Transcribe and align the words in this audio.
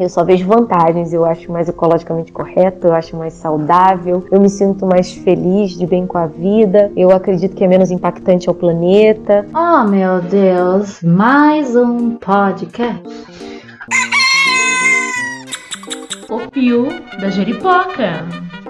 Eu 0.00 0.08
só 0.08 0.24
vejo 0.24 0.46
vantagens, 0.46 1.12
eu 1.12 1.26
acho 1.26 1.52
mais 1.52 1.68
ecologicamente 1.68 2.32
correto, 2.32 2.86
eu 2.86 2.94
acho 2.94 3.14
mais 3.14 3.34
saudável, 3.34 4.24
eu 4.32 4.40
me 4.40 4.48
sinto 4.48 4.86
mais 4.86 5.12
feliz, 5.12 5.72
de 5.72 5.86
bem 5.86 6.06
com 6.06 6.16
a 6.16 6.26
vida, 6.26 6.90
eu 6.96 7.10
acredito 7.10 7.54
que 7.54 7.62
é 7.62 7.68
menos 7.68 7.90
impactante 7.90 8.48
ao 8.48 8.54
planeta. 8.54 9.44
Oh 9.54 9.86
meu 9.86 10.22
Deus, 10.22 11.02
mais 11.02 11.76
um 11.76 12.12
podcast. 12.12 13.02
O 16.30 16.50
Pio 16.50 16.88
da 17.20 17.28
Jeripoca. 17.28 18.24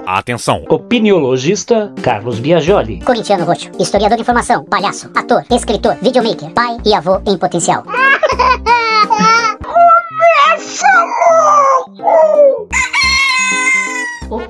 Atenção! 0.04 0.64
Opiniologista 0.68 1.92
Carlos 2.02 2.40
Biagioli. 2.40 3.04
Corintiano 3.04 3.44
Roxo, 3.44 3.70
historiador 3.78 4.16
de 4.16 4.22
informação, 4.22 4.64
palhaço, 4.64 5.08
ator, 5.14 5.44
escritor, 5.48 5.94
videomaker, 6.02 6.50
pai 6.50 6.78
e 6.84 6.92
avô 6.92 7.20
em 7.24 7.38
potencial. 7.38 7.84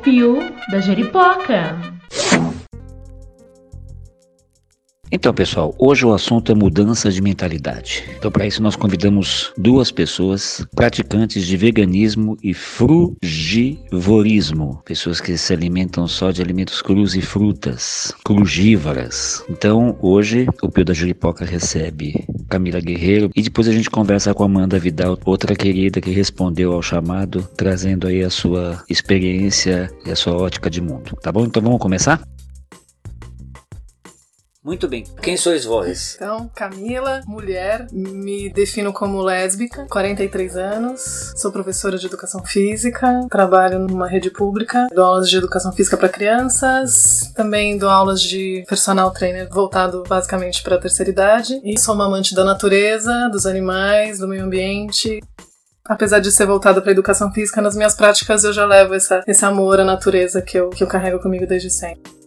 O 0.00 0.02
Pio 0.02 0.38
da 0.70 0.80
Jeripoca. 0.80 1.99
Então, 5.12 5.34
pessoal, 5.34 5.74
hoje 5.76 6.06
o 6.06 6.14
assunto 6.14 6.52
é 6.52 6.54
mudança 6.54 7.10
de 7.10 7.20
mentalidade. 7.20 8.04
Então, 8.16 8.30
para 8.30 8.46
isso, 8.46 8.62
nós 8.62 8.76
convidamos 8.76 9.52
duas 9.58 9.90
pessoas 9.90 10.64
praticantes 10.72 11.44
de 11.44 11.56
veganismo 11.56 12.36
e 12.40 12.54
frugivorismo, 12.54 13.20
pessoas 14.84 15.20
que 15.20 15.36
se 15.36 15.52
alimentam 15.52 16.06
só 16.06 16.30
de 16.30 16.40
alimentos 16.40 16.80
crus 16.80 17.16
e 17.16 17.20
frutas, 17.20 18.14
crugívoras. 18.24 19.44
Então, 19.50 19.98
hoje, 20.00 20.46
o 20.62 20.70
Pio 20.70 20.84
da 20.84 20.94
Juripoca 20.94 21.44
recebe 21.44 22.24
Camila 22.48 22.78
Guerreiro 22.78 23.30
e 23.34 23.42
depois 23.42 23.66
a 23.66 23.72
gente 23.72 23.90
conversa 23.90 24.32
com 24.32 24.44
Amanda 24.44 24.78
Vidal, 24.78 25.18
outra 25.24 25.56
querida 25.56 26.00
que 26.00 26.12
respondeu 26.12 26.72
ao 26.72 26.82
chamado, 26.82 27.42
trazendo 27.56 28.06
aí 28.06 28.22
a 28.22 28.30
sua 28.30 28.84
experiência 28.88 29.90
e 30.06 30.10
a 30.12 30.16
sua 30.16 30.36
ótica 30.36 30.70
de 30.70 30.80
mundo. 30.80 31.18
Tá 31.20 31.32
bom? 31.32 31.44
Então, 31.44 31.60
vamos 31.60 31.80
começar? 31.80 32.22
Muito 34.62 34.86
bem. 34.86 35.04
Quem 35.22 35.38
sois 35.38 35.64
vós? 35.64 36.16
Então, 36.16 36.50
Camila, 36.54 37.22
mulher, 37.26 37.86
me 37.90 38.52
defino 38.52 38.92
como 38.92 39.22
lésbica, 39.22 39.86
43 39.88 40.54
anos, 40.54 41.32
sou 41.36 41.50
professora 41.50 41.96
de 41.96 42.06
educação 42.06 42.44
física, 42.44 43.26
trabalho 43.30 43.78
numa 43.78 44.06
rede 44.06 44.30
pública, 44.30 44.86
dou 44.94 45.02
aulas 45.02 45.30
de 45.30 45.36
educação 45.38 45.72
física 45.72 45.96
para 45.96 46.10
crianças, 46.10 47.32
também 47.34 47.78
dou 47.78 47.88
aulas 47.88 48.20
de 48.20 48.62
personal 48.68 49.10
trainer 49.12 49.48
voltado 49.48 50.02
basicamente 50.06 50.62
para 50.62 50.76
a 50.76 50.80
terceira 50.80 51.10
idade 51.10 51.58
e 51.64 51.80
sou 51.80 51.94
uma 51.94 52.04
amante 52.04 52.34
da 52.34 52.44
natureza, 52.44 53.30
dos 53.32 53.46
animais, 53.46 54.18
do 54.18 54.28
meio 54.28 54.44
ambiente. 54.44 55.20
Apesar 55.86 56.18
de 56.18 56.30
ser 56.30 56.44
voltada 56.44 56.82
para 56.82 56.92
educação 56.92 57.32
física, 57.32 57.62
nas 57.62 57.74
minhas 57.74 57.94
práticas 57.94 58.44
eu 58.44 58.52
já 58.52 58.66
levo 58.66 58.92
essa, 58.92 59.24
esse 59.26 59.44
amor 59.44 59.80
à 59.80 59.84
natureza 59.84 60.42
que 60.42 60.58
eu, 60.58 60.68
que 60.68 60.84
eu 60.84 60.86
carrego 60.86 61.18
comigo 61.18 61.46
desde 61.46 61.70
sempre. 61.70 62.19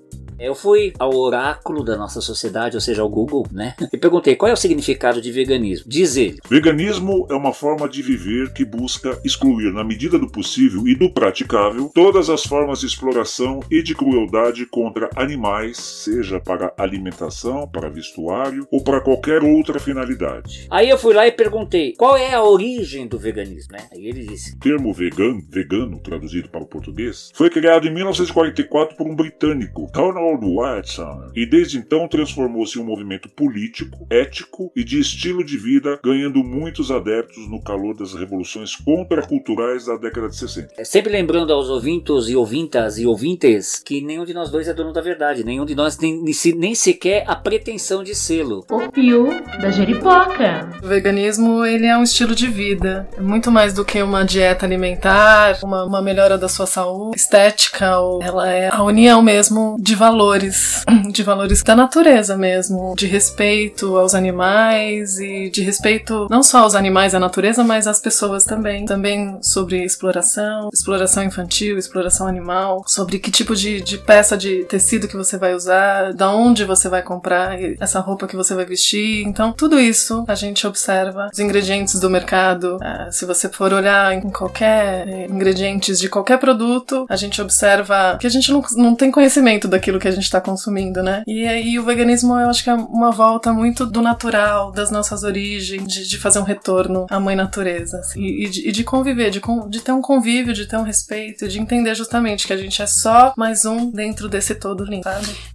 Eu 0.43 0.53
fui 0.53 0.91
ao 0.99 1.15
oráculo 1.15 1.85
da 1.85 1.95
nossa 1.95 2.19
sociedade, 2.19 2.75
ou 2.75 2.81
seja, 2.81 3.01
ao 3.01 3.07
Google, 3.07 3.47
né? 3.49 3.75
E 3.93 3.97
perguntei 3.97 4.35
qual 4.35 4.49
é 4.49 4.53
o 4.53 4.57
significado 4.57 5.21
de 5.21 5.31
veganismo. 5.31 5.85
Diz 5.87 6.17
ele: 6.17 6.39
Veganismo 6.49 7.25
é 7.29 7.33
uma 7.33 7.53
forma 7.53 7.87
de 7.87 8.01
viver 8.01 8.51
que 8.51 8.65
busca 8.65 9.17
excluir, 9.23 9.71
na 9.71 9.83
medida 9.83 10.19
do 10.19 10.27
possível 10.27 10.85
e 10.85 10.95
do 10.95 11.09
praticável, 11.09 11.89
todas 11.93 12.29
as 12.29 12.43
formas 12.43 12.81
de 12.81 12.87
exploração 12.87 13.61
e 13.71 13.81
de 13.81 13.95
crueldade 13.95 14.65
contra 14.65 15.09
animais, 15.15 15.77
seja 15.77 16.41
para 16.41 16.73
alimentação, 16.77 17.65
para 17.67 17.89
vestuário 17.89 18.67
ou 18.69 18.83
para 18.83 18.99
qualquer 18.99 19.43
outra 19.43 19.79
finalidade. 19.79 20.67
Aí 20.69 20.89
eu 20.89 20.97
fui 20.97 21.13
lá 21.13 21.25
e 21.25 21.31
perguntei 21.31 21.93
qual 21.95 22.17
é 22.17 22.33
a 22.33 22.43
origem 22.43 23.07
do 23.07 23.17
veganismo, 23.17 23.73
né? 23.73 23.87
Aí 23.93 24.07
ele 24.07 24.25
disse: 24.25 24.55
O 24.55 24.59
termo 24.59 24.91
vegano, 24.91 25.41
vegano, 25.49 25.99
traduzido 25.99 26.49
para 26.49 26.63
o 26.63 26.67
português, 26.67 27.31
foi 27.33 27.49
criado 27.49 27.87
em 27.87 27.93
1944 27.93 28.97
por 28.97 29.07
um 29.07 29.15
britânico, 29.15 29.89
Donald 29.93 30.32
Watson, 30.39 31.31
e 31.35 31.45
desde 31.45 31.77
então 31.77 32.07
transformou-se 32.07 32.77
em 32.77 32.81
um 32.81 32.85
movimento 32.85 33.29
político, 33.29 34.05
ético 34.09 34.71
e 34.75 34.83
de 34.83 34.99
estilo 34.99 35.43
de 35.43 35.57
vida, 35.57 35.99
ganhando 36.03 36.43
muitos 36.43 36.91
adeptos 36.91 37.49
no 37.49 37.61
calor 37.61 37.95
das 37.95 38.13
revoluções 38.13 38.75
contraculturais 38.75 39.85
da 39.85 39.97
década 39.97 40.29
de 40.29 40.35
60. 40.35 40.73
É 40.77 40.83
sempre 40.83 41.11
lembrando 41.11 41.51
aos 41.53 41.69
ouvintos 41.69 42.29
e 42.29 42.35
ouvintas 42.35 42.97
e 42.97 43.05
ouvintes 43.05 43.81
que 43.83 44.01
nenhum 44.01 44.25
de 44.25 44.33
nós 44.33 44.49
dois 44.49 44.67
é 44.67 44.73
dono 44.73 44.93
da 44.93 45.01
verdade, 45.01 45.43
nenhum 45.43 45.65
de 45.65 45.75
nós 45.75 45.95
tem 45.95 46.23
nem 46.55 46.75
sequer 46.75 47.23
a 47.27 47.35
pretensão 47.35 48.03
de 48.03 48.15
sê-lo. 48.15 48.65
O 48.69 48.91
Pio 48.91 49.27
da 49.61 49.69
Jeripoca. 49.71 50.69
O 50.83 50.87
veganismo, 50.87 51.65
ele 51.65 51.85
é 51.85 51.97
um 51.97 52.03
estilo 52.03 52.35
de 52.35 52.47
vida. 52.47 53.07
É 53.17 53.21
muito 53.21 53.51
mais 53.51 53.73
do 53.73 53.85
que 53.85 54.01
uma 54.01 54.23
dieta 54.23 54.65
alimentar, 54.65 55.59
uma, 55.63 55.83
uma 55.85 56.01
melhora 56.01 56.37
da 56.37 56.47
sua 56.47 56.65
saúde, 56.65 57.17
estética, 57.17 57.97
ou 57.99 58.21
ela 58.21 58.49
é 58.51 58.69
a 58.71 58.83
união 58.83 59.21
mesmo 59.21 59.77
de 59.79 59.95
valores, 60.23 60.85
de 61.11 61.21
valores 61.21 61.61
da 61.61 61.75
natureza 61.75 62.37
mesmo, 62.37 62.93
de 62.95 63.05
respeito 63.05 63.97
aos 63.97 64.15
animais 64.15 65.19
e 65.19 65.49
de 65.49 65.61
respeito 65.61 66.27
não 66.29 66.41
só 66.41 66.59
aos 66.59 66.75
animais, 66.75 67.13
à 67.13 67.19
natureza, 67.19 67.63
mas 67.63 67.87
às 67.87 67.99
pessoas 67.99 68.45
também. 68.45 68.85
Também 68.85 69.37
sobre 69.41 69.83
exploração, 69.83 70.69
exploração 70.73 71.23
infantil, 71.23 71.77
exploração 71.77 72.27
animal, 72.27 72.83
sobre 72.87 73.19
que 73.19 73.29
tipo 73.29 73.55
de, 73.55 73.81
de 73.81 73.97
peça 73.97 74.37
de 74.37 74.63
tecido 74.63 75.07
que 75.07 75.17
você 75.17 75.37
vai 75.37 75.53
usar, 75.53 76.13
da 76.13 76.31
onde 76.31 76.63
você 76.63 76.87
vai 76.87 77.01
comprar 77.01 77.57
essa 77.79 77.99
roupa 77.99 78.27
que 78.27 78.35
você 78.35 78.55
vai 78.55 78.65
vestir. 78.65 79.25
Então, 79.25 79.51
tudo 79.51 79.79
isso 79.79 80.23
a 80.27 80.35
gente 80.35 80.65
observa. 80.65 81.29
Os 81.31 81.39
ingredientes 81.39 81.99
do 81.99 82.09
mercado, 82.09 82.77
ah, 82.81 83.09
se 83.11 83.25
você 83.25 83.49
for 83.49 83.73
olhar 83.73 84.13
em 84.13 84.29
qualquer 84.29 85.29
ingredientes 85.29 85.99
de 85.99 86.07
qualquer 86.07 86.37
produto, 86.37 87.05
a 87.09 87.15
gente 87.15 87.41
observa 87.41 88.17
que 88.19 88.27
a 88.27 88.29
gente 88.29 88.51
não, 88.51 88.63
não 88.77 88.95
tem 88.95 89.11
conhecimento 89.11 89.67
daquilo 89.67 89.99
que 90.03 90.07
a 90.09 90.11
gente 90.11 90.25
está 90.25 90.41
consumindo, 90.41 91.01
né? 91.01 91.23
E 91.25 91.47
aí 91.47 91.79
o 91.79 91.85
veganismo 91.85 92.37
eu 92.37 92.49
acho 92.49 92.61
que 92.61 92.69
é 92.69 92.73
uma 92.73 93.09
volta 93.09 93.53
muito 93.53 93.85
do 93.85 94.01
natural, 94.01 94.69
das 94.69 94.91
nossas 94.91 95.23
origens, 95.23 95.87
de, 95.87 96.05
de 96.05 96.17
fazer 96.17 96.39
um 96.39 96.43
retorno 96.43 97.07
à 97.09 97.21
mãe 97.21 97.37
natureza. 97.37 97.99
assim, 97.99 98.21
e, 98.21 98.45
e 98.45 98.49
de, 98.49 98.67
e 98.67 98.71
de 98.73 98.83
conviver, 98.83 99.31
de, 99.31 99.41
de 99.69 99.79
ter 99.79 99.93
um 99.93 100.01
convívio, 100.01 100.53
de 100.53 100.65
ter 100.65 100.75
um 100.75 100.83
respeito, 100.83 101.47
de 101.47 101.57
entender 101.57 101.95
justamente 101.95 102.45
que 102.45 102.51
a 102.51 102.57
gente 102.57 102.81
é 102.81 102.85
só 102.85 103.33
mais 103.37 103.63
um 103.63 103.89
dentro 103.89 104.27
desse 104.27 104.55
todo 104.55 104.83
lindo, 104.83 105.03
sabe? 105.03 105.52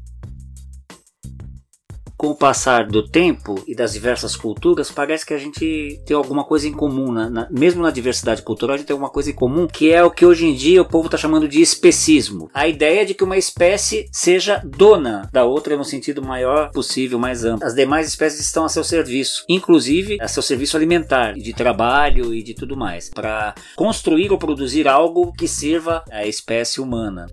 Com 2.18 2.30
o 2.30 2.34
passar 2.34 2.84
do 2.88 3.06
tempo 3.08 3.54
e 3.64 3.76
das 3.76 3.92
diversas 3.92 4.34
culturas, 4.34 4.90
parece 4.90 5.24
que 5.24 5.32
a 5.32 5.38
gente 5.38 6.02
tem 6.04 6.16
alguma 6.16 6.42
coisa 6.42 6.66
em 6.66 6.72
comum, 6.72 7.12
né? 7.12 7.28
Na- 7.30 7.46
mesmo 7.48 7.80
na 7.80 7.92
diversidade 7.92 8.42
cultural, 8.42 8.74
a 8.74 8.76
gente 8.76 8.88
tem 8.88 8.94
alguma 8.94 9.08
coisa 9.08 9.30
em 9.30 9.34
comum, 9.34 9.68
que 9.68 9.92
é 9.92 10.02
o 10.02 10.10
que 10.10 10.26
hoje 10.26 10.44
em 10.44 10.52
dia 10.52 10.82
o 10.82 10.84
povo 10.84 11.06
está 11.06 11.16
chamando 11.16 11.46
de 11.46 11.62
especismo. 11.62 12.50
A 12.52 12.66
ideia 12.66 13.06
de 13.06 13.14
que 13.14 13.22
uma 13.22 13.36
espécie 13.36 14.08
seja 14.12 14.60
dona 14.64 15.28
da 15.32 15.44
outra 15.44 15.76
no 15.76 15.84
sentido 15.84 16.20
maior 16.20 16.72
possível, 16.72 17.20
mais 17.20 17.44
amplo. 17.44 17.64
As 17.64 17.76
demais 17.76 18.08
espécies 18.08 18.40
estão 18.40 18.64
a 18.64 18.68
seu 18.68 18.82
serviço, 18.82 19.44
inclusive 19.48 20.18
a 20.20 20.26
seu 20.26 20.42
serviço 20.42 20.76
alimentar, 20.76 21.34
de 21.34 21.52
trabalho 21.52 22.34
e 22.34 22.42
de 22.42 22.52
tudo 22.52 22.76
mais, 22.76 23.08
para 23.08 23.54
construir 23.76 24.32
ou 24.32 24.38
produzir 24.38 24.88
algo 24.88 25.32
que 25.32 25.46
sirva 25.46 26.02
à 26.10 26.26
espécie 26.26 26.80
humana. 26.80 27.26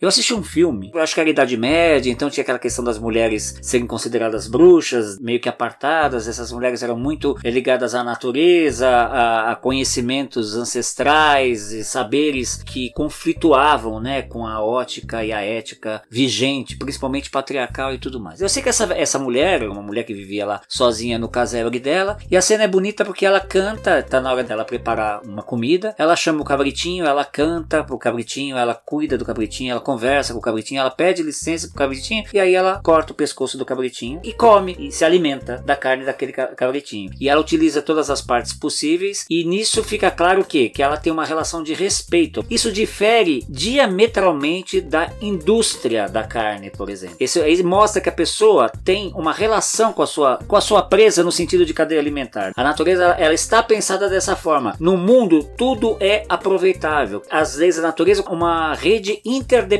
Eu 0.00 0.08
assisti 0.08 0.32
um 0.32 0.42
filme, 0.42 0.90
eu 0.94 1.02
acho 1.02 1.12
que 1.12 1.20
era 1.20 1.28
a 1.28 1.30
Idade 1.30 1.58
Média, 1.58 2.10
então 2.10 2.30
tinha 2.30 2.40
aquela 2.40 2.58
questão 2.58 2.82
das 2.82 2.98
mulheres 2.98 3.58
serem 3.60 3.86
consideradas 3.86 4.48
bruxas, 4.48 5.18
meio 5.18 5.38
que 5.38 5.48
apartadas. 5.48 6.26
Essas 6.26 6.50
mulheres 6.50 6.82
eram 6.82 6.98
muito 6.98 7.36
ligadas 7.44 7.94
à 7.94 8.02
natureza, 8.02 8.88
a, 8.88 9.52
a 9.52 9.56
conhecimentos 9.56 10.56
ancestrais 10.56 11.70
e 11.72 11.84
saberes 11.84 12.62
que 12.62 12.90
conflituavam 12.94 14.00
né, 14.00 14.22
com 14.22 14.46
a 14.46 14.64
ótica 14.64 15.22
e 15.22 15.34
a 15.34 15.42
ética 15.42 16.00
vigente, 16.08 16.78
principalmente 16.78 17.28
patriarcal 17.28 17.92
e 17.92 17.98
tudo 17.98 18.18
mais. 18.18 18.40
Eu 18.40 18.48
sei 18.48 18.62
que 18.62 18.70
essa, 18.70 18.84
essa 18.94 19.18
mulher, 19.18 19.68
uma 19.68 19.82
mulher 19.82 20.04
que 20.04 20.14
vivia 20.14 20.46
lá 20.46 20.62
sozinha 20.66 21.18
no 21.18 21.28
casebre 21.28 21.78
dela, 21.78 22.16
e 22.30 22.38
a 22.38 22.40
cena 22.40 22.64
é 22.64 22.68
bonita 22.68 23.04
porque 23.04 23.26
ela 23.26 23.38
canta, 23.38 24.02
tá 24.02 24.18
na 24.18 24.32
hora 24.32 24.44
dela 24.44 24.64
preparar 24.64 25.20
uma 25.24 25.42
comida, 25.42 25.94
ela 25.98 26.16
chama 26.16 26.40
o 26.40 26.44
cabritinho, 26.44 27.04
ela 27.04 27.22
canta 27.26 27.84
pro 27.84 27.98
cabritinho, 27.98 28.56
ela 28.56 28.74
cuida 28.74 29.18
do 29.18 29.26
cabritinho, 29.26 29.72
ela 29.72 29.89
conversa 29.90 30.32
com 30.32 30.38
o 30.38 30.42
cabritinho, 30.42 30.80
ela 30.80 30.90
pede 30.90 31.22
licença 31.22 31.66
pro 31.66 31.76
cabritinho 31.76 32.24
e 32.32 32.38
aí 32.38 32.54
ela 32.54 32.80
corta 32.82 33.12
o 33.12 33.16
pescoço 33.16 33.58
do 33.58 33.64
cabritinho 33.64 34.20
e 34.22 34.32
come 34.32 34.76
e 34.78 34.92
se 34.92 35.04
alimenta 35.04 35.58
da 35.66 35.74
carne 35.74 36.04
daquele 36.04 36.32
ca- 36.32 36.46
cabritinho. 36.48 37.10
E 37.20 37.28
ela 37.28 37.40
utiliza 37.40 37.82
todas 37.82 38.08
as 38.08 38.22
partes 38.22 38.52
possíveis 38.52 39.24
e 39.28 39.42
nisso 39.44 39.82
fica 39.82 40.10
claro 40.10 40.42
o 40.42 40.44
quê? 40.44 40.68
Que 40.68 40.82
ela 40.82 40.96
tem 40.96 41.12
uma 41.12 41.24
relação 41.24 41.62
de 41.62 41.74
respeito. 41.74 42.44
Isso 42.48 42.70
difere 42.70 43.44
diametralmente 43.48 44.80
da 44.80 45.10
indústria 45.20 46.08
da 46.08 46.22
carne, 46.22 46.70
por 46.70 46.88
exemplo. 46.88 47.16
Isso 47.18 47.40
mostra 47.64 48.00
que 48.00 48.08
a 48.08 48.12
pessoa 48.12 48.70
tem 48.84 49.12
uma 49.14 49.32
relação 49.32 49.92
com 49.92 50.02
a 50.02 50.06
sua 50.06 50.38
com 50.46 50.56
a 50.56 50.60
sua 50.60 50.82
presa 50.82 51.24
no 51.24 51.32
sentido 51.32 51.66
de 51.66 51.74
cadeia 51.74 52.00
alimentar. 52.00 52.52
A 52.56 52.62
natureza 52.62 53.16
ela 53.18 53.34
está 53.34 53.62
pensada 53.62 54.08
dessa 54.08 54.36
forma. 54.36 54.76
No 54.78 54.96
mundo 54.96 55.42
tudo 55.56 55.96
é 56.00 56.24
aproveitável. 56.28 57.22
As 57.28 57.56
leis 57.56 57.76
da 57.76 57.82
natureza 57.82 58.22
uma 58.30 58.74
rede 58.74 59.20
interdependente, 59.24 59.79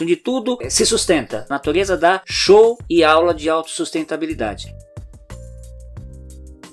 onde 0.00 0.16
tudo 0.16 0.58
se 0.68 0.84
sustenta. 0.84 1.46
A 1.48 1.54
natureza 1.54 1.96
dá 1.96 2.22
show 2.24 2.76
e 2.88 3.04
aula 3.04 3.34
de 3.34 3.48
autossustentabilidade. 3.48 4.74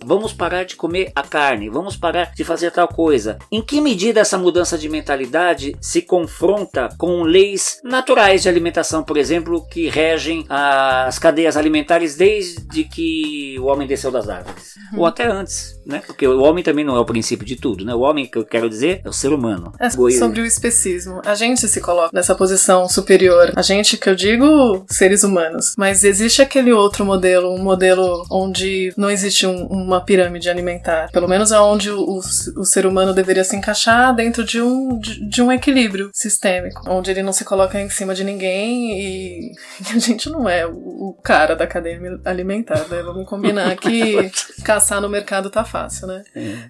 Vamos 0.05 0.33
parar 0.33 0.63
de 0.65 0.75
comer 0.75 1.11
a 1.15 1.21
carne, 1.23 1.69
vamos 1.69 1.95
parar 1.95 2.31
de 2.35 2.43
fazer 2.43 2.71
tal 2.71 2.87
coisa. 2.87 3.37
Em 3.51 3.61
que 3.61 3.79
medida 3.81 4.19
essa 4.19 4.37
mudança 4.37 4.77
de 4.77 4.89
mentalidade 4.89 5.75
se 5.81 6.01
confronta 6.01 6.89
com 6.97 7.23
leis 7.23 7.79
naturais 7.83 8.41
de 8.43 8.49
alimentação, 8.49 9.03
por 9.03 9.17
exemplo, 9.17 9.65
que 9.67 9.89
regem 9.89 10.45
as 10.49 11.17
cadeias 11.19 11.57
alimentares 11.57 12.15
desde 12.15 12.83
que 12.83 13.57
o 13.59 13.65
homem 13.65 13.87
desceu 13.87 14.11
das 14.11 14.29
árvores? 14.29 14.73
Uhum. 14.93 14.99
Ou 14.99 15.05
até 15.05 15.25
antes, 15.25 15.79
né? 15.85 16.01
Porque 16.05 16.27
o 16.27 16.41
homem 16.41 16.63
também 16.63 16.85
não 16.85 16.95
é 16.95 16.99
o 16.99 17.05
princípio 17.05 17.45
de 17.45 17.55
tudo, 17.55 17.85
né? 17.85 17.93
O 17.93 17.99
homem, 18.01 18.25
que 18.25 18.37
eu 18.37 18.45
quero 18.45 18.69
dizer, 18.69 19.01
é 19.03 19.09
o 19.09 19.13
ser 19.13 19.31
humano. 19.33 19.71
É 19.79 19.89
sobre 19.89 20.41
o 20.41 20.45
especismo. 20.45 21.21
A 21.25 21.35
gente 21.35 21.67
se 21.67 21.81
coloca 21.81 22.09
nessa 22.13 22.35
posição 22.35 22.87
superior. 22.89 23.51
A 23.55 23.61
gente, 23.61 23.97
que 23.97 24.09
eu 24.09 24.15
digo, 24.15 24.85
seres 24.89 25.23
humanos. 25.23 25.73
Mas 25.77 26.03
existe 26.03 26.41
aquele 26.41 26.71
outro 26.71 27.05
modelo, 27.05 27.49
um 27.53 27.61
modelo 27.63 28.25
onde 28.31 28.93
não 28.97 29.09
existe 29.09 29.45
um- 29.45 29.67
uma 29.93 30.03
pirâmide 30.03 30.49
alimentar. 30.49 31.09
Pelo 31.11 31.27
menos 31.27 31.51
é 31.51 31.59
onde 31.59 31.89
o, 31.89 31.99
o- 31.99 32.19
o 32.57 32.65
ser 32.65 32.85
humano 32.85 33.13
deveria 33.13 33.43
se 33.43 33.55
encaixar 33.55 34.13
dentro 34.15 34.43
de 34.43 34.61
um, 34.61 34.99
de, 34.99 35.27
de 35.27 35.41
um 35.41 35.51
equilíbrio 35.51 36.09
sistêmico. 36.13 36.81
Onde 36.89 37.11
ele 37.11 37.23
não 37.23 37.33
se 37.33 37.45
coloca 37.45 37.79
em 37.79 37.89
cima 37.89 38.13
de 38.13 38.23
ninguém 38.23 38.99
e 38.99 39.51
a 39.95 39.99
gente 39.99 40.29
não 40.29 40.47
é 40.49 40.65
o, 40.65 40.71
o 40.73 41.17
cara 41.23 41.55
da 41.55 41.67
cadeia 41.67 41.99
alimentar. 42.25 42.87
Né? 42.89 43.01
Vamos 43.03 43.27
combinar 43.27 43.75
que 43.77 44.31
caçar 44.63 45.01
no 45.01 45.09
mercado 45.09 45.49
tá 45.49 45.63
fácil, 45.63 46.07
né? 46.07 46.23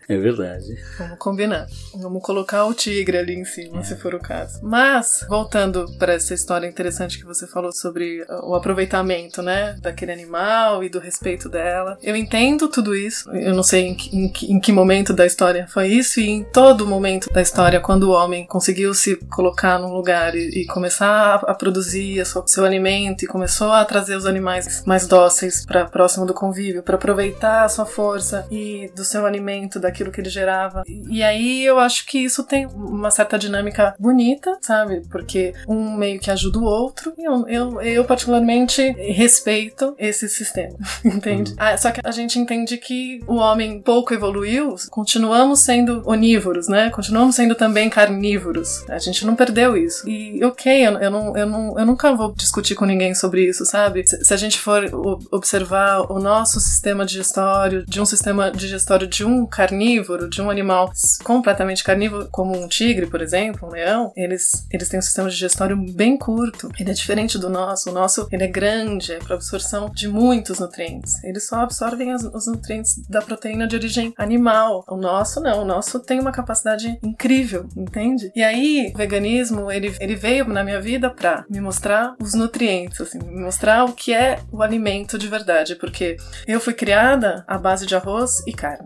É 0.08 0.18
verdade. 0.18 0.66
Vamos 0.98 1.18
combinar. 1.18 1.68
Vamos 1.96 2.22
colocar 2.24 2.66
o 2.66 2.74
tigre 2.74 3.18
ali 3.18 3.34
em 3.36 3.46
cima, 3.46 3.84
se 3.84 3.96
for 3.96 4.14
o 4.16 4.20
caso. 4.20 4.60
Mas, 4.62 5.26
voltando 5.28 5.86
para 5.98 6.14
essa 6.14 6.34
história 6.34 6.68
interessante 6.68 7.18
que 7.18 7.26
você 7.26 7.48
falou 7.48 7.72
sobre 7.72 8.26
o 8.44 8.56
aproveitamento, 8.56 9.42
né, 9.42 9.76
daquele 9.82 10.12
animal 10.12 10.84
e 10.84 10.90
do 10.90 11.00
respeito 11.00 11.48
dela. 11.50 11.98
Eu 12.02 12.16
entendo 12.16 12.68
tudo 12.68 12.96
isso. 12.96 13.13
Eu 13.34 13.54
não 13.54 13.64
sei 13.64 13.88
em 13.88 13.96
que, 13.96 14.16
em 14.18 14.30
que- 14.30 14.52
em 14.54 14.60
que 14.60 14.72
momento 14.72 15.14
da 15.14 15.26
história 15.26 15.68
foi 15.68 15.88
isso, 15.88 16.20
e 16.20 16.28
em 16.30 16.44
todo 16.44 16.88
momento 16.88 17.32
da 17.32 17.42
história, 17.42 17.80
quando 17.80 18.04
o 18.04 18.12
homem 18.12 18.46
conseguiu 18.46 18.94
se 18.94 19.16
colocar 19.32 19.80
num 19.80 19.94
lugar 19.94 20.36
e, 20.36 20.62
e 20.62 20.66
começar 20.66 21.08
a, 21.46 21.52
a 21.52 21.54
produzir 21.56 22.20
a 22.22 22.26
sua- 22.26 22.46
seu 22.48 22.66
alimento 22.66 23.24
e 23.24 23.28
começou 23.28 23.72
a 23.72 23.84
trazer 23.86 24.16
os 24.16 24.26
animais 24.26 24.84
mais 24.86 25.08
dóceis 25.08 25.66
para 25.66 25.86
próximo 25.86 26.26
do 26.26 26.34
convívio, 26.34 26.84
para 26.84 26.96
aproveitar 26.96 27.64
a 27.64 27.70
sua 27.70 27.86
força 27.86 28.46
e 28.52 28.90
do 28.96 29.04
seu 29.04 29.26
alimento, 29.26 29.80
daquilo 29.80 30.12
que 30.12 30.22
ele 30.22 30.30
gerava. 30.30 30.84
E 30.88 31.22
aí 31.24 31.64
eu 31.66 31.80
acho 31.80 32.06
que 32.06 32.20
isso 32.20 32.44
tem 32.44 32.66
uma 32.68 33.12
certa 33.12 33.38
dinâmica 33.38 33.96
bonita, 34.00 34.58
sabe? 34.62 35.02
Porque 35.10 35.54
um 35.68 35.96
meio 35.98 36.20
que 36.20 36.30
ajuda 36.32 36.60
o 36.60 36.64
outro. 36.64 37.14
E 37.18 37.24
eu, 37.24 37.48
eu, 37.48 37.82
eu 37.82 38.06
particularmente 38.06 38.82
respeito 39.24 39.96
esse 39.98 40.28
sistema, 40.30 40.76
entende? 41.04 41.54
Ah, 41.58 41.78
só 41.78 41.92
que 41.92 42.02
a 42.04 42.12
gente 42.12 42.38
entende 42.40 42.78
que 42.78 43.03
o 43.28 43.36
homem 43.36 43.82
pouco 43.82 44.14
evoluiu, 44.14 44.76
continuamos 44.90 45.60
sendo 45.62 46.02
onívoros, 46.06 46.68
né? 46.68 46.90
Continuamos 46.90 47.36
sendo 47.36 47.56
também 47.56 47.90
carnívoros. 47.90 48.84
A 48.90 49.00
gente 49.00 49.26
não 49.26 49.36
perdeu 49.36 49.76
isso. 49.78 50.08
E 50.08 50.44
ok, 50.44 50.88
eu, 50.88 50.94
eu, 51.00 51.12
não, 51.12 51.38
eu, 51.38 51.46
não, 51.48 51.80
eu 51.80 51.86
nunca 51.86 52.14
vou 52.16 52.34
discutir 52.36 52.76
com 52.76 52.86
ninguém 52.86 53.14
sobre 53.16 53.48
isso, 53.48 53.66
sabe? 53.66 54.06
Se, 54.08 54.24
se 54.24 54.34
a 54.34 54.38
gente 54.38 54.60
for 54.60 54.84
observar 55.32 56.12
o 56.12 56.20
nosso 56.20 56.60
sistema 56.60 57.06
digestório, 57.06 57.86
de 57.86 58.00
um 58.02 58.06
sistema 58.06 58.52
digestório 58.52 59.08
de 59.08 59.26
um 59.26 59.46
carnívoro, 59.46 60.30
de 60.30 60.42
um 60.42 60.50
animal 60.50 60.92
completamente 61.24 61.84
carnívoro, 61.84 62.28
como 62.32 62.56
um 62.58 62.68
tigre, 62.68 63.08
por 63.08 63.22
exemplo, 63.22 63.68
um 63.68 63.72
leão, 63.72 64.12
eles, 64.16 64.66
eles 64.72 64.90
têm 64.90 65.00
um 65.00 65.02
sistema 65.04 65.30
digestório 65.30 65.76
bem 65.94 66.18
curto. 66.18 66.70
Ele 66.80 66.92
é 66.92 66.94
diferente 66.94 67.38
do 67.38 67.50
nosso. 67.50 67.90
O 67.90 67.94
nosso, 67.94 68.28
ele 68.32 68.44
é 68.44 68.48
grande, 68.48 69.14
é 69.14 69.20
para 69.20 69.36
absorção 69.36 69.90
de 69.90 70.08
muitos 70.08 70.60
nutrientes. 70.60 71.24
Eles 71.24 71.48
só 71.48 71.58
absorvem 71.62 72.12
as- 72.12 72.24
os 72.24 72.48
nutrientes 72.48 72.93
da 73.10 73.22
proteína 73.22 73.68
de 73.68 73.76
origem 73.76 74.14
animal. 74.18 74.84
O 74.88 74.98
nosso 74.98 75.42
não, 75.42 75.62
o 75.62 75.66
nosso 75.66 76.00
tem 76.00 76.20
uma 76.20 76.32
capacidade 76.32 76.98
incrível, 77.04 77.68
entende? 77.76 78.32
E 78.36 78.44
aí, 78.44 78.92
o 78.94 78.98
veganismo, 78.98 79.72
ele, 79.72 79.96
ele 80.00 80.16
veio 80.16 80.48
na 80.48 80.64
minha 80.64 80.82
vida 80.82 81.10
pra 81.10 81.46
me 81.50 81.60
mostrar 81.60 82.16
os 82.20 82.34
nutrientes, 82.34 83.00
assim, 83.02 83.20
me 83.20 83.42
mostrar 83.42 83.86
o 83.86 83.94
que 83.94 84.14
é 84.14 84.40
o 84.52 84.62
alimento 84.62 85.18
de 85.18 85.28
verdade, 85.28 85.76
porque 85.76 86.18
eu 86.48 86.60
fui 86.60 86.74
criada 86.74 87.44
à 87.48 87.58
base 87.58 87.86
de 87.86 87.96
arroz 87.96 88.46
e 88.48 88.54
carne. 88.54 88.86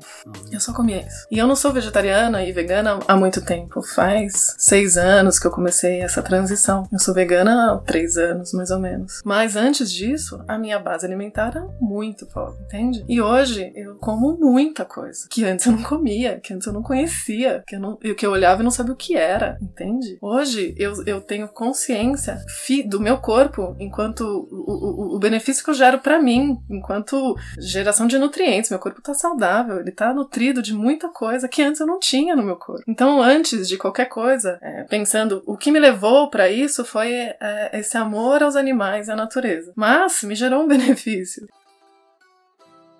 Eu 0.51 0.59
só 0.59 0.73
comia 0.73 1.01
isso. 1.01 1.27
E 1.31 1.37
eu 1.37 1.47
não 1.47 1.55
sou 1.55 1.71
vegetariana 1.71 2.43
e 2.43 2.51
vegana 2.51 2.99
há 3.07 3.15
muito 3.15 3.41
tempo. 3.41 3.81
Faz 3.81 4.55
seis 4.57 4.97
anos 4.97 5.39
que 5.39 5.47
eu 5.47 5.51
comecei 5.51 6.01
essa 6.01 6.21
transição. 6.21 6.87
Eu 6.91 6.99
sou 6.99 7.13
vegana 7.13 7.73
há 7.73 7.77
três 7.77 8.17
anos, 8.17 8.53
mais 8.53 8.71
ou 8.71 8.79
menos. 8.79 9.21
Mas 9.25 9.55
antes 9.55 9.91
disso, 9.91 10.43
a 10.47 10.57
minha 10.57 10.79
base 10.79 11.05
alimentar 11.05 11.47
era 11.47 11.67
muito 11.79 12.25
pobre, 12.25 12.57
entende? 12.63 13.05
E 13.07 13.21
hoje 13.21 13.71
eu 13.75 13.95
como 13.99 14.37
muita 14.39 14.85
coisa 14.85 15.27
que 15.29 15.43
antes 15.43 15.65
eu 15.65 15.73
não 15.73 15.83
comia, 15.83 16.39
que 16.39 16.53
antes 16.53 16.67
eu 16.67 16.73
não 16.73 16.83
conhecia, 16.83 17.63
que 17.67 17.75
eu, 17.75 17.79
não, 17.79 17.95
que 17.95 18.25
eu 18.25 18.31
olhava 18.31 18.61
e 18.61 18.63
não 18.63 18.71
sabia 18.71 18.93
o 18.93 18.97
que 18.97 19.15
era, 19.15 19.57
entende? 19.61 20.17
Hoje 20.21 20.73
eu, 20.77 21.03
eu 21.05 21.21
tenho 21.21 21.47
consciência 21.47 22.39
do 22.85 22.99
meu 22.99 23.17
corpo 23.17 23.75
enquanto 23.79 24.21
o, 24.21 25.13
o, 25.13 25.15
o 25.15 25.19
benefício 25.19 25.63
que 25.63 25.69
eu 25.69 25.73
gero 25.73 25.99
pra 25.99 26.21
mim, 26.21 26.57
enquanto 26.69 27.35
geração 27.59 28.07
de 28.07 28.17
nutrientes. 28.17 28.69
Meu 28.69 28.79
corpo 28.79 29.01
tá 29.01 29.13
saudável, 29.13 29.79
ele 29.79 29.91
tá 29.91 30.13
nutrido 30.13 30.61
de 30.61 30.73
muita 30.73 31.09
coisa 31.09 31.47
que 31.47 31.61
antes 31.61 31.79
eu 31.79 31.87
não 31.87 31.99
tinha 31.99 32.35
no 32.35 32.43
meu 32.43 32.55
corpo. 32.55 32.83
Então, 32.87 33.21
antes 33.21 33.67
de 33.67 33.77
qualquer 33.77 34.05
coisa, 34.05 34.57
é, 34.61 34.83
pensando 34.83 35.43
o 35.45 35.57
que 35.57 35.71
me 35.71 35.79
levou 35.79 36.29
pra 36.29 36.49
isso 36.49 36.85
foi 36.85 37.11
é, 37.11 37.69
esse 37.73 37.97
amor 37.97 38.43
aos 38.43 38.55
animais 38.55 39.07
e 39.07 39.11
à 39.11 39.15
natureza. 39.15 39.71
Mas 39.75 40.21
me 40.23 40.35
gerou 40.35 40.63
um 40.63 40.67
benefício. 40.67 41.47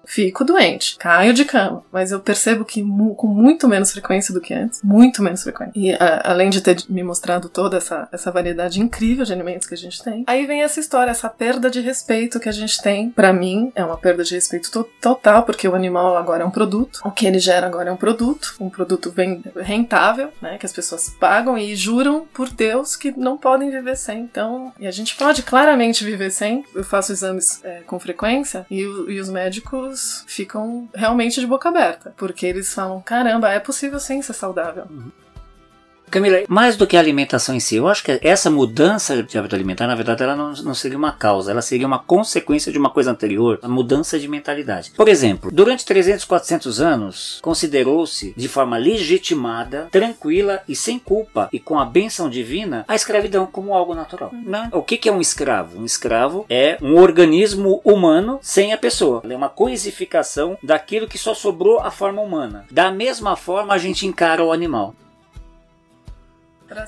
Fico 0.09 0.43
doente, 0.45 0.95
caio 0.97 1.33
de 1.33 1.43
cama, 1.43 1.83
mas 1.91 2.11
eu 2.11 2.19
percebo 2.19 2.63
que 2.63 2.81
mu- 2.81 3.13
com 3.13 3.27
muito 3.27 3.67
menos 3.67 3.91
frequência 3.91 4.33
do 4.33 4.39
que 4.39 4.53
antes, 4.53 4.81
muito 4.81 5.21
menos 5.21 5.43
frequência. 5.43 5.73
E 5.75 5.91
a- 5.93 6.21
além 6.23 6.49
de 6.49 6.61
ter 6.61 6.77
me 6.87 7.03
mostrado 7.03 7.49
toda 7.49 7.75
essa, 7.77 8.07
essa 8.11 8.31
variedade 8.31 8.79
incrível 8.81 9.25
de 9.25 9.33
alimentos 9.33 9.67
que 9.67 9.73
a 9.73 9.77
gente 9.77 10.01
tem, 10.01 10.23
aí 10.25 10.45
vem 10.45 10.63
essa 10.63 10.79
história, 10.79 11.11
essa 11.11 11.29
perda 11.29 11.69
de 11.69 11.81
respeito 11.81 12.39
que 12.39 12.47
a 12.47 12.53
gente 12.53 12.81
tem. 12.81 13.09
Pra 13.09 13.33
mim, 13.33 13.69
é 13.75 13.83
uma 13.83 13.97
perda 13.97 14.23
de 14.23 14.33
respeito 14.33 14.71
to- 14.71 14.89
total, 15.01 15.43
porque 15.43 15.67
o 15.67 15.75
animal 15.75 16.15
agora 16.15 16.43
é 16.43 16.45
um 16.45 16.51
produto, 16.51 17.01
o 17.03 17.11
que 17.11 17.27
ele 17.27 17.39
gera 17.39 17.67
agora 17.67 17.89
é 17.89 17.91
um 17.91 17.97
produto, 17.97 18.55
um 18.61 18.69
produto 18.69 19.11
bem 19.11 19.43
rentável, 19.57 20.29
né, 20.41 20.57
que 20.57 20.65
as 20.65 20.71
pessoas 20.71 21.09
pagam 21.19 21.57
e 21.57 21.75
juram 21.75 22.25
por 22.33 22.49
Deus 22.49 22.95
que 22.95 23.11
não 23.17 23.37
podem 23.37 23.69
viver 23.69 23.97
sem. 23.97 24.19
Então, 24.21 24.71
e 24.79 24.87
a 24.87 24.91
gente 24.91 25.15
pode 25.17 25.43
claramente 25.43 26.05
viver 26.05 26.31
sem. 26.31 26.63
Eu 26.73 26.83
faço 26.83 27.11
exames 27.11 27.59
é, 27.63 27.81
com 27.85 27.99
frequência 27.99 28.65
e, 28.71 28.79
e 28.81 29.19
os 29.19 29.29
médicos 29.29 29.96
ficam 30.27 30.89
realmente 30.93 31.39
de 31.39 31.47
boca 31.47 31.69
aberta, 31.69 32.13
porque 32.17 32.45
eles 32.45 32.73
falam: 32.73 33.01
caramba, 33.01 33.49
é 33.49 33.59
possível 33.59 33.99
sim 33.99 34.21
ser 34.21 34.33
saudável. 34.33 34.85
Camila, 36.09 36.43
mais 36.47 36.77
do 36.77 36.87
que 36.87 36.95
a 36.95 36.99
alimentação 36.99 37.53
em 37.53 37.59
si, 37.59 37.75
eu 37.75 37.87
acho 37.87 38.03
que 38.03 38.19
essa 38.21 38.49
mudança 38.49 39.21
de 39.21 39.37
hábito 39.37 39.55
alimentar, 39.55 39.87
na 39.87 39.95
verdade, 39.95 40.23
ela 40.23 40.35
não, 40.35 40.53
não 40.53 40.73
seria 40.73 40.97
uma 40.97 41.11
causa, 41.11 41.51
ela 41.51 41.61
seria 41.61 41.85
uma 41.85 41.99
consequência 41.99 42.71
de 42.71 42.77
uma 42.77 42.89
coisa 42.89 43.11
anterior, 43.11 43.59
a 43.61 43.67
mudança 43.67 44.17
de 44.17 44.27
mentalidade. 44.27 44.91
Por 44.91 45.09
exemplo, 45.09 45.51
durante 45.51 45.85
300, 45.85 46.23
400 46.23 46.81
anos, 46.81 47.39
considerou-se 47.41 48.33
de 48.37 48.47
forma 48.47 48.77
legitimada, 48.77 49.89
tranquila 49.91 50.61
e 50.67 50.75
sem 50.75 50.97
culpa, 50.97 51.49
e 51.51 51.59
com 51.59 51.77
a 51.77 51.85
benção 51.85 52.29
divina, 52.29 52.85
a 52.87 52.95
escravidão 52.95 53.45
como 53.45 53.73
algo 53.73 53.93
natural. 53.93 54.31
Né? 54.33 54.69
O 54.71 54.81
que, 54.81 54.97
que 54.97 55.09
é 55.09 55.11
um 55.11 55.21
escravo? 55.21 55.79
Um 55.79 55.85
escravo 55.85 56.45
é 56.49 56.77
um 56.81 56.95
organismo 56.95 57.81
humano 57.83 58.39
sem 58.41 58.71
a 58.71 58.77
pessoa. 58.77 59.21
Ele 59.23 59.33
é 59.33 59.37
uma 59.37 59.49
coisificação 59.49 60.57
daquilo 60.63 61.07
que 61.07 61.17
só 61.17 61.33
sobrou 61.33 61.79
a 61.79 61.91
forma 61.91 62.21
humana. 62.21 62.65
Da 62.71 62.91
mesma 62.91 63.35
forma, 63.35 63.73
a 63.73 63.77
gente 63.77 64.07
encara 64.07 64.43
o 64.43 64.51
animal. 64.53 64.95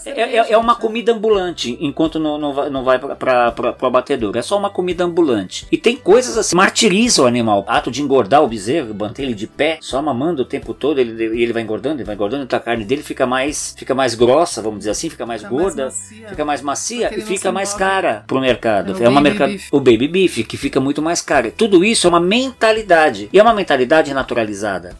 É, 0.05 0.21
é- 0.37 0.51
é 0.53 0.57
uma 0.57 0.73
né? 0.73 0.79
comida 0.79 1.11
ambulante, 1.13 1.77
enquanto 1.79 2.19
não, 2.19 2.37
não 2.37 2.53
vai, 2.53 2.69
não 2.69 2.83
vai 2.83 2.99
pra, 2.99 3.51
pro 3.51 3.87
abatedor. 3.87 4.35
É 4.35 4.41
só 4.41 4.57
uma 4.57 4.69
comida 4.69 5.03
ambulante. 5.03 5.67
E 5.71 5.77
tem 5.77 5.95
coisas 5.95 6.37
assim, 6.37 6.55
martiriza 6.55 7.23
o 7.23 7.25
animal. 7.25 7.63
Ato 7.67 7.89
de 7.91 8.01
engordar 8.01 8.43
o 8.43 8.47
bezerro, 8.47 8.93
manter 8.93 9.23
ele 9.23 9.33
de 9.33 9.47
pé, 9.47 9.77
só 9.81 10.01
mamando 10.01 10.41
o 10.41 10.45
tempo 10.45 10.73
todo, 10.73 10.99
ele, 10.99 11.37
e 11.37 11.43
ele 11.43 11.53
vai 11.53 11.61
engordando, 11.61 11.97
ele 11.97 12.03
vai 12.05 12.15
engordando, 12.15 12.43
então 12.43 12.57
a 12.57 12.61
carne 12.61 12.83
dele 12.83 13.01
fica 13.03 13.25
mais, 13.25 13.73
fica 13.77 13.95
mais 13.95 14.15
grossa, 14.15 14.61
vamos 14.61 14.79
dizer 14.79 14.91
assim, 14.91 15.09
fica 15.09 15.25
mais 15.25 15.41
Fica 15.41 15.53
mais 15.53 15.65
gorda. 15.65 15.85
macia. 15.85 16.27
Fica 16.29 16.45
mais 16.45 16.61
macia 16.61 17.17
e 17.17 17.21
fica 17.21 17.51
mais 17.51 17.69
move. 17.69 17.79
cara 17.79 18.23
pro 18.27 18.39
mercado. 18.41 18.91
É 18.93 18.95
o 18.95 19.03
É, 19.05 19.09
uma 19.09 19.21
mercado 19.21 19.53
o 19.71 19.79
baby 19.79 20.07
beef 20.07 20.43
que 20.43 20.57
fica 20.57 20.79
muito 20.79 21.01
mais 21.01 21.21
caro. 21.21 21.51
Tudo 21.55 21.83
isso 21.85 22.05
é 22.05 22.09
uma 22.09 22.19
mentalidade 22.19 23.29
e 23.31 23.39
é 23.39 23.41
uma 23.41 23.53
mentalidade 23.53 24.13
naturalizada. 24.13 24.95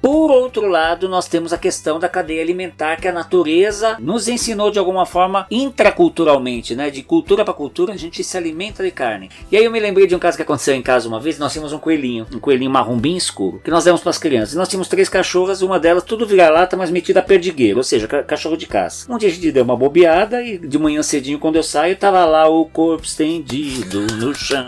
Por 0.00 0.30
outro 0.30 0.66
lado, 0.68 1.08
nós 1.08 1.26
temos 1.26 1.52
a 1.52 1.58
questão 1.58 1.98
da 1.98 2.08
cadeia 2.08 2.40
alimentar 2.40 2.96
que 3.00 3.08
a 3.08 3.12
natureza 3.12 3.96
nos 3.98 4.28
ensinou 4.28 4.70
de 4.70 4.78
alguma 4.78 5.04
forma 5.04 5.46
intraculturalmente, 5.50 6.74
né? 6.76 6.88
De 6.88 7.02
cultura 7.02 7.44
para 7.44 7.52
cultura, 7.52 7.92
a 7.92 7.96
gente 7.96 8.22
se 8.22 8.36
alimenta 8.36 8.82
de 8.84 8.90
carne. 8.90 9.28
E 9.50 9.56
aí 9.56 9.64
eu 9.64 9.70
me 9.72 9.80
lembrei 9.80 10.06
de 10.06 10.14
um 10.14 10.18
caso 10.18 10.36
que 10.36 10.42
aconteceu 10.42 10.74
em 10.74 10.82
casa 10.82 11.08
uma 11.08 11.18
vez, 11.18 11.38
nós 11.38 11.52
tínhamos 11.52 11.72
um 11.72 11.78
coelhinho, 11.78 12.26
um 12.32 12.38
coelhinho 12.38 12.70
marrom 12.70 12.96
bem 12.96 13.16
escuro, 13.16 13.60
que 13.64 13.70
nós 13.70 13.84
demos 13.84 14.00
para 14.00 14.10
as 14.10 14.18
crianças. 14.18 14.54
E 14.54 14.56
nós 14.56 14.68
tínhamos 14.68 14.88
três 14.88 15.08
cachorras, 15.08 15.62
uma 15.62 15.80
delas 15.80 16.04
tudo 16.04 16.26
vira-lata, 16.26 16.76
mas 16.76 16.90
metida 16.90 17.20
a 17.20 17.22
perdigueiro, 17.22 17.78
ou 17.78 17.84
seja, 17.84 18.06
ca- 18.06 18.22
cachorro 18.22 18.56
de 18.56 18.66
caça. 18.66 19.12
Um 19.12 19.18
dia 19.18 19.28
a 19.28 19.32
gente 19.32 19.50
deu 19.50 19.64
uma 19.64 19.76
bobeada 19.76 20.40
e 20.42 20.58
de 20.58 20.78
manhã 20.78 21.02
cedinho 21.02 21.38
quando 21.38 21.56
eu 21.56 21.62
saio, 21.62 21.96
tava 21.96 22.24
lá 22.24 22.48
o 22.48 22.64
corpo 22.66 23.04
estendido 23.04 24.00
no 24.16 24.34
chão. 24.34 24.66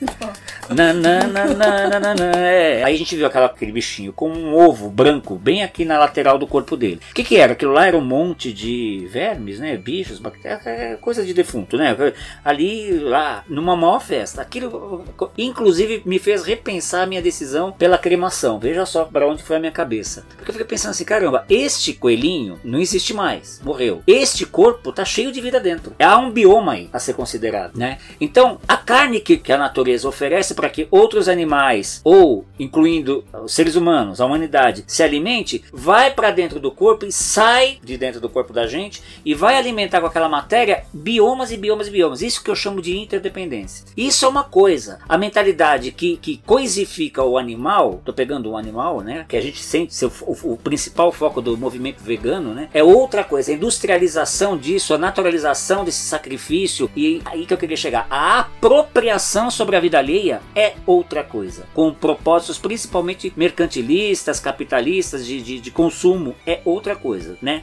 Nananana, 0.74 2.36
é. 2.36 2.84
Aí 2.84 2.94
a 2.94 2.98
gente 2.98 3.16
viu 3.16 3.26
aquela, 3.26 3.46
aquele 3.46 3.72
bichinho 3.72 4.12
com 4.12 4.30
um 4.30 4.54
ovo 4.54 4.88
branco 4.88 5.34
bem 5.34 5.62
aqui 5.62 5.84
na 5.84 5.98
lateral 5.98 6.38
do 6.38 6.46
corpo 6.46 6.76
dele. 6.76 7.00
O 7.10 7.14
que, 7.14 7.24
que 7.24 7.36
era? 7.36 7.52
Aquilo 7.52 7.72
lá 7.72 7.86
era 7.86 7.96
um 7.96 8.04
monte 8.04 8.52
de 8.52 9.06
vermes, 9.10 9.58
né? 9.58 9.76
Bichos, 9.76 10.20
bactérias, 10.20 10.66
é 10.66 10.96
coisa 10.96 11.24
de 11.24 11.34
defunto, 11.34 11.76
né? 11.76 11.96
Ali, 12.44 12.98
lá, 13.00 13.44
numa 13.48 13.76
maior 13.76 14.00
festa. 14.00 14.42
Aquilo, 14.42 15.04
inclusive, 15.36 16.02
me 16.04 16.18
fez 16.18 16.44
repensar 16.44 17.02
a 17.02 17.06
minha 17.06 17.22
decisão 17.22 17.72
pela 17.72 17.98
cremação. 17.98 18.58
Veja 18.58 18.86
só 18.86 19.04
para 19.04 19.26
onde 19.26 19.42
foi 19.42 19.56
a 19.56 19.60
minha 19.60 19.72
cabeça. 19.72 20.24
Porque 20.36 20.50
eu 20.50 20.54
fiquei 20.54 20.66
pensando 20.66 20.92
assim, 20.92 21.04
caramba, 21.04 21.44
este 21.48 21.94
coelhinho 21.94 22.60
não 22.62 22.78
existe 22.78 23.12
mais, 23.12 23.60
morreu. 23.64 24.02
Este 24.06 24.46
corpo 24.46 24.92
tá 24.92 25.04
cheio 25.04 25.32
de 25.32 25.40
vida 25.40 25.58
dentro. 25.58 25.94
Há 25.98 26.16
um 26.18 26.30
bioma 26.30 26.72
aí 26.72 26.88
a 26.92 26.98
ser 26.98 27.14
considerado, 27.14 27.76
né? 27.76 27.98
Então, 28.20 28.60
a 28.68 28.76
carne 28.76 29.20
que, 29.20 29.36
que 29.36 29.52
a 29.52 29.58
natureza 29.58 30.08
oferece 30.08 30.54
para 30.60 30.68
que 30.68 30.86
outros 30.90 31.26
animais, 31.26 32.02
ou 32.04 32.44
incluindo 32.58 33.24
os 33.42 33.54
seres 33.54 33.76
humanos, 33.76 34.20
a 34.20 34.26
humanidade, 34.26 34.84
se 34.86 35.02
alimente, 35.02 35.64
vai 35.72 36.10
para 36.10 36.30
dentro 36.30 36.60
do 36.60 36.70
corpo 36.70 37.06
e 37.06 37.10
sai 37.10 37.78
de 37.82 37.96
dentro 37.96 38.20
do 38.20 38.28
corpo 38.28 38.52
da 38.52 38.66
gente 38.66 39.02
e 39.24 39.32
vai 39.32 39.56
alimentar 39.56 40.02
com 40.02 40.06
aquela 40.06 40.28
matéria 40.28 40.84
biomas 40.92 41.50
e 41.50 41.56
biomas 41.56 41.88
e 41.88 41.90
biomas. 41.90 42.20
Isso 42.20 42.44
que 42.44 42.50
eu 42.50 42.54
chamo 42.54 42.82
de 42.82 42.94
interdependência. 42.94 43.86
Isso 43.96 44.26
é 44.26 44.28
uma 44.28 44.44
coisa. 44.44 44.98
A 45.08 45.16
mentalidade 45.16 45.92
que, 45.92 46.18
que 46.18 46.36
coisifica 46.44 47.24
o 47.24 47.38
animal, 47.38 48.02
tô 48.04 48.12
pegando 48.12 48.50
um 48.50 48.56
animal, 48.58 49.00
né? 49.00 49.24
Que 49.26 49.38
a 49.38 49.40
gente 49.40 49.62
sente 49.62 49.94
ser 49.94 50.06
o, 50.06 50.12
o, 50.26 50.52
o 50.52 50.56
principal 50.58 51.10
foco 51.10 51.40
do 51.40 51.56
movimento 51.56 52.02
vegano, 52.02 52.52
né? 52.52 52.68
É 52.74 52.84
outra 52.84 53.24
coisa. 53.24 53.50
A 53.50 53.54
industrialização 53.54 54.58
disso, 54.58 54.92
a 54.92 54.98
naturalização 54.98 55.86
desse 55.86 56.02
sacrifício 56.02 56.90
e 56.94 57.22
aí 57.24 57.46
que 57.46 57.54
eu 57.54 57.58
queria 57.58 57.78
chegar. 57.78 58.06
A 58.10 58.40
apropriação 58.40 59.50
sobre 59.50 59.74
a 59.74 59.80
vida 59.80 59.96
alheia 59.96 60.42
é 60.54 60.74
outra 60.86 61.22
coisa. 61.22 61.66
Com 61.74 61.92
propósitos 61.92 62.58
principalmente 62.58 63.32
mercantilistas, 63.36 64.40
capitalistas, 64.40 65.26
de, 65.26 65.40
de, 65.40 65.60
de 65.60 65.70
consumo, 65.70 66.34
é 66.46 66.60
outra 66.64 66.96
coisa, 66.96 67.36
né? 67.40 67.62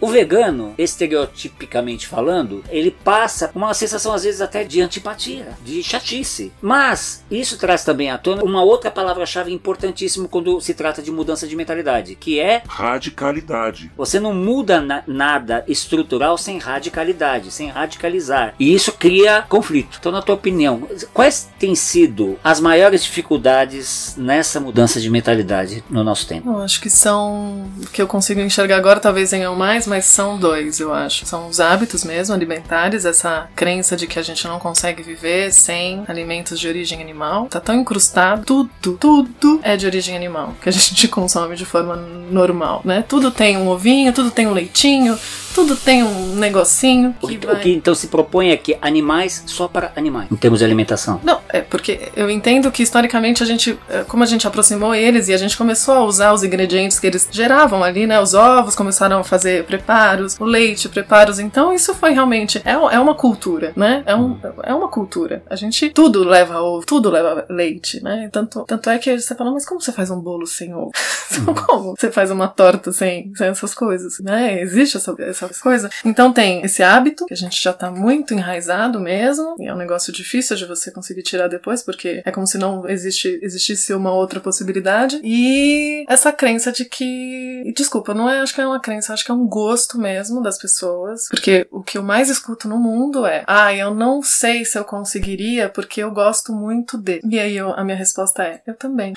O 0.00 0.08
vegano, 0.08 0.74
estereotipicamente 0.78 2.06
falando, 2.06 2.62
ele 2.68 2.90
passa 2.90 3.50
uma 3.54 3.72
sensação 3.74 4.12
às 4.12 4.24
vezes 4.24 4.40
até 4.40 4.64
de 4.64 4.80
antipatia, 4.80 5.48
de 5.64 5.82
chatice. 5.82 6.52
Mas 6.60 7.24
isso 7.30 7.58
traz 7.58 7.84
também 7.84 8.10
à 8.10 8.18
tona 8.18 8.42
uma 8.42 8.62
outra 8.62 8.90
palavra-chave 8.90 9.52
importantíssima 9.52 10.28
quando 10.28 10.60
se 10.60 10.74
trata 10.74 11.02
de 11.02 11.10
mudança 11.10 11.46
de 11.46 11.56
mentalidade, 11.56 12.14
que 12.14 12.38
é 12.38 12.62
radicalidade. 12.68 13.90
Você 13.96 14.20
não 14.20 14.34
muda 14.34 14.80
na 14.80 15.02
nada 15.06 15.64
estrutural 15.66 16.36
sem 16.36 16.58
radicalidade, 16.58 17.50
sem 17.50 17.68
radicalizar. 17.68 18.54
E 18.58 18.74
isso 18.74 18.92
cria 18.92 19.42
conflito. 19.48 19.96
Então, 19.98 20.12
na 20.12 20.22
tua 20.22 20.34
opinião, 20.34 20.88
quais 21.12 21.48
têm 21.58 21.74
sido 21.74 22.38
as 22.42 22.60
maiores 22.60 23.02
dificuldades 23.02 24.14
nessa 24.16 24.60
mudança 24.60 25.00
de 25.00 25.10
mentalidade 25.10 25.82
no 25.88 26.04
nosso 26.04 26.26
tempo? 26.26 26.50
Eu 26.50 26.62
acho 26.62 26.80
que 26.80 26.90
são 26.90 27.66
que 27.92 28.00
eu 28.00 28.06
consigo 28.06 28.40
enxergar 28.40 28.76
agora, 28.76 29.00
talvez 29.00 29.30
venham 29.30 29.54
mais, 29.54 29.85
mas 29.86 30.04
são 30.04 30.38
dois, 30.38 30.80
eu 30.80 30.92
acho. 30.92 31.26
São 31.26 31.48
os 31.48 31.60
hábitos 31.60 32.04
mesmo 32.04 32.34
alimentares, 32.34 33.04
essa 33.04 33.48
crença 33.54 33.96
de 33.96 34.06
que 34.06 34.18
a 34.18 34.22
gente 34.22 34.46
não 34.46 34.58
consegue 34.58 35.02
viver 35.02 35.52
sem 35.52 36.04
alimentos 36.08 36.58
de 36.58 36.68
origem 36.68 37.00
animal. 37.00 37.46
Tá 37.46 37.60
tão 37.60 37.74
incrustado, 37.76 38.44
tudo, 38.44 38.96
tudo 38.98 39.60
é 39.62 39.76
de 39.76 39.86
origem 39.86 40.16
animal, 40.16 40.54
que 40.60 40.68
a 40.68 40.72
gente 40.72 41.08
consome 41.08 41.56
de 41.56 41.64
forma 41.64 41.96
normal, 42.30 42.82
né? 42.84 43.04
Tudo 43.06 43.30
tem 43.30 43.56
um 43.56 43.68
ovinho, 43.68 44.12
tudo 44.12 44.30
tem 44.30 44.46
um 44.46 44.52
leitinho, 44.52 45.18
tudo 45.54 45.74
tem 45.74 46.02
um 46.02 46.36
negocinho 46.36 47.14
que 47.18 47.24
o, 47.24 47.28
que, 47.28 47.46
vai... 47.46 47.56
o 47.56 47.60
que 47.60 47.72
então 47.72 47.94
se 47.94 48.08
propõe 48.08 48.50
é 48.50 48.56
que 48.56 48.76
animais 48.82 49.42
só 49.46 49.66
para 49.66 49.90
animais, 49.96 50.30
em 50.30 50.36
termos 50.36 50.58
de 50.58 50.64
alimentação. 50.64 51.20
Não, 51.24 51.40
é 51.48 51.60
porque 51.62 52.10
eu 52.14 52.30
entendo 52.30 52.70
que 52.70 52.82
historicamente 52.82 53.42
a 53.42 53.46
gente, 53.46 53.78
eh, 53.88 54.04
como 54.06 54.22
a 54.22 54.26
gente 54.26 54.46
aproximou 54.46 54.94
eles 54.94 55.28
e 55.28 55.34
a 55.34 55.38
gente 55.38 55.56
começou 55.56 55.94
a 55.94 56.04
usar 56.04 56.32
os 56.32 56.42
ingredientes 56.42 56.98
que 56.98 57.06
eles 57.06 57.26
geravam 57.30 57.82
ali, 57.82 58.06
né? 58.06 58.20
Os 58.20 58.34
ovos 58.34 58.74
começaram 58.74 59.20
a 59.20 59.24
fazer 59.24 59.64
preparos, 59.76 60.36
o 60.40 60.44
leite, 60.44 60.88
preparos. 60.88 61.38
Então 61.38 61.72
isso 61.72 61.94
foi 61.94 62.12
realmente 62.12 62.60
é, 62.64 62.72
é 62.72 62.98
uma 62.98 63.14
cultura, 63.14 63.72
né? 63.76 64.02
É, 64.06 64.14
um, 64.14 64.38
é 64.62 64.74
uma 64.74 64.88
cultura. 64.88 65.42
A 65.48 65.56
gente 65.56 65.90
tudo 65.90 66.24
leva 66.24 66.60
ovo, 66.60 66.86
tudo 66.86 67.10
leva 67.10 67.46
leite, 67.48 68.02
né? 68.02 68.28
Tanto, 68.32 68.64
tanto 68.64 68.90
é 68.90 68.98
que 68.98 69.18
você 69.18 69.34
fala, 69.34 69.52
mas 69.52 69.66
como 69.66 69.80
você 69.80 69.92
faz 69.92 70.10
um 70.10 70.20
bolo 70.20 70.46
sem 70.46 70.74
ovo? 70.74 70.92
como 71.66 71.94
você 71.96 72.10
faz 72.10 72.30
uma 72.30 72.48
torta 72.48 72.92
sem, 72.92 73.32
sem 73.34 73.48
essas 73.48 73.74
coisas, 73.74 74.18
né? 74.20 74.60
Existe 74.60 74.96
essa, 74.96 75.14
essa 75.18 75.48
coisa. 75.62 75.90
Então 76.04 76.32
tem 76.32 76.62
esse 76.62 76.82
hábito 76.82 77.26
que 77.26 77.34
a 77.34 77.36
gente 77.36 77.62
já 77.62 77.72
tá 77.72 77.90
muito 77.90 78.32
enraizado 78.32 78.98
mesmo, 79.00 79.56
e 79.58 79.66
é 79.66 79.74
um 79.74 79.78
negócio 79.78 80.12
difícil 80.12 80.56
de 80.56 80.64
você 80.64 80.90
conseguir 80.90 81.22
tirar 81.22 81.48
depois, 81.48 81.82
porque 81.82 82.22
é 82.24 82.30
como 82.30 82.46
se 82.46 82.58
não 82.58 82.88
existe, 82.88 83.38
existisse 83.42 83.92
uma 83.92 84.12
outra 84.12 84.40
possibilidade. 84.40 85.20
E 85.22 86.04
essa 86.08 86.32
crença 86.32 86.72
de 86.72 86.84
que. 86.84 87.72
Desculpa, 87.76 88.14
não 88.14 88.28
é, 88.28 88.40
acho 88.40 88.54
que 88.54 88.60
é 88.60 88.66
uma 88.66 88.80
crença, 88.80 89.12
acho 89.12 89.24
que 89.24 89.30
é 89.30 89.34
um 89.34 89.46
gosto 89.46 89.65
mesmo 89.98 90.42
das 90.42 90.58
pessoas. 90.58 91.28
Porque 91.28 91.66
o 91.70 91.82
que 91.82 91.98
eu 91.98 92.02
mais 92.02 92.28
escuto 92.28 92.68
no 92.68 92.78
mundo 92.78 93.26
é: 93.26 93.44
ah, 93.46 93.74
eu 93.74 93.94
não 93.94 94.22
sei 94.22 94.64
se 94.64 94.78
eu 94.78 94.84
conseguiria 94.84 95.68
porque 95.68 96.02
eu 96.02 96.10
gosto 96.10 96.52
muito 96.52 96.96
de. 96.96 97.20
E 97.28 97.38
aí 97.38 97.56
eu, 97.56 97.72
a 97.72 97.84
minha 97.84 97.96
resposta 97.96 98.42
é: 98.42 98.62
eu 98.66 98.74
também. 98.74 99.14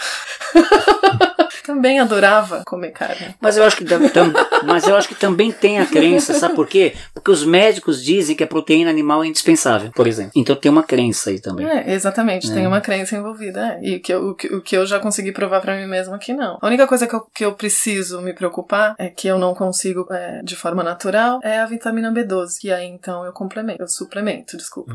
também 1.66 2.00
adorava 2.00 2.64
comer 2.66 2.92
carne. 2.92 3.36
Mas 3.42 3.58
eu 3.58 3.64
acho 3.64 3.78
que 3.78 3.86
tam- 3.86 4.00
mas 4.66 4.88
eu 4.88 4.96
acho 4.96 5.08
que 5.08 5.16
também 5.16 5.52
tem 5.52 5.80
a 5.80 5.86
crença, 5.86 6.34
sabe 6.34 6.56
por 6.56 6.68
quê? 6.68 6.94
Porque 7.14 7.32
os 7.32 7.44
médicos 7.44 8.04
dizem 8.04 8.36
que 8.36 8.44
a 8.44 8.48
proteína 8.48 8.90
animal 8.90 9.24
é 9.24 9.28
indispensável, 9.28 9.92
por 9.94 10.08
exemplo. 10.08 10.32
Então 10.36 10.56
tem 10.56 10.72
uma 10.72 10.84
crença 10.84 11.30
aí 11.30 11.40
também. 11.40 11.66
É, 11.68 11.94
exatamente, 11.94 12.52
tem 12.54 12.66
uma 12.68 12.82
crença 12.82 13.16
envolvida. 13.16 13.60
É. 13.60 13.80
E 13.84 14.00
que 14.00 14.14
eu, 14.14 14.30
o, 14.30 14.36
que, 14.36 14.48
o 14.48 14.62
que 14.62 14.76
eu 14.78 14.86
já 14.86 15.00
consegui 15.00 15.32
provar 15.32 15.62
pra 15.62 15.76
mim 15.76 15.88
mesma 15.88 16.18
que 16.18 16.34
não. 16.34 16.58
A 16.62 16.68
única 16.68 16.88
coisa 16.88 17.08
que 17.08 17.16
eu, 17.16 17.22
que 17.34 17.46
eu 17.46 17.54
preciso 17.54 18.22
me 18.22 18.34
preocupar 18.34 18.96
é 18.98 19.10
que 19.10 19.28
eu 19.28 19.38
não 19.38 19.54
consigo 19.54 20.06
é, 20.12 20.42
de 20.44 20.56
forma 20.56 20.84
natural 20.84 21.40
é 21.44 21.60
a 21.60 21.66
vitamina 21.66 22.12
B12. 22.12 22.64
E 22.64 22.72
aí 22.72 22.86
então 22.88 23.26
eu 23.26 23.32
complemento, 23.34 23.82
eu 23.82 23.88
suplemento, 23.88 24.56
desculpa. 24.58 24.94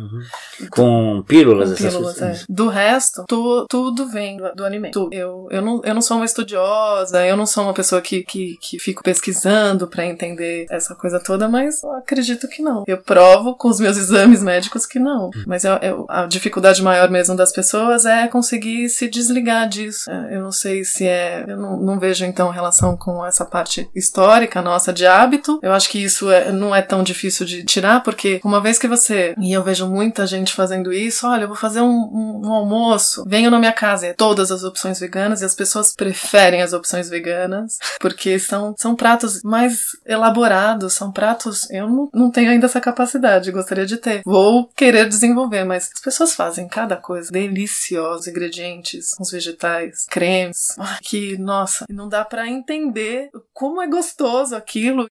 Com 0.70 1.22
pílulas, 1.26 1.68
Com 1.70 1.74
essas 1.74 1.94
pílulas, 1.94 2.18
coisas. 2.18 2.42
é. 2.42 2.44
Do 2.48 2.68
resto, 2.68 3.24
tu- 3.28 3.66
tudo 3.68 4.06
vem 4.08 4.36
do, 4.36 4.52
do 4.54 4.64
alimento. 4.64 4.92
Tudo. 5.04 5.14
Eu, 5.14 5.48
eu, 5.50 5.62
não, 5.62 5.80
eu 5.84 5.94
não 5.94 6.02
sou 6.02 6.16
uma 6.16 6.24
estudiosa, 6.54 7.26
eu 7.26 7.36
não 7.36 7.46
sou 7.46 7.64
uma 7.64 7.72
pessoa 7.74 8.00
que, 8.00 8.22
que, 8.22 8.56
que 8.60 8.78
fico 8.78 9.02
pesquisando 9.02 9.86
pra 9.88 10.04
entender 10.04 10.66
essa 10.70 10.94
coisa 10.94 11.18
toda, 11.18 11.48
mas 11.48 11.82
eu 11.82 11.92
acredito 11.92 12.46
que 12.48 12.62
não. 12.62 12.84
Eu 12.86 12.98
provo 12.98 13.54
com 13.56 13.68
os 13.68 13.80
meus 13.80 13.96
exames 13.98 14.42
médicos 14.42 14.86
que 14.86 14.98
não. 14.98 15.30
Mas 15.46 15.64
eu, 15.64 15.74
eu- 15.76 16.06
a 16.08 16.26
dificuldade 16.26 16.82
maior 16.82 17.10
mesmo 17.10 17.34
das 17.36 17.52
pessoas 17.52 18.04
é 18.04 18.28
conseguir 18.28 18.88
se 18.88 19.08
desligar 19.08 19.68
disso. 19.68 20.10
É, 20.10 20.36
Eu 20.36 20.42
não 20.42 20.52
sei 20.52 20.84
se 20.84 21.06
é. 21.06 21.44
Eu 21.48 21.56
não, 21.56 21.76
não 21.78 21.98
vejo 21.98 22.24
então 22.24 22.50
relação 22.50 22.96
com 22.96 23.24
essa 23.24 23.44
parte 23.44 23.88
histórica 23.94 24.60
nossa 24.62 24.92
de 24.92 25.06
hábito. 25.06 25.58
Eu 25.62 25.72
acho 25.72 25.88
que 25.88 26.02
isso 26.02 26.30
é- 26.30 26.52
não 26.52 26.74
é 26.74 26.82
tão 26.82 27.02
difícil 27.02 27.46
de 27.46 27.64
tirar, 27.64 28.02
porque 28.02 28.40
uma 28.44 28.60
vez 28.60 28.78
que 28.78 28.86
você. 28.88 29.34
E 29.40 29.52
eu 29.52 29.62
vejo 29.62 29.86
muita 29.86 30.26
gente 30.26 30.52
fazendo 30.52 30.92
isso, 30.92 31.26
olha, 31.26 31.42
eu 31.44 31.48
vou 31.48 31.56
fazer 31.56 31.80
um, 31.80 31.86
um- 31.88 32.42
um 32.44 32.52
almoço, 32.52 33.24
venham 33.26 33.50
na 33.50 33.58
minha 33.58 33.72
casa, 33.72 34.06
é 34.08 34.12
todas 34.12 34.50
as 34.50 34.62
opções 34.64 35.00
veganas, 35.00 35.40
e 35.40 35.44
as 35.44 35.54
pessoas 35.54 35.92
preferem 35.94 36.33
as 36.62 36.72
opções 36.72 37.08
veganas, 37.08 37.78
porque 38.00 38.38
são, 38.38 38.74
são 38.76 38.94
pratos 38.96 39.42
mais 39.42 39.96
elaborados, 40.04 40.94
são 40.94 41.12
pratos. 41.12 41.68
Eu 41.70 41.88
não, 41.88 42.10
não 42.12 42.30
tenho 42.30 42.50
ainda 42.50 42.66
essa 42.66 42.80
capacidade, 42.80 43.52
gostaria 43.52 43.86
de 43.86 43.96
ter. 43.96 44.22
Vou 44.24 44.68
querer 44.76 45.08
desenvolver, 45.08 45.64
mas 45.64 45.90
as 45.94 46.00
pessoas 46.00 46.34
fazem 46.34 46.68
cada 46.68 46.96
coisa 46.96 47.30
deliciosa, 47.30 48.30
ingredientes, 48.30 49.12
uns 49.20 49.30
vegetais, 49.30 50.06
cremes, 50.10 50.74
que, 51.02 51.38
nossa, 51.38 51.84
não 51.88 52.08
dá 52.08 52.24
pra 52.24 52.48
entender 52.48 53.30
como 53.52 53.80
é 53.80 53.86
gostoso 53.86 54.56
aquilo. 54.56 55.06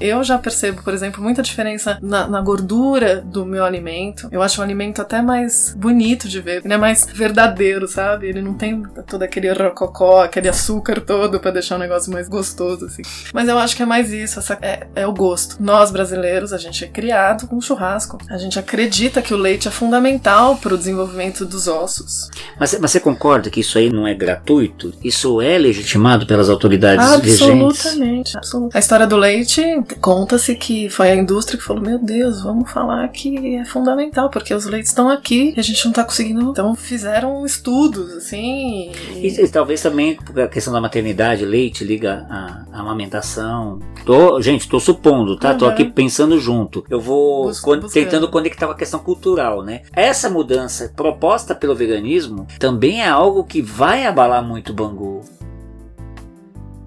Eu 0.00 0.22
já 0.24 0.38
percebo, 0.38 0.82
por 0.82 0.92
exemplo, 0.92 1.22
muita 1.22 1.42
diferença 1.42 1.98
na, 2.02 2.26
na 2.26 2.40
gordura 2.40 3.20
do 3.20 3.46
meu 3.46 3.64
alimento. 3.64 4.28
Eu 4.30 4.42
acho 4.42 4.60
o 4.60 4.64
alimento 4.64 5.00
até 5.00 5.22
mais 5.22 5.74
bonito 5.76 6.28
de 6.28 6.40
ver. 6.40 6.62
Ele 6.64 6.74
é 6.74 6.76
mais 6.76 7.06
verdadeiro, 7.12 7.86
sabe? 7.86 8.28
Ele 8.28 8.42
não 8.42 8.54
tem 8.54 8.82
todo 9.06 9.22
aquele 9.22 9.52
rococó, 9.52 10.22
aquele 10.22 10.48
açúcar 10.48 11.00
todo 11.00 11.38
pra 11.38 11.50
deixar 11.50 11.76
o 11.76 11.78
negócio 11.78 12.12
mais 12.12 12.28
gostoso, 12.28 12.86
assim. 12.86 13.02
Mas 13.32 13.48
eu 13.48 13.58
acho 13.58 13.76
que 13.76 13.82
é 13.82 13.86
mais 13.86 14.12
isso, 14.12 14.38
essa, 14.38 14.58
é, 14.60 14.86
é 14.94 15.06
o 15.06 15.12
gosto. 15.12 15.56
Nós, 15.60 15.90
brasileiros, 15.90 16.52
a 16.52 16.58
gente 16.58 16.84
é 16.84 16.88
criado 16.88 17.46
com 17.46 17.60
churrasco. 17.60 18.18
A 18.28 18.36
gente 18.36 18.58
acredita 18.58 19.22
que 19.22 19.32
o 19.32 19.36
leite 19.36 19.68
é 19.68 19.70
fundamental 19.70 20.56
pro 20.56 20.76
desenvolvimento 20.76 21.44
dos 21.44 21.68
ossos. 21.68 22.28
Mas, 22.58 22.78
mas 22.78 22.90
você 22.90 23.00
concorda 23.00 23.50
que 23.50 23.60
isso 23.60 23.78
aí 23.78 23.90
não 23.90 24.06
é 24.06 24.14
gratuito? 24.14 24.92
Isso 25.02 25.40
é 25.40 25.56
legitimado 25.58 26.26
pelas 26.26 26.48
autoridades 26.48 27.20
vigentes? 27.20 27.84
Absolutamente, 27.86 28.36
absolutamente. 28.36 28.76
A 28.76 28.80
história 28.80 29.06
do 29.06 29.16
leite, 29.16 29.62
conta-se 30.00 30.54
que 30.54 30.88
foi 30.88 31.10
a 31.10 31.16
indústria 31.16 31.58
que 31.58 31.64
falou: 31.64 31.82
Meu 31.82 31.98
Deus, 31.98 32.42
vamos 32.42 32.70
falar 32.70 33.06
que 33.08 33.56
é 33.56 33.64
fundamental, 33.64 34.30
porque 34.30 34.54
os 34.54 34.64
leites 34.64 34.90
estão 34.90 35.08
aqui 35.08 35.54
e 35.56 35.60
a 35.60 35.62
gente 35.62 35.84
não 35.84 35.92
tá 35.92 36.04
conseguindo. 36.04 36.50
Então 36.50 36.74
fizeram 36.74 37.44
estudos, 37.44 38.12
assim. 38.12 38.92
E, 39.16 39.28
e 39.28 39.48
talvez 39.48 39.82
também 39.82 40.18
a 40.36 40.48
questão 40.48 40.72
da 40.72 40.80
maternidade, 40.80 41.44
leite 41.44 41.84
liga 41.84 42.26
a, 42.28 42.64
a 42.72 42.80
amamentação. 42.80 43.80
Tô, 44.04 44.40
gente, 44.40 44.68
tô 44.68 44.78
supondo, 44.78 45.36
tá? 45.36 45.52
Uhum. 45.52 45.58
Tô 45.58 45.66
aqui 45.66 45.84
pensando 45.84 46.38
junto. 46.38 46.84
Eu 46.88 47.00
vou 47.00 47.50
con 47.62 47.80
tentando 47.80 48.28
conectar 48.28 48.66
com 48.66 48.72
a 48.72 48.76
questão 48.76 49.00
cultural, 49.00 49.62
né? 49.62 49.82
Essa 49.92 50.28
mudança 50.28 50.92
proposta 50.94 51.54
pelo 51.54 51.74
veganismo 51.74 52.46
também 52.58 53.02
é 53.02 53.08
algo 53.08 53.44
que 53.44 53.62
vai 53.62 54.06
abalar 54.06 54.42
muito 54.42 54.70
o 54.70 54.74
Bangu 54.74 55.22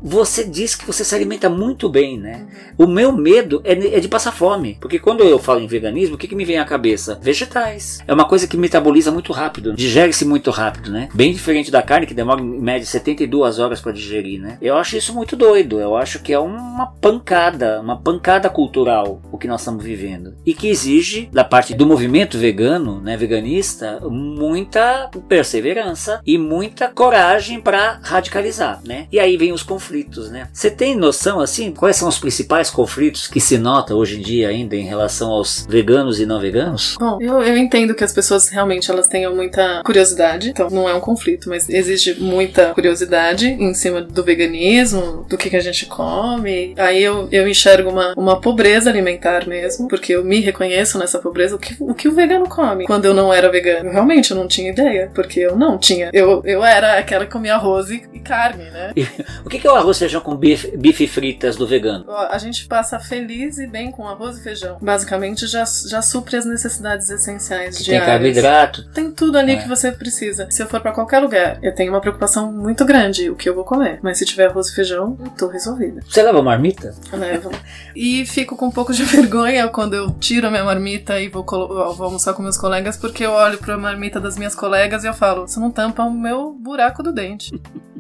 você 0.01 0.43
diz 0.43 0.75
que 0.75 0.85
você 0.85 1.03
se 1.03 1.15
alimenta 1.15 1.49
muito 1.49 1.89
bem, 1.89 2.17
né? 2.17 2.47
O 2.77 2.87
meu 2.87 3.11
medo 3.11 3.61
é, 3.63 3.97
é 3.97 3.99
de 3.99 4.07
passar 4.07 4.31
fome. 4.31 4.77
Porque 4.79 4.99
quando 4.99 5.23
eu 5.23 5.39
falo 5.39 5.59
em 5.59 5.67
veganismo, 5.67 6.15
o 6.15 6.17
que, 6.17 6.27
que 6.27 6.35
me 6.35 6.45
vem 6.45 6.59
à 6.59 6.65
cabeça? 6.65 7.19
Vegetais. 7.21 7.99
É 8.07 8.13
uma 8.13 8.27
coisa 8.27 8.47
que 8.47 8.57
metaboliza 8.57 9.11
muito 9.11 9.33
rápido, 9.33 9.73
digere-se 9.75 10.25
muito 10.25 10.51
rápido, 10.51 10.91
né? 10.91 11.09
Bem 11.13 11.33
diferente 11.33 11.71
da 11.71 11.81
carne, 11.81 12.05
que 12.05 12.13
demora 12.13 12.41
em 12.41 12.59
média 12.59 12.85
72 12.85 13.59
horas 13.59 13.81
para 13.81 13.91
digerir, 13.91 14.39
né? 14.39 14.57
Eu 14.61 14.77
acho 14.77 14.97
isso 14.97 15.13
muito 15.13 15.35
doido. 15.35 15.79
Eu 15.79 15.95
acho 15.95 16.19
que 16.19 16.33
é 16.33 16.39
uma 16.39 16.87
pancada, 16.87 17.81
uma 17.81 17.97
pancada 17.97 18.49
cultural 18.49 19.21
o 19.31 19.37
que 19.37 19.47
nós 19.47 19.61
estamos 19.61 19.83
vivendo. 19.83 20.35
E 20.45 20.53
que 20.53 20.67
exige, 20.67 21.29
da 21.31 21.43
parte 21.43 21.73
do 21.73 21.85
movimento 21.85 22.37
vegano, 22.37 23.01
né, 23.01 23.17
veganista, 23.17 23.99
muita 24.01 25.09
perseverança 25.27 26.21
e 26.25 26.37
muita 26.37 26.89
coragem 26.89 27.59
para 27.59 27.99
radicalizar, 28.03 28.81
né? 28.85 29.07
E 29.11 29.19
aí 29.19 29.37
vem 29.37 29.51
os 29.51 29.63
conflitos 29.63 29.87
conflitos, 29.97 30.29
né? 30.29 30.47
Você 30.53 30.69
tem 30.69 30.95
noção 30.95 31.39
assim 31.39 31.71
quais 31.71 31.95
são 31.95 32.07
os 32.07 32.19
principais 32.19 32.69
conflitos 32.69 33.27
que 33.27 33.39
se 33.39 33.57
nota 33.57 33.95
hoje 33.95 34.19
em 34.19 34.21
dia 34.21 34.49
ainda 34.49 34.75
em 34.75 34.85
relação 34.85 35.29
aos 35.29 35.65
veganos 35.67 36.19
e 36.19 36.25
não 36.25 36.39
veganos? 36.39 36.95
Bom, 36.99 37.17
eu, 37.21 37.41
eu 37.41 37.57
entendo 37.57 37.95
que 37.95 38.03
as 38.03 38.13
pessoas 38.13 38.49
realmente 38.49 38.89
elas 38.91 39.07
tenham 39.07 39.35
muita 39.35 39.81
curiosidade, 39.83 40.49
então 40.49 40.69
não 40.69 40.87
é 40.87 40.93
um 40.93 40.99
conflito, 40.99 41.49
mas 41.49 41.69
existe 41.69 42.21
muita 42.21 42.73
curiosidade 42.73 43.47
em 43.47 43.73
cima 43.73 44.01
do 44.01 44.23
veganismo, 44.23 45.25
do 45.29 45.37
que, 45.37 45.49
que 45.49 45.55
a 45.55 45.61
gente 45.61 45.85
come. 45.85 46.73
Aí 46.77 47.03
eu, 47.03 47.27
eu 47.31 47.47
enxergo 47.47 47.89
uma, 47.89 48.13
uma 48.15 48.39
pobreza 48.39 48.89
alimentar 48.89 49.47
mesmo, 49.47 49.87
porque 49.87 50.13
eu 50.13 50.23
me 50.23 50.39
reconheço 50.39 50.97
nessa 50.97 51.19
pobreza. 51.19 51.55
O 51.55 51.59
que, 51.59 51.75
o 51.79 51.93
que 51.93 52.07
o 52.07 52.11
vegano 52.13 52.47
come? 52.47 52.85
Quando 52.85 53.05
eu 53.05 53.13
não 53.13 53.33
era 53.33 53.49
vegano, 53.49 53.91
realmente 53.91 54.31
eu 54.31 54.37
não 54.37 54.47
tinha 54.47 54.69
ideia, 54.69 55.11
porque 55.13 55.39
eu 55.39 55.55
não 55.55 55.77
tinha. 55.77 56.09
Eu, 56.13 56.41
eu 56.45 56.63
era 56.63 56.97
aquela 56.97 57.25
que 57.25 57.31
comia 57.31 57.55
arroz 57.55 57.89
e, 57.89 58.03
e 58.13 58.19
carne, 58.19 58.65
né? 58.65 58.93
O 59.45 59.49
que, 59.49 59.59
que 59.59 59.67
é 59.67 59.71
o 59.71 59.75
arroz 59.77 59.97
e 59.97 59.99
feijão 60.01 60.21
com 60.21 60.35
bife, 60.35 60.75
bife 60.77 61.07
fritas 61.07 61.55
do 61.55 61.67
vegano? 61.67 62.05
A 62.09 62.37
gente 62.37 62.67
passa 62.67 62.99
feliz 62.99 63.57
e 63.57 63.67
bem 63.67 63.91
com 63.91 64.07
arroz 64.07 64.37
e 64.37 64.43
feijão. 64.43 64.77
Basicamente 64.81 65.47
já, 65.47 65.63
já 65.89 66.01
supre 66.01 66.37
as 66.37 66.45
necessidades 66.45 67.09
essenciais 67.09 67.77
que 67.77 67.83
diárias. 67.83 68.05
Tem 68.05 68.13
carboidrato. 68.13 68.89
Tem 68.91 69.11
tudo 69.11 69.37
ali 69.37 69.53
é. 69.53 69.55
que 69.57 69.67
você 69.67 69.91
precisa. 69.91 70.47
Se 70.49 70.61
eu 70.61 70.67
for 70.67 70.81
para 70.81 70.91
qualquer 70.91 71.19
lugar, 71.19 71.59
eu 71.61 71.73
tenho 71.73 71.91
uma 71.91 72.01
preocupação 72.01 72.51
muito 72.51 72.85
grande 72.85 73.29
o 73.29 73.35
que 73.35 73.49
eu 73.49 73.55
vou 73.55 73.63
comer. 73.63 73.99
Mas 74.01 74.17
se 74.17 74.25
tiver 74.25 74.47
arroz 74.47 74.69
e 74.69 74.75
feijão, 74.75 75.17
eu 75.23 75.29
tô 75.31 75.47
resolvida. 75.47 76.01
Você 76.07 76.21
leva 76.21 76.41
marmita? 76.41 76.95
Levo. 77.11 77.51
e 77.95 78.25
fico 78.25 78.55
com 78.55 78.67
um 78.67 78.71
pouco 78.71 78.93
de 78.93 79.03
vergonha 79.05 79.67
quando 79.67 79.93
eu 79.93 80.11
tiro 80.11 80.47
a 80.47 80.51
minha 80.51 80.63
marmita 80.63 81.19
e 81.19 81.29
vou, 81.29 81.43
vou 81.43 82.03
almoçar 82.03 82.33
com 82.33 82.41
meus 82.41 82.57
colegas, 82.57 82.97
porque 82.97 83.25
eu 83.25 83.31
olho 83.31 83.57
pra 83.57 83.77
marmita 83.77 84.19
das 84.19 84.37
minhas 84.37 84.55
colegas 84.55 85.03
e 85.03 85.07
eu 85.07 85.13
falo, 85.13 85.47
você 85.47 85.59
não 85.59 85.71
tampa 85.71 86.03
o 86.03 86.11
meu 86.11 86.53
buraco 86.53 87.03
do 87.03 87.11
dente. 87.11 87.51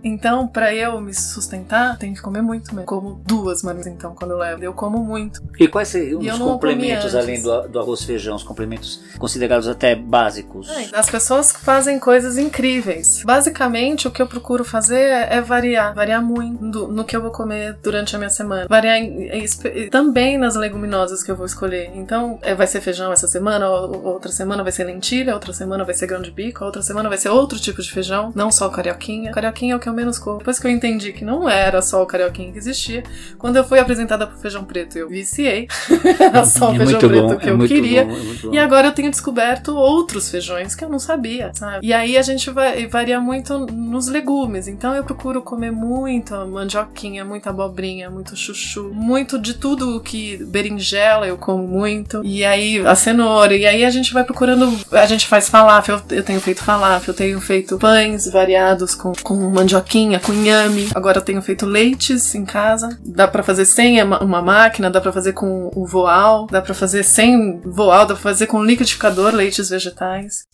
Então, 0.03 0.47
para 0.47 0.73
eu 0.73 0.99
me 1.01 1.13
sustentar, 1.13 1.97
tem 1.97 2.13
que 2.13 2.21
comer 2.21 2.41
muito 2.41 2.73
mesmo. 2.73 2.85
Como 2.85 3.21
duas 3.25 3.63
marmitas, 3.63 3.91
então, 3.91 4.13
quando 4.15 4.31
eu 4.31 4.37
levo. 4.37 4.63
Eu 4.63 4.73
como 4.73 5.03
muito. 5.03 5.41
E 5.59 5.67
quais 5.67 5.87
seriam 5.87 6.19
os 6.19 6.37
complementos, 6.37 7.15
além 7.15 7.41
do, 7.41 7.67
do, 7.67 7.79
arroz 7.79 8.01
e 8.01 8.05
feijão? 8.05 8.35
Os 8.35 8.43
complementos 8.43 9.01
considerados 9.17 9.67
até 9.67 9.95
básicos? 9.95 10.69
As 10.93 11.09
pessoas 11.09 11.51
fazem 11.51 11.99
coisas 11.99 12.37
incríveis. 12.37 13.23
Basicamente, 13.25 14.07
o 14.07 14.11
que 14.11 14.21
eu 14.21 14.27
procuro 14.27 14.63
fazer 14.63 14.99
é, 14.99 15.37
é 15.37 15.41
variar. 15.41 15.93
Variar 15.93 16.23
muito 16.23 16.65
do, 16.69 16.87
no 16.87 17.03
que 17.03 17.15
eu 17.15 17.21
vou 17.21 17.31
comer 17.31 17.77
durante 17.81 18.15
a 18.15 18.19
minha 18.19 18.29
semana. 18.29 18.67
Variar 18.67 18.97
em, 18.97 19.29
em, 19.29 19.89
também 19.89 20.37
nas 20.37 20.55
leguminosas 20.55 21.23
que 21.23 21.31
eu 21.31 21.35
vou 21.35 21.45
escolher. 21.45 21.91
Então, 21.95 22.39
é, 22.41 22.53
vai 22.53 22.67
ser 22.67 22.81
feijão 22.81 23.11
essa 23.11 23.27
semana, 23.27 23.69
outra 23.69 24.31
semana 24.31 24.63
vai 24.63 24.71
ser 24.71 24.83
lentilha, 24.83 25.33
outra 25.33 25.53
semana 25.53 25.83
vai 25.83 25.93
ser 25.93 26.07
grão 26.07 26.21
de 26.21 26.31
bico, 26.31 26.63
outra 26.63 26.81
semana 26.81 27.09
vai 27.09 27.17
ser 27.17 27.29
outro 27.29 27.59
tipo 27.59 27.81
de 27.81 27.91
feijão, 27.91 28.31
não 28.35 28.51
só 28.51 28.67
o 28.67 28.71
carioquinha. 28.71 29.31
Carioquinha 29.31 29.73
é 29.73 29.75
o 29.75 29.79
que 29.79 29.89
eu 29.89 29.93
menos 29.97 30.19
como. 30.19 30.37
Depois 30.37 30.59
que 30.59 30.67
eu 30.67 30.71
entendi 30.71 31.11
que 31.11 31.25
não 31.25 31.49
era 31.49 31.81
só 31.81 32.01
o 32.01 32.05
carioquinha 32.05 32.51
que 32.51 32.57
existia, 32.57 33.03
quando 33.37 33.57
eu 33.57 33.63
fui 33.63 33.79
apresentada 33.79 34.27
pro 34.27 34.37
feijão 34.37 34.63
preto, 34.63 34.97
eu 34.97 35.09
viciei. 35.09 35.67
era 36.19 36.45
só 36.45 36.71
o 36.71 36.75
é 36.75 36.77
feijão 36.77 36.99
preto 36.99 37.27
bom, 37.27 37.37
que 37.37 37.49
é 37.49 37.51
eu 37.51 37.59
queria. 37.59 38.05
Bom, 38.05 38.13
é 38.13 38.55
e 38.55 38.59
agora 38.59 38.87
eu 38.87 38.91
tenho 38.91 39.09
descoberto 39.09 39.75
outros 39.75 40.29
feijões 40.29 40.75
que 40.75 40.85
eu 40.85 40.89
não 40.89 40.99
sabia, 40.99 41.51
sabe? 41.53 41.85
E 41.85 41.91
aí 41.91 42.17
a 42.17 42.21
gente 42.21 42.49
vai, 42.51 42.85
varia 42.87 43.19
muito 43.19 43.65
nos 43.65 44.07
legumes. 44.07 44.67
Então 44.67 44.93
eu 44.93 45.03
procuro 45.03 45.41
comer 45.41 45.71
muito 45.71 46.33
mandioquinha, 46.47 47.25
muita 47.25 47.49
abobrinha, 47.49 48.09
muito 48.09 48.35
chuchu, 48.35 48.91
muito 48.93 49.39
de 49.39 49.55
tudo 49.55 49.99
que 50.01 50.37
berinjela 50.45 51.27
eu 51.27 51.37
como 51.37 51.67
muito. 51.67 52.21
E 52.23 52.45
aí 52.45 52.85
a 52.85 52.93
cenoura. 52.93 53.55
E 53.55 53.65
aí 53.65 53.83
a 53.83 53.89
gente 53.89 54.13
vai 54.13 54.23
procurando. 54.23 54.77
A 54.91 55.05
gente 55.07 55.25
faz 55.27 55.49
falafel, 55.49 55.99
eu 56.11 56.23
tenho 56.23 56.39
feito 56.39 56.63
falafel, 56.63 57.13
eu 57.13 57.17
tenho 57.17 57.41
feito 57.41 57.77
pães 57.77 58.29
variados 58.29 58.93
com, 58.93 59.13
com 59.23 59.35
mandioquinha 59.49 59.76
mandioquinha 59.77 60.19
com 60.19 60.33
inhame. 60.33 60.89
Agora 60.95 61.19
eu 61.19 61.21
tenho 61.21 61.41
feito 61.41 61.65
leites 61.65 62.33
em 62.35 62.45
casa. 62.45 62.97
Dá 63.05 63.27
para 63.27 63.43
fazer 63.43 63.65
sem 63.65 64.01
uma 64.01 64.41
máquina, 64.41 64.89
dá 64.89 64.99
para 64.99 65.13
fazer 65.13 65.33
com 65.33 65.71
o 65.75 65.85
voal, 65.85 66.47
dá 66.47 66.61
para 66.61 66.73
fazer 66.73 67.03
sem 67.03 67.59
voal, 67.61 68.05
dá 68.05 68.13
pra 68.13 68.23
fazer 68.23 68.47
com 68.47 68.63
liquidificador 68.63 69.33
leites 69.33 69.69
vegetais. 69.69 70.47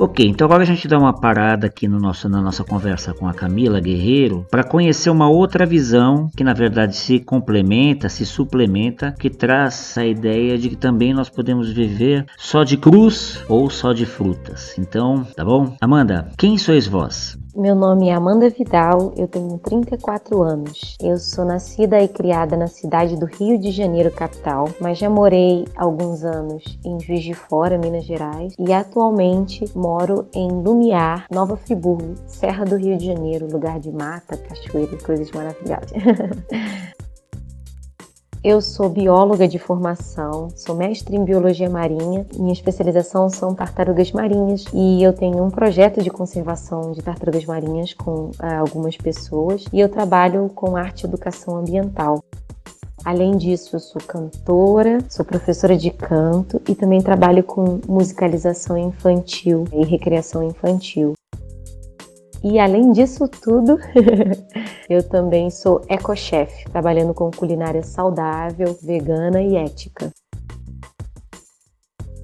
Ok, 0.00 0.24
então 0.24 0.44
agora 0.44 0.62
a 0.62 0.66
gente 0.66 0.86
dá 0.86 0.96
uma 0.96 1.12
parada 1.12 1.66
aqui 1.66 1.88
no 1.88 1.98
nosso, 1.98 2.28
na 2.28 2.40
nossa 2.40 2.62
conversa 2.62 3.12
com 3.12 3.26
a 3.26 3.34
Camila 3.34 3.80
Guerreiro 3.80 4.46
para 4.48 4.62
conhecer 4.62 5.10
uma 5.10 5.28
outra 5.28 5.66
visão 5.66 6.30
que 6.36 6.44
na 6.44 6.54
verdade 6.54 6.94
se 6.94 7.18
complementa, 7.18 8.08
se 8.08 8.24
suplementa, 8.24 9.12
que 9.18 9.28
traz 9.28 9.98
a 9.98 10.06
ideia 10.06 10.56
de 10.56 10.68
que 10.68 10.76
também 10.76 11.12
nós 11.12 11.28
podemos 11.28 11.72
viver 11.72 12.24
só 12.36 12.62
de 12.62 12.76
cruz 12.76 13.44
ou 13.48 13.68
só 13.68 13.92
de 13.92 14.06
frutas. 14.06 14.78
Então, 14.78 15.26
tá 15.34 15.44
bom? 15.44 15.76
Amanda, 15.80 16.30
quem 16.38 16.56
sois 16.56 16.86
vós? 16.86 17.36
Meu 17.58 17.74
nome 17.74 18.08
é 18.08 18.12
Amanda 18.12 18.48
Vidal, 18.48 19.12
eu 19.16 19.26
tenho 19.26 19.58
34 19.58 20.40
anos. 20.42 20.96
Eu 21.02 21.16
sou 21.16 21.44
nascida 21.44 22.00
e 22.00 22.06
criada 22.06 22.56
na 22.56 22.68
cidade 22.68 23.16
do 23.16 23.26
Rio 23.26 23.58
de 23.58 23.72
Janeiro, 23.72 24.12
capital, 24.12 24.68
mas 24.80 24.96
já 24.96 25.10
morei 25.10 25.66
alguns 25.74 26.22
anos 26.22 26.78
em 26.84 27.00
Juiz 27.00 27.24
de 27.24 27.34
Fora, 27.34 27.76
Minas 27.76 28.04
Gerais, 28.04 28.54
e 28.56 28.72
atualmente 28.72 29.64
moro 29.74 30.28
em 30.32 30.48
Lumiar, 30.48 31.26
Nova 31.32 31.56
Friburgo, 31.56 32.14
Serra 32.28 32.64
do 32.64 32.76
Rio 32.76 32.96
de 32.96 33.06
Janeiro, 33.06 33.48
lugar 33.50 33.80
de 33.80 33.90
mata, 33.90 34.36
cachoeira 34.36 34.94
e 34.94 35.02
coisas 35.02 35.28
maravilhosas. 35.32 35.90
Eu 38.42 38.60
sou 38.60 38.88
bióloga 38.88 39.48
de 39.48 39.58
formação, 39.58 40.48
sou 40.54 40.76
mestre 40.76 41.16
em 41.16 41.24
biologia 41.24 41.68
marinha. 41.68 42.24
Minha 42.38 42.52
especialização 42.52 43.28
são 43.28 43.52
tartarugas 43.52 44.12
marinhas 44.12 44.64
e 44.72 45.02
eu 45.02 45.12
tenho 45.12 45.42
um 45.42 45.50
projeto 45.50 46.00
de 46.00 46.08
conservação 46.08 46.92
de 46.92 47.02
tartarugas 47.02 47.44
marinhas 47.44 47.92
com 47.94 48.26
uh, 48.26 48.60
algumas 48.60 48.96
pessoas 48.96 49.64
e 49.72 49.80
eu 49.80 49.88
trabalho 49.88 50.48
com 50.54 50.76
arte 50.76 51.02
e 51.02 51.06
educação 51.06 51.56
ambiental. 51.56 52.22
Além 53.04 53.36
disso, 53.36 53.74
eu 53.74 53.80
sou 53.80 54.00
cantora, 54.00 54.98
sou 55.08 55.24
professora 55.24 55.76
de 55.76 55.90
canto 55.90 56.62
e 56.68 56.76
também 56.76 57.00
trabalho 57.00 57.42
com 57.42 57.80
musicalização 57.88 58.78
infantil 58.78 59.64
e 59.72 59.84
recreação 59.84 60.44
infantil. 60.44 61.17
E 62.42 62.58
além 62.58 62.92
disso 62.92 63.26
tudo, 63.28 63.78
eu 64.88 65.02
também 65.02 65.50
sou 65.50 65.82
eco-chef, 65.88 66.64
trabalhando 66.70 67.12
com 67.12 67.30
culinária 67.30 67.82
saudável, 67.82 68.78
vegana 68.80 69.42
e 69.42 69.56
ética. 69.56 70.12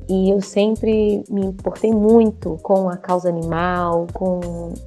E 0.09 0.31
eu 0.31 0.41
sempre 0.41 1.25
me 1.31 1.47
importei 1.47 1.93
muito 1.93 2.59
com 2.63 2.89
a 2.89 2.97
causa 2.97 3.29
animal, 3.29 4.07
com 4.13 4.41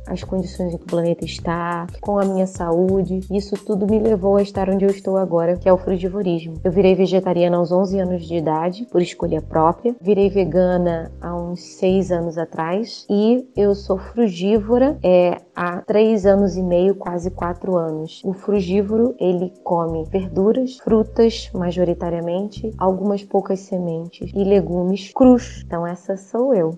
as 0.05 0.23
condições 0.23 0.73
em 0.73 0.77
que 0.77 0.83
o 0.83 0.87
planeta 0.87 1.25
está, 1.25 1.87
com 2.01 2.19
a 2.19 2.25
minha 2.25 2.45
saúde. 2.45 3.21
Isso 3.31 3.55
tudo 3.65 3.87
me 3.87 3.99
levou 3.99 4.37
a 4.37 4.41
estar 4.41 4.69
onde 4.69 4.85
eu 4.85 4.91
estou 4.91 5.17
agora, 5.17 5.57
que 5.57 5.67
é 5.67 5.73
o 5.73 5.77
frugivorismo. 5.77 6.55
Eu 6.63 6.71
virei 6.71 6.95
vegetariana 6.95 7.57
aos 7.57 7.71
11 7.71 7.99
anos 7.99 8.25
de 8.25 8.35
idade, 8.35 8.85
por 8.91 9.01
escolha 9.01 9.41
própria. 9.41 9.95
Virei 10.01 10.29
vegana 10.29 11.11
há 11.21 11.35
uns 11.35 11.61
6 11.77 12.11
anos 12.11 12.37
atrás. 12.37 13.05
E 13.09 13.47
eu 13.55 13.73
sou 13.73 13.97
frugívora 13.97 14.97
é, 15.03 15.41
há 15.55 15.81
3 15.81 16.25
anos 16.25 16.55
e 16.55 16.63
meio, 16.63 16.95
quase 16.95 17.31
4 17.31 17.75
anos. 17.75 18.21
O 18.23 18.33
frugívoro, 18.33 19.15
ele 19.19 19.51
come 19.63 20.03
verduras, 20.05 20.77
frutas, 20.77 21.49
majoritariamente, 21.53 22.73
algumas 22.77 23.23
poucas 23.23 23.59
sementes 23.61 24.31
e 24.33 24.43
legumes 24.43 25.06
cruz. 25.13 25.63
Então 25.65 25.85
essa 25.85 26.17
sou 26.17 26.53
eu. 26.53 26.77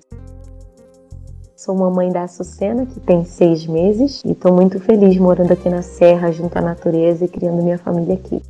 Sou 1.55 1.75
mamãe 1.75 2.09
da 2.09 2.23
Açucena, 2.23 2.85
que 2.85 3.01
tem 3.01 3.25
seis 3.25 3.67
meses, 3.67 4.23
e 4.23 4.31
estou 4.31 4.53
muito 4.53 4.79
feliz 4.79 5.17
morando 5.17 5.51
aqui 5.51 5.67
na 5.69 5.81
Serra, 5.81 6.31
junto 6.31 6.57
à 6.57 6.61
natureza 6.61 7.25
e 7.25 7.27
criando 7.27 7.61
minha 7.61 7.77
família 7.77 8.13
aqui. 8.13 8.41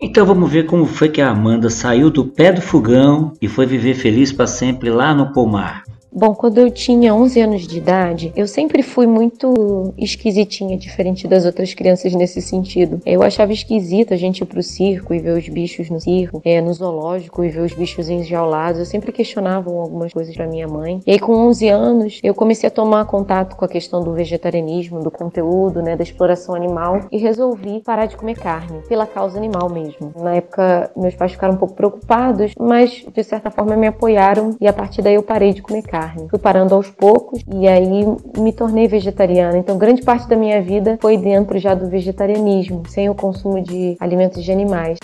Então 0.00 0.26
vamos 0.26 0.50
ver 0.50 0.64
como 0.64 0.84
foi 0.86 1.08
que 1.10 1.20
a 1.20 1.30
Amanda 1.30 1.70
saiu 1.70 2.10
do 2.10 2.24
pé 2.24 2.50
do 2.50 2.60
fogão 2.60 3.34
e 3.40 3.46
foi 3.46 3.66
viver 3.66 3.94
feliz 3.94 4.32
para 4.32 4.46
sempre 4.46 4.90
lá 4.90 5.14
no 5.14 5.32
pomar. 5.32 5.84
Bom, 6.12 6.34
quando 6.34 6.58
eu 6.58 6.68
tinha 6.72 7.14
11 7.14 7.40
anos 7.40 7.68
de 7.68 7.78
idade, 7.78 8.32
eu 8.34 8.48
sempre 8.48 8.82
fui 8.82 9.06
muito 9.06 9.94
esquisitinha, 9.96 10.76
diferente 10.76 11.28
das 11.28 11.44
outras 11.44 11.72
crianças 11.72 12.12
nesse 12.14 12.42
sentido. 12.42 13.00
Eu 13.06 13.22
achava 13.22 13.52
esquisito 13.52 14.12
a 14.12 14.16
gente 14.16 14.40
ir 14.40 14.44
pro 14.44 14.60
circo 14.60 15.14
e 15.14 15.20
ver 15.20 15.38
os 15.38 15.48
bichos 15.48 15.88
no 15.88 16.00
circo, 16.00 16.42
é, 16.44 16.60
no 16.60 16.74
zoológico 16.74 17.44
e 17.44 17.48
ver 17.48 17.60
os 17.60 17.72
bichos 17.74 18.08
enjaulados. 18.08 18.80
Eu 18.80 18.86
sempre 18.86 19.12
questionava 19.12 19.70
algumas 19.70 20.12
coisas 20.12 20.34
pra 20.34 20.48
minha 20.48 20.66
mãe. 20.66 21.00
E 21.06 21.12
aí, 21.12 21.18
com 21.20 21.32
11 21.32 21.68
anos, 21.68 22.20
eu 22.24 22.34
comecei 22.34 22.66
a 22.66 22.72
tomar 22.72 23.04
contato 23.04 23.54
com 23.54 23.64
a 23.64 23.68
questão 23.68 24.02
do 24.02 24.12
vegetarianismo, 24.12 25.00
do 25.00 25.12
conteúdo, 25.12 25.80
né, 25.80 25.96
da 25.96 26.02
exploração 26.02 26.56
animal 26.56 27.06
e 27.12 27.18
resolvi 27.18 27.82
parar 27.84 28.06
de 28.06 28.16
comer 28.16 28.36
carne, 28.36 28.80
pela 28.88 29.06
causa 29.06 29.38
animal 29.38 29.70
mesmo. 29.70 30.12
Na 30.16 30.34
época, 30.34 30.90
meus 30.96 31.14
pais 31.14 31.32
ficaram 31.32 31.54
um 31.54 31.58
pouco 31.58 31.74
preocupados, 31.74 32.52
mas 32.58 33.06
de 33.14 33.22
certa 33.22 33.48
forma 33.48 33.76
me 33.76 33.86
apoiaram 33.86 34.56
e 34.60 34.66
a 34.66 34.72
partir 34.72 35.02
daí 35.02 35.14
eu 35.14 35.22
parei 35.22 35.52
de 35.52 35.62
comer 35.62 35.82
carne 35.82 35.99
carne. 36.00 36.28
Fui 36.28 36.38
parando 36.38 36.74
aos 36.74 36.88
poucos 36.88 37.42
e 37.52 37.68
aí 37.68 38.04
me 38.38 38.52
tornei 38.52 38.88
vegetariana. 38.88 39.58
Então, 39.58 39.76
grande 39.76 40.02
parte 40.02 40.28
da 40.28 40.36
minha 40.36 40.62
vida 40.62 40.98
foi 41.00 41.16
dentro 41.16 41.58
já 41.58 41.74
do 41.74 41.88
vegetarianismo, 41.88 42.82
sem 42.88 43.08
o 43.10 43.14
consumo 43.14 43.62
de 43.62 43.96
alimentos 44.00 44.42
de 44.42 44.50
animais. 44.50 44.98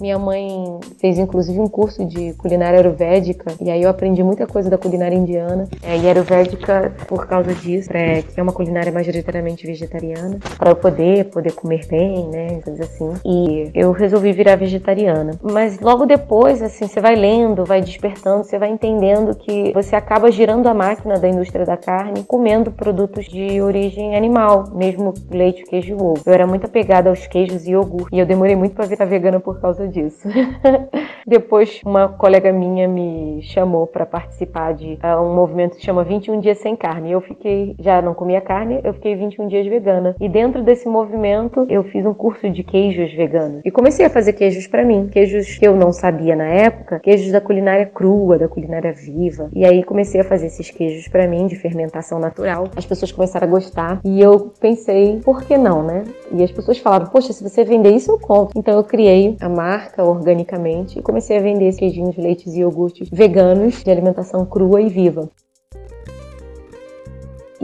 Minha 0.00 0.18
mãe 0.18 0.80
fez 0.98 1.18
inclusive 1.18 1.60
um 1.60 1.68
curso 1.68 2.04
de 2.04 2.32
culinária 2.34 2.80
ayurvédica 2.80 3.52
e 3.60 3.70
aí 3.70 3.82
eu 3.82 3.88
aprendi 3.88 4.24
muita 4.24 4.44
coisa 4.46 4.68
da 4.68 4.76
culinária 4.76 5.14
indiana. 5.14 5.68
É, 5.82 5.96
e 5.96 6.08
ayurvédica 6.08 6.92
por 7.06 7.26
causa 7.26 7.54
disso, 7.54 7.90
é, 7.92 8.22
que 8.22 8.38
é 8.38 8.42
uma 8.42 8.52
culinária 8.52 8.90
majoritariamente 8.90 9.66
vegetariana, 9.66 10.38
para 10.58 10.70
eu 10.70 10.76
poder 10.76 11.26
poder 11.26 11.52
comer 11.52 11.86
bem, 11.86 12.28
né, 12.28 12.60
coisas 12.62 12.80
assim. 12.80 13.12
E 13.24 13.70
eu 13.72 13.92
resolvi 13.92 14.32
virar 14.32 14.56
vegetariana. 14.56 15.38
Mas 15.42 15.78
logo 15.78 16.06
depois, 16.06 16.60
assim, 16.60 16.88
você 16.88 17.00
vai 17.00 17.14
lendo, 17.14 17.64
vai 17.64 17.80
despertando, 17.80 18.44
você 18.44 18.58
vai 18.58 18.70
entendendo 18.70 19.34
que 19.36 19.72
você 19.72 19.94
acaba 19.94 20.30
girando 20.30 20.66
a 20.66 20.74
máquina 20.74 21.18
da 21.18 21.28
indústria 21.28 21.64
da 21.64 21.76
carne, 21.76 22.24
comendo 22.24 22.72
produtos 22.72 23.26
de 23.26 23.60
origem 23.60 24.16
animal, 24.16 24.64
mesmo 24.74 25.14
leite, 25.30 25.62
queijo 25.64 25.90
e 25.90 25.94
ovo. 25.94 26.20
Eu 26.26 26.32
era 26.32 26.46
muito 26.46 26.66
apegada 26.66 27.10
aos 27.10 27.26
queijos 27.26 27.66
e 27.66 27.70
iogurte 27.70 28.14
e 28.14 28.18
eu 28.18 28.26
demorei 28.26 28.56
muito 28.56 28.74
para 28.74 28.86
virar 28.86 29.04
vegana 29.04 29.38
por 29.38 29.60
causa 29.60 29.83
disso. 29.88 30.28
Depois, 31.26 31.80
uma 31.84 32.08
colega 32.08 32.52
minha 32.52 32.86
me 32.86 33.40
chamou 33.42 33.86
para 33.86 34.04
participar 34.04 34.74
de 34.74 34.98
uh, 35.02 35.22
um 35.22 35.34
movimento 35.34 35.76
que 35.76 35.84
chama 35.84 36.04
21 36.04 36.40
Dias 36.40 36.58
Sem 36.58 36.76
Carne. 36.76 37.12
Eu 37.12 37.20
fiquei, 37.20 37.74
já 37.78 38.02
não 38.02 38.12
comia 38.12 38.42
carne, 38.42 38.80
eu 38.84 38.92
fiquei 38.92 39.16
21 39.16 39.48
dias 39.48 39.66
vegana. 39.66 40.14
E 40.20 40.28
dentro 40.28 40.62
desse 40.62 40.86
movimento, 40.86 41.66
eu 41.70 41.82
fiz 41.84 42.04
um 42.04 42.12
curso 42.12 42.50
de 42.50 42.62
queijos 42.62 43.12
veganos. 43.14 43.62
E 43.64 43.70
comecei 43.70 44.04
a 44.04 44.10
fazer 44.10 44.34
queijos 44.34 44.66
para 44.66 44.84
mim. 44.84 45.08
Queijos 45.10 45.56
que 45.56 45.66
eu 45.66 45.74
não 45.74 45.92
sabia 45.92 46.36
na 46.36 46.46
época, 46.46 47.00
queijos 47.00 47.32
da 47.32 47.40
culinária 47.40 47.86
crua, 47.86 48.38
da 48.38 48.48
culinária 48.48 48.92
viva. 48.92 49.48
E 49.54 49.64
aí 49.64 49.82
comecei 49.82 50.20
a 50.20 50.24
fazer 50.24 50.46
esses 50.46 50.70
queijos 50.70 51.08
para 51.08 51.26
mim, 51.26 51.46
de 51.46 51.56
fermentação 51.56 52.18
natural. 52.18 52.68
As 52.76 52.84
pessoas 52.84 53.10
começaram 53.10 53.46
a 53.46 53.50
gostar. 53.50 54.00
E 54.04 54.20
eu 54.20 54.52
pensei, 54.60 55.20
por 55.24 55.42
que 55.42 55.56
não, 55.56 55.82
né? 55.82 56.04
E 56.32 56.42
as 56.42 56.52
pessoas 56.52 56.78
falaram, 56.78 57.06
poxa, 57.06 57.32
se 57.32 57.42
você 57.42 57.64
vender 57.64 57.90
isso, 57.90 58.10
eu 58.10 58.18
compro. 58.18 58.58
Então 58.58 58.76
eu 58.76 58.84
criei 58.84 59.36
a 59.40 59.48
marca 59.48 59.73
marca 59.74 60.04
organicamente 60.04 61.00
e 61.00 61.02
comecei 61.02 61.36
a 61.36 61.40
vender 61.40 61.66
esses 61.66 61.80
queijinhos, 61.80 62.16
leites 62.16 62.54
e 62.54 62.60
iogurtes 62.60 63.08
veganos 63.10 63.82
de 63.82 63.90
alimentação 63.90 64.46
crua 64.46 64.80
e 64.80 64.88
viva. 64.88 65.28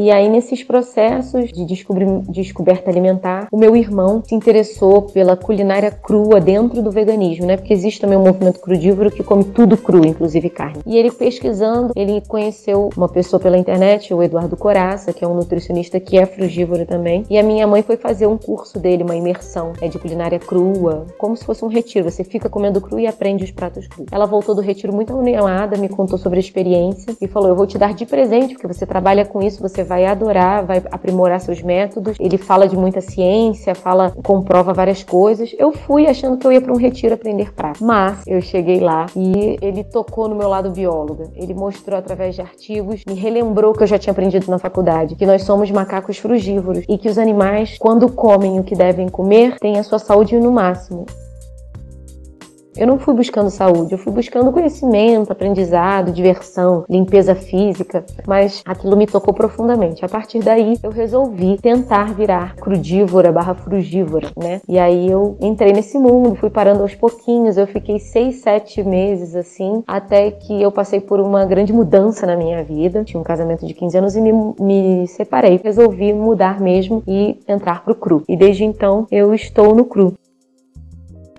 E 0.00 0.10
aí, 0.10 0.30
nesses 0.30 0.64
processos 0.64 1.52
de 1.52 1.62
descoberta 1.66 2.90
alimentar, 2.90 3.48
o 3.52 3.58
meu 3.58 3.76
irmão 3.76 4.22
se 4.26 4.34
interessou 4.34 5.02
pela 5.02 5.36
culinária 5.36 5.90
crua 5.90 6.40
dentro 6.40 6.80
do 6.80 6.90
veganismo, 6.90 7.44
né? 7.44 7.58
Porque 7.58 7.74
existe 7.74 8.00
também 8.00 8.16
um 8.16 8.24
movimento 8.24 8.60
crudívoro 8.60 9.10
que 9.10 9.22
come 9.22 9.44
tudo 9.44 9.76
cru, 9.76 10.02
inclusive 10.06 10.48
carne. 10.48 10.80
E 10.86 10.96
ele 10.96 11.10
pesquisando, 11.10 11.92
ele 11.94 12.22
conheceu 12.26 12.88
uma 12.96 13.10
pessoa 13.10 13.38
pela 13.38 13.58
internet, 13.58 14.14
o 14.14 14.22
Eduardo 14.22 14.56
Coraça, 14.56 15.12
que 15.12 15.22
é 15.22 15.28
um 15.28 15.34
nutricionista 15.34 16.00
que 16.00 16.16
é 16.16 16.24
frugívoro 16.24 16.86
também. 16.86 17.26
E 17.28 17.38
a 17.38 17.42
minha 17.42 17.66
mãe 17.66 17.82
foi 17.82 17.98
fazer 17.98 18.26
um 18.26 18.38
curso 18.38 18.78
dele, 18.78 19.02
uma 19.02 19.14
imersão 19.14 19.74
é 19.82 19.88
de 19.88 19.98
culinária 19.98 20.38
crua, 20.38 21.08
como 21.18 21.36
se 21.36 21.44
fosse 21.44 21.62
um 21.62 21.68
retiro. 21.68 22.10
Você 22.10 22.24
fica 22.24 22.48
comendo 22.48 22.80
cru 22.80 22.98
e 22.98 23.06
aprende 23.06 23.44
os 23.44 23.50
pratos 23.50 23.86
crus. 23.86 24.06
Ela 24.10 24.24
voltou 24.24 24.54
do 24.54 24.62
retiro 24.62 24.94
muito 24.94 25.14
animada, 25.14 25.76
me 25.76 25.90
contou 25.90 26.16
sobre 26.16 26.38
a 26.38 26.40
experiência 26.40 27.14
e 27.20 27.28
falou: 27.28 27.50
Eu 27.50 27.54
vou 27.54 27.66
te 27.66 27.76
dar 27.76 27.92
de 27.92 28.06
presente, 28.06 28.54
porque 28.54 28.66
você 28.66 28.86
trabalha 28.86 29.26
com 29.26 29.42
isso, 29.42 29.60
você 29.60 29.89
vai 29.90 30.06
adorar, 30.06 30.64
vai 30.64 30.80
aprimorar 30.92 31.40
seus 31.40 31.60
métodos. 31.60 32.16
Ele 32.20 32.38
fala 32.38 32.68
de 32.68 32.76
muita 32.76 33.00
ciência, 33.00 33.74
fala, 33.74 34.12
comprova 34.22 34.72
várias 34.72 35.02
coisas. 35.02 35.52
Eu 35.58 35.72
fui 35.72 36.06
achando 36.06 36.38
que 36.38 36.46
eu 36.46 36.52
ia 36.52 36.60
para 36.60 36.72
um 36.72 36.76
retiro 36.76 37.12
aprender 37.12 37.52
prática, 37.52 37.84
mas 37.84 38.22
eu 38.24 38.40
cheguei 38.40 38.78
lá 38.78 39.06
e 39.16 39.58
ele 39.60 39.82
tocou 39.82 40.28
no 40.28 40.36
meu 40.36 40.48
lado 40.48 40.70
bióloga. 40.70 41.28
Ele 41.34 41.54
mostrou 41.54 41.98
através 41.98 42.36
de 42.36 42.40
artigos, 42.40 43.02
me 43.04 43.14
relembrou 43.14 43.72
que 43.72 43.82
eu 43.82 43.86
já 43.88 43.98
tinha 43.98 44.12
aprendido 44.12 44.48
na 44.48 44.60
faculdade, 44.60 45.16
que 45.16 45.26
nós 45.26 45.42
somos 45.42 45.68
macacos 45.72 46.18
frugívoros 46.18 46.84
e 46.88 46.96
que 46.96 47.08
os 47.08 47.18
animais, 47.18 47.76
quando 47.76 48.08
comem 48.08 48.60
o 48.60 48.62
que 48.62 48.76
devem 48.76 49.08
comer, 49.08 49.58
têm 49.58 49.76
a 49.76 49.82
sua 49.82 49.98
saúde 49.98 50.38
no 50.38 50.52
máximo. 50.52 51.04
Eu 52.80 52.86
não 52.86 52.98
fui 52.98 53.12
buscando 53.12 53.50
saúde, 53.50 53.92
eu 53.92 53.98
fui 53.98 54.10
buscando 54.10 54.50
conhecimento, 54.50 55.30
aprendizado, 55.30 56.10
diversão, 56.10 56.86
limpeza 56.88 57.34
física, 57.34 58.02
mas 58.26 58.62
aquilo 58.64 58.96
me 58.96 59.06
tocou 59.06 59.34
profundamente. 59.34 60.02
A 60.02 60.08
partir 60.08 60.38
daí, 60.38 60.78
eu 60.82 60.90
resolvi 60.90 61.58
tentar 61.58 62.14
virar 62.14 62.56
crudívora 62.56 63.30
barra 63.30 63.52
frugívora, 63.54 64.30
né? 64.34 64.62
E 64.66 64.78
aí 64.78 65.10
eu 65.10 65.36
entrei 65.42 65.74
nesse 65.74 65.98
mundo, 65.98 66.34
fui 66.36 66.48
parando 66.48 66.80
aos 66.80 66.94
pouquinhos, 66.94 67.58
eu 67.58 67.66
fiquei 67.66 67.98
seis, 67.98 68.36
sete 68.36 68.82
meses 68.82 69.36
assim, 69.36 69.84
até 69.86 70.30
que 70.30 70.62
eu 70.62 70.72
passei 70.72 71.02
por 71.02 71.20
uma 71.20 71.44
grande 71.44 71.74
mudança 71.74 72.26
na 72.26 72.34
minha 72.34 72.64
vida. 72.64 73.04
Tinha 73.04 73.20
um 73.20 73.24
casamento 73.24 73.66
de 73.66 73.74
15 73.74 73.98
anos 73.98 74.16
e 74.16 74.22
me, 74.22 74.32
me 74.58 75.06
separei. 75.06 75.60
Resolvi 75.62 76.14
mudar 76.14 76.58
mesmo 76.58 77.02
e 77.06 77.38
entrar 77.46 77.84
pro 77.84 77.94
cru. 77.94 78.24
E 78.26 78.38
desde 78.38 78.64
então 78.64 79.06
eu 79.10 79.34
estou 79.34 79.74
no 79.74 79.84
cru 79.84 80.14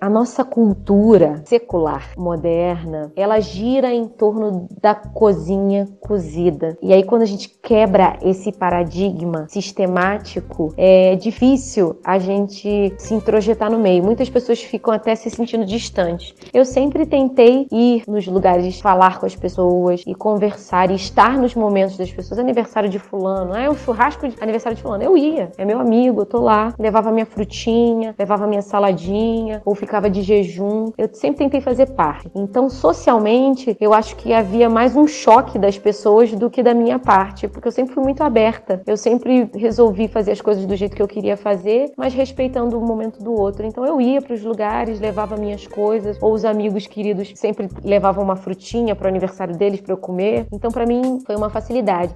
a 0.02 0.10
nossa 0.10 0.44
cultura 0.44 1.42
secular, 1.44 2.10
moderna, 2.16 3.12
ela 3.14 3.38
gira 3.38 3.94
em 3.94 4.08
torno 4.08 4.66
da 4.80 4.96
cozinha 4.96 5.86
cozida. 6.00 6.76
E 6.82 6.92
aí, 6.92 7.04
quando 7.04 7.22
a 7.22 7.26
gente 7.26 7.48
quebra 7.48 8.18
esse 8.20 8.50
paradigma 8.50 9.46
sistemático, 9.48 10.74
é 10.76 11.14
difícil 11.14 12.00
a 12.04 12.18
gente 12.18 12.92
se 12.98 13.14
introjetar 13.14 13.70
no 13.70 13.78
meio. 13.78 14.02
Muitas 14.02 14.28
pessoas 14.28 14.60
ficam 14.60 14.92
até 14.92 15.14
se 15.14 15.30
sentindo 15.30 15.64
distantes. 15.64 16.34
Eu 16.52 16.64
sempre 16.64 17.06
tentei 17.06 17.68
ir 17.70 18.02
nos 18.08 18.26
lugares, 18.26 18.80
falar 18.80 19.20
com 19.20 19.26
as 19.26 19.36
pessoas 19.36 20.02
e 20.04 20.16
conversar 20.16 20.90
e 20.90 20.96
estar 20.96 21.38
nos 21.38 21.54
momentos 21.54 21.96
das 21.96 22.10
pessoas. 22.10 22.40
Aniversário 22.40 22.90
de 22.90 22.98
fulano, 22.98 23.54
é 23.54 23.70
um 23.70 23.76
churrasco 23.76 24.26
de 24.26 24.34
aniversário 24.40 24.74
de 24.74 24.82
fulano. 24.82 25.04
Eu 25.04 25.16
ia, 25.16 25.52
é 25.56 25.64
meu 25.64 25.78
amigo, 25.78 26.22
eu 26.22 26.26
tô 26.26 26.40
lá, 26.40 26.74
levava 26.76 27.12
minha 27.12 27.24
frutinha, 27.24 28.16
levava 28.18 28.48
minha 28.48 28.62
saladinha, 28.62 29.62
ou 29.64 29.76
ficava 29.76 29.91
ficava 29.92 30.08
de 30.08 30.22
jejum. 30.22 30.90
Eu 30.96 31.06
sempre 31.12 31.44
tentei 31.44 31.60
fazer 31.60 31.90
parte. 31.90 32.30
Então, 32.34 32.70
socialmente, 32.70 33.76
eu 33.78 33.92
acho 33.92 34.16
que 34.16 34.32
havia 34.32 34.70
mais 34.70 34.96
um 34.96 35.06
choque 35.06 35.58
das 35.58 35.76
pessoas 35.76 36.32
do 36.32 36.48
que 36.48 36.62
da 36.62 36.72
minha 36.72 36.98
parte, 36.98 37.46
porque 37.46 37.68
eu 37.68 37.72
sempre 37.72 37.92
fui 37.92 38.02
muito 38.02 38.22
aberta. 38.22 38.80
Eu 38.86 38.96
sempre 38.96 39.50
resolvi 39.54 40.08
fazer 40.08 40.32
as 40.32 40.40
coisas 40.40 40.64
do 40.64 40.74
jeito 40.74 40.96
que 40.96 41.02
eu 41.02 41.08
queria 41.08 41.36
fazer, 41.36 41.92
mas 41.94 42.14
respeitando 42.14 42.78
o 42.78 42.80
momento 42.80 43.22
do 43.22 43.34
outro. 43.34 43.66
Então, 43.66 43.84
eu 43.84 44.00
ia 44.00 44.22
para 44.22 44.32
os 44.32 44.42
lugares, 44.42 44.98
levava 44.98 45.36
minhas 45.36 45.66
coisas, 45.66 46.16
ou 46.22 46.32
os 46.32 46.46
amigos 46.46 46.86
queridos 46.86 47.30
sempre 47.34 47.68
levavam 47.84 48.24
uma 48.24 48.36
frutinha 48.36 48.96
para 48.96 49.04
o 49.04 49.08
aniversário 49.08 49.54
deles 49.54 49.82
para 49.82 49.92
eu 49.92 49.98
comer. 49.98 50.46
Então, 50.50 50.70
para 50.70 50.86
mim, 50.86 51.18
foi 51.26 51.36
uma 51.36 51.50
facilidade. 51.50 52.14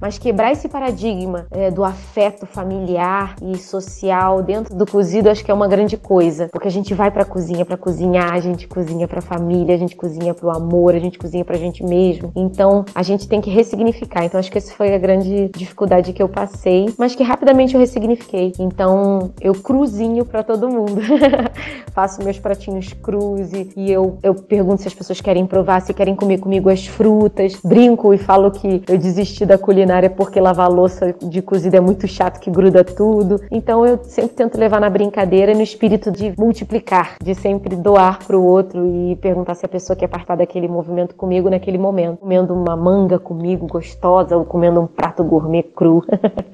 Mas 0.00 0.18
quebrar 0.18 0.52
esse 0.52 0.68
paradigma 0.68 1.46
é, 1.50 1.70
do 1.70 1.82
afeto 1.82 2.46
familiar 2.46 3.34
e 3.42 3.56
social 3.56 4.42
dentro 4.42 4.74
do 4.74 4.86
cozido 4.86 5.30
acho 5.30 5.44
que 5.44 5.50
é 5.50 5.54
uma 5.54 5.66
grande 5.66 5.96
coisa, 5.96 6.48
porque 6.52 6.68
a 6.68 6.70
gente 6.70 6.92
vai 6.92 7.10
para 7.10 7.24
cozinha 7.24 7.64
para 7.64 7.76
cozinhar, 7.76 8.34
a 8.34 8.40
gente 8.40 8.68
cozinha 8.68 9.08
para 9.08 9.22
família, 9.22 9.74
a 9.74 9.78
gente 9.78 9.96
cozinha 9.96 10.34
para 10.34 10.46
o 10.46 10.50
amor, 10.50 10.94
a 10.94 10.98
gente 10.98 11.18
cozinha 11.18 11.44
para 11.44 11.56
a 11.56 11.58
gente 11.58 11.82
mesmo. 11.82 12.30
Então 12.36 12.84
a 12.94 13.02
gente 13.02 13.26
tem 13.26 13.40
que 13.40 13.50
ressignificar. 13.50 14.24
Então 14.24 14.38
acho 14.38 14.52
que 14.52 14.58
essa 14.58 14.74
foi 14.74 14.94
a 14.94 14.98
grande 14.98 15.50
dificuldade 15.56 16.12
que 16.12 16.22
eu 16.22 16.28
passei, 16.28 16.92
mas 16.98 17.14
que 17.14 17.22
rapidamente 17.22 17.74
eu 17.74 17.80
ressignifiquei. 17.80 18.52
Então 18.58 19.32
eu 19.40 19.54
cruzinho 19.54 20.24
para 20.24 20.42
todo 20.42 20.68
mundo. 20.68 21.00
Faço 21.92 22.22
meus 22.22 22.38
pratinhos 22.38 22.92
cruz 22.92 23.52
e 23.52 23.90
eu, 23.90 24.18
eu 24.22 24.34
pergunto 24.34 24.82
se 24.82 24.88
as 24.88 24.94
pessoas 24.94 25.20
querem 25.22 25.46
provar, 25.46 25.80
se 25.80 25.94
querem 25.94 26.14
comer 26.14 26.38
comigo 26.38 26.68
as 26.68 26.86
frutas. 26.86 27.58
Brinco 27.64 28.12
e 28.12 28.18
falo 28.18 28.50
que 28.50 28.82
eu 28.86 28.98
desisti 28.98 29.46
da 29.46 29.56
culinária 29.56 29.85
culinária 29.86 30.10
porque 30.10 30.40
lavar 30.40 30.68
louça 30.68 31.14
de 31.22 31.40
cozida 31.40 31.76
é 31.76 31.80
muito 31.80 32.08
chato 32.08 32.40
que 32.40 32.50
gruda 32.50 32.82
tudo. 32.82 33.40
Então 33.50 33.86
eu 33.86 34.02
sempre 34.02 34.34
tento 34.34 34.58
levar 34.58 34.80
na 34.80 34.90
brincadeira 34.90 35.52
e 35.52 35.54
no 35.54 35.62
espírito 35.62 36.10
de 36.10 36.34
multiplicar, 36.36 37.16
de 37.22 37.34
sempre 37.34 37.76
doar 37.76 38.18
para 38.26 38.36
o 38.36 38.44
outro 38.44 38.84
e 38.86 39.16
perguntar 39.16 39.54
se 39.54 39.64
a 39.64 39.68
pessoa 39.68 39.96
quer 39.96 40.08
participar 40.08 40.36
daquele 40.36 40.66
movimento 40.66 41.14
comigo 41.14 41.48
naquele 41.48 41.78
momento, 41.78 42.18
comendo 42.18 42.52
uma 42.52 42.76
manga 42.76 43.18
comigo 43.18 43.66
gostosa 43.66 44.36
ou 44.36 44.44
comendo 44.44 44.80
um 44.80 44.86
prato 44.86 45.22
gourmet 45.22 45.62
cru. 45.62 46.02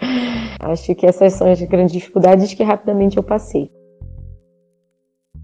Acho 0.60 0.94
que 0.94 1.06
essas 1.06 1.32
são 1.32 1.50
as 1.50 1.60
grandes 1.62 1.92
dificuldades 1.92 2.52
que 2.52 2.62
rapidamente 2.62 3.16
eu 3.16 3.22
passei. 3.22 3.70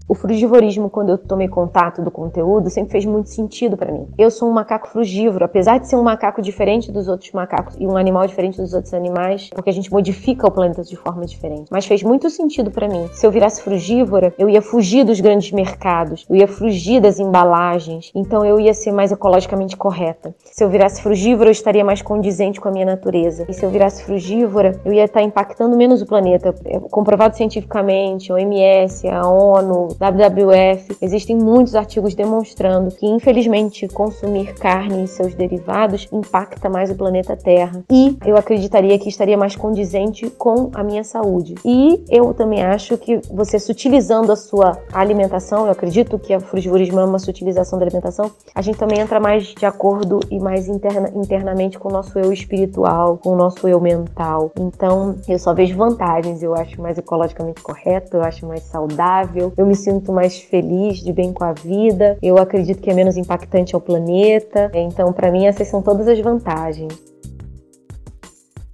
O 0.09 0.15
frugivorismo, 0.15 0.89
quando 0.89 1.09
eu 1.09 1.19
tomei 1.19 1.47
contato 1.47 2.01
do 2.01 2.09
conteúdo, 2.09 2.67
sempre 2.71 2.93
fez 2.93 3.05
muito 3.05 3.29
sentido 3.29 3.77
para 3.77 3.91
mim. 3.91 4.07
Eu 4.17 4.31
sou 4.31 4.49
um 4.49 4.51
macaco 4.51 4.89
frugívoro, 4.89 5.45
apesar 5.45 5.77
de 5.77 5.87
ser 5.87 5.95
um 5.97 6.01
macaco 6.01 6.41
diferente 6.41 6.91
dos 6.91 7.07
outros 7.07 7.31
macacos 7.31 7.75
e 7.79 7.85
um 7.85 7.95
animal 7.95 8.25
diferente 8.25 8.59
dos 8.59 8.73
outros 8.73 8.91
animais, 8.95 9.51
porque 9.53 9.69
a 9.69 9.73
gente 9.73 9.91
modifica 9.91 10.47
o 10.47 10.51
planeta 10.51 10.81
de 10.81 10.95
forma 10.95 11.27
diferente. 11.27 11.67
Mas 11.69 11.85
fez 11.85 12.01
muito 12.01 12.27
sentido 12.31 12.71
para 12.71 12.87
mim. 12.87 13.07
Se 13.13 13.23
eu 13.23 13.29
virasse 13.29 13.61
frugívora, 13.61 14.33
eu 14.39 14.49
ia 14.49 14.63
fugir 14.63 15.03
dos 15.03 15.19
grandes 15.19 15.51
mercados, 15.51 16.25
eu 16.27 16.35
ia 16.37 16.47
fugir 16.47 16.99
das 16.99 17.19
embalagens, 17.19 18.11
então 18.15 18.43
eu 18.43 18.59
ia 18.59 18.73
ser 18.73 18.91
mais 18.91 19.11
ecologicamente 19.11 19.77
correta. 19.77 20.33
Se 20.43 20.63
eu 20.63 20.69
virasse 20.71 21.03
frugívora, 21.03 21.49
eu 21.49 21.51
estaria 21.51 21.85
mais 21.85 22.01
condizente 22.01 22.59
com 22.59 22.67
a 22.67 22.71
minha 22.71 22.85
natureza. 22.85 23.45
E 23.47 23.53
se 23.53 23.63
eu 23.63 23.69
virasse 23.69 24.03
frugívora, 24.03 24.81
eu 24.83 24.91
ia 24.91 25.05
estar 25.05 25.21
impactando 25.21 25.77
menos 25.77 26.01
o 26.01 26.07
planeta. 26.07 26.55
É 26.65 26.79
comprovado 26.79 27.37
cientificamente, 27.37 28.31
a 28.31 28.35
OMS, 28.35 29.07
a 29.07 29.27
ONU, 29.29 29.98
WWF, 29.99 30.95
existem 31.01 31.35
muitos 31.35 31.75
artigos 31.75 32.15
demonstrando 32.15 32.89
que, 32.95 33.05
infelizmente, 33.05 33.85
consumir 33.89 34.53
carne 34.53 35.03
e 35.03 35.07
seus 35.07 35.33
derivados 35.33 36.07
impacta 36.09 36.69
mais 36.69 36.89
o 36.89 36.95
planeta 36.95 37.35
Terra. 37.35 37.83
E 37.91 38.17
eu 38.25 38.37
acreditaria 38.37 38.97
que 38.97 39.09
estaria 39.09 39.37
mais 39.37 39.57
condizente 39.57 40.29
com 40.29 40.71
a 40.73 40.83
minha 40.83 41.03
saúde. 41.03 41.55
E 41.65 42.01
eu 42.09 42.33
também 42.33 42.63
acho 42.63 42.97
que 42.97 43.19
você 43.29 43.59
sutilizando 43.59 44.31
a 44.31 44.37
sua 44.37 44.77
alimentação, 44.93 45.65
eu 45.65 45.71
acredito 45.71 46.17
que 46.17 46.33
a 46.33 46.39
frugivorismo 46.39 46.99
é 47.01 47.03
uma 47.03 47.19
sutilização 47.19 47.77
da 47.77 47.83
alimentação, 47.83 48.31
a 48.55 48.61
gente 48.61 48.77
também 48.77 48.99
entra 48.99 49.19
mais 49.19 49.47
de 49.47 49.65
acordo 49.65 50.21
e 50.31 50.39
mais 50.39 50.69
interna, 50.69 51.11
internamente 51.13 51.77
com 51.77 51.89
o 51.89 51.91
nosso 51.91 52.17
eu 52.17 52.31
espiritual, 52.31 53.17
com 53.17 53.31
o 53.33 53.35
nosso 53.35 53.67
eu 53.67 53.81
mental. 53.81 54.51
Então, 54.57 55.17
eu 55.27 55.37
só 55.37 55.53
vejo 55.53 55.75
vantagens, 55.75 56.41
eu 56.41 56.55
acho 56.55 56.81
mais 56.81 56.97
ecologicamente 56.97 57.61
correto, 57.61 58.15
eu 58.15 58.23
acho 58.23 58.45
mais 58.45 58.63
saudável, 58.63 59.51
eu 59.57 59.65
me 59.65 59.75
sinto 59.75 59.88
mais 60.11 60.39
feliz, 60.39 60.99
de 60.99 61.11
bem 61.11 61.33
com 61.33 61.43
a 61.43 61.53
vida, 61.53 62.17
eu 62.21 62.37
acredito 62.37 62.81
que 62.81 62.89
é 62.89 62.93
menos 62.93 63.17
impactante 63.17 63.75
ao 63.75 63.81
planeta. 63.81 64.71
Então, 64.73 65.11
para 65.13 65.31
mim, 65.31 65.45
essas 65.45 65.67
são 65.67 65.81
todas 65.81 66.07
as 66.07 66.19
vantagens. 66.19 67.09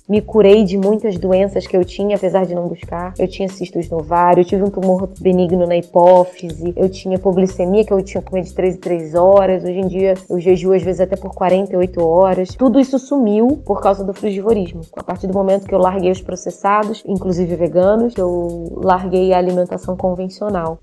Me 0.07 0.21
curei 0.21 0.63
de 0.63 0.77
muitas 0.77 1.17
doenças 1.17 1.65
que 1.65 1.75
eu 1.75 1.83
tinha, 1.83 2.15
apesar 2.15 2.45
de 2.45 2.53
não 2.53 2.67
buscar. 2.67 3.15
Eu 3.17 3.27
tinha 3.27 3.49
cistos 3.49 3.89
no 3.89 3.97
ovário, 3.97 4.41
eu 4.41 4.45
tive 4.45 4.61
um 4.61 4.69
tumor 4.69 5.09
benigno 5.19 5.65
na 5.65 5.75
hipófise, 5.75 6.73
eu 6.75 6.87
tinha 6.87 7.15
hipoglicemia, 7.15 7.83
que 7.83 7.91
eu 7.91 8.03
tinha 8.03 8.21
que 8.21 8.29
comer 8.29 8.43
de 8.43 8.53
3 8.53 8.75
em 8.75 8.79
3 8.79 9.15
horas. 9.15 9.63
Hoje 9.63 9.79
em 9.79 9.87
dia 9.87 10.13
eu 10.29 10.39
jejuo 10.39 10.73
às 10.73 10.83
vezes 10.83 11.01
até 11.01 11.15
por 11.15 11.33
48 11.33 12.05
horas. 12.05 12.49
Tudo 12.49 12.79
isso 12.79 12.99
sumiu 12.99 13.59
por 13.65 13.81
causa 13.81 14.03
do 14.03 14.13
frugivorismo. 14.13 14.81
A 14.95 15.03
partir 15.03 15.25
do 15.25 15.33
momento 15.33 15.65
que 15.65 15.73
eu 15.73 15.79
larguei 15.79 16.11
os 16.11 16.21
processados, 16.21 17.01
inclusive 17.07 17.55
veganos, 17.55 18.13
eu 18.15 18.73
larguei 18.75 19.33
a 19.33 19.39
alimentação 19.39 19.97
convencional. 19.97 20.77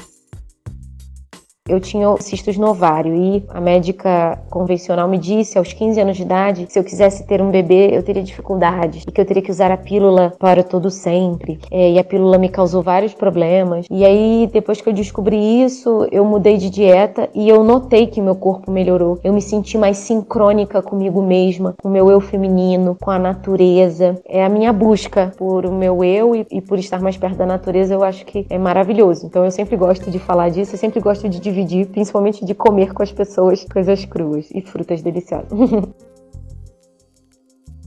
Eu 1.69 1.79
tinha 1.79 2.13
cistos 2.19 2.59
no 2.59 2.71
ovário 2.71 3.15
e 3.15 3.45
a 3.49 3.61
médica 3.61 4.37
convencional 4.51 5.07
me 5.07 5.17
disse 5.17 5.57
aos 5.57 5.73
15 5.73 6.01
anos 6.01 6.17
de 6.17 6.25
idade 6.25 6.67
se 6.69 6.77
eu 6.77 6.83
quisesse 6.83 7.25
ter 7.25 7.41
um 7.41 7.53
bebê 7.53 7.97
eu 7.97 8.03
teria 8.03 8.21
dificuldades 8.21 9.05
e 9.07 9.13
que 9.13 9.21
eu 9.21 9.25
teria 9.25 9.41
que 9.41 9.51
usar 9.51 9.71
a 9.71 9.77
pílula 9.77 10.33
para 10.41 10.65
todo 10.65 10.91
sempre. 10.91 11.61
É, 11.71 11.93
e 11.93 12.01
a 12.01 12.05
pílula 12.05 12.37
me 12.37 12.49
causou 12.49 12.83
vários 12.83 13.15
problemas. 13.15 13.87
E 13.89 14.05
aí, 14.05 14.51
depois 14.53 14.81
que 14.81 14.89
eu 14.89 14.93
descobri 14.93 15.63
isso, 15.63 16.09
eu 16.11 16.25
mudei 16.25 16.57
de 16.57 16.69
dieta 16.69 17.31
e 17.33 17.49
eu 17.49 17.63
notei 17.63 18.09
que 18.09 18.21
meu 18.21 18.35
corpo 18.35 18.69
melhorou. 18.69 19.21
Eu 19.23 19.33
me 19.33 19.41
senti 19.41 19.79
mais 19.79 19.99
sincrônica 19.99 20.83
comigo 20.83 21.23
mesma, 21.23 21.77
com 21.81 21.89
o 21.89 21.93
meu 21.93 22.11
eu 22.11 22.21
feminino, 22.21 22.97
com 23.01 23.11
a 23.13 23.21
natureza. 23.21 24.21
É 24.29 24.45
a 24.45 24.49
minha 24.49 24.73
busca 24.73 25.33
por 25.37 25.65
o 25.65 25.73
meu 25.73 26.03
eu 26.03 26.35
e, 26.35 26.45
e 26.51 26.61
por 26.61 26.81
estar 26.81 27.01
mais 27.01 27.17
perto 27.17 27.37
da 27.37 27.47
natureza, 27.47 27.95
eu 27.95 28.03
acho 28.03 28.27
que 28.27 28.47
é 28.51 28.59
maravilhoso. 28.59 29.27
Então 29.27 29.45
eu 29.45 29.51
sempre 29.53 29.77
gosto 29.77 30.11
de 30.11 30.19
falar 30.19 30.49
disso, 30.49 30.75
eu 30.75 30.79
sempre 30.79 30.99
gosto 30.99 31.29
de 31.29 31.52
dividir, 31.53 31.87
principalmente 31.87 32.45
de 32.45 32.55
comer 32.55 32.93
com 32.93 33.03
as 33.03 33.13
pessoas 33.13 33.65
coisas 33.65 34.05
cruas 34.05 34.51
e 34.51 34.63
frutas 34.63 35.03
deliciosas. 35.03 35.51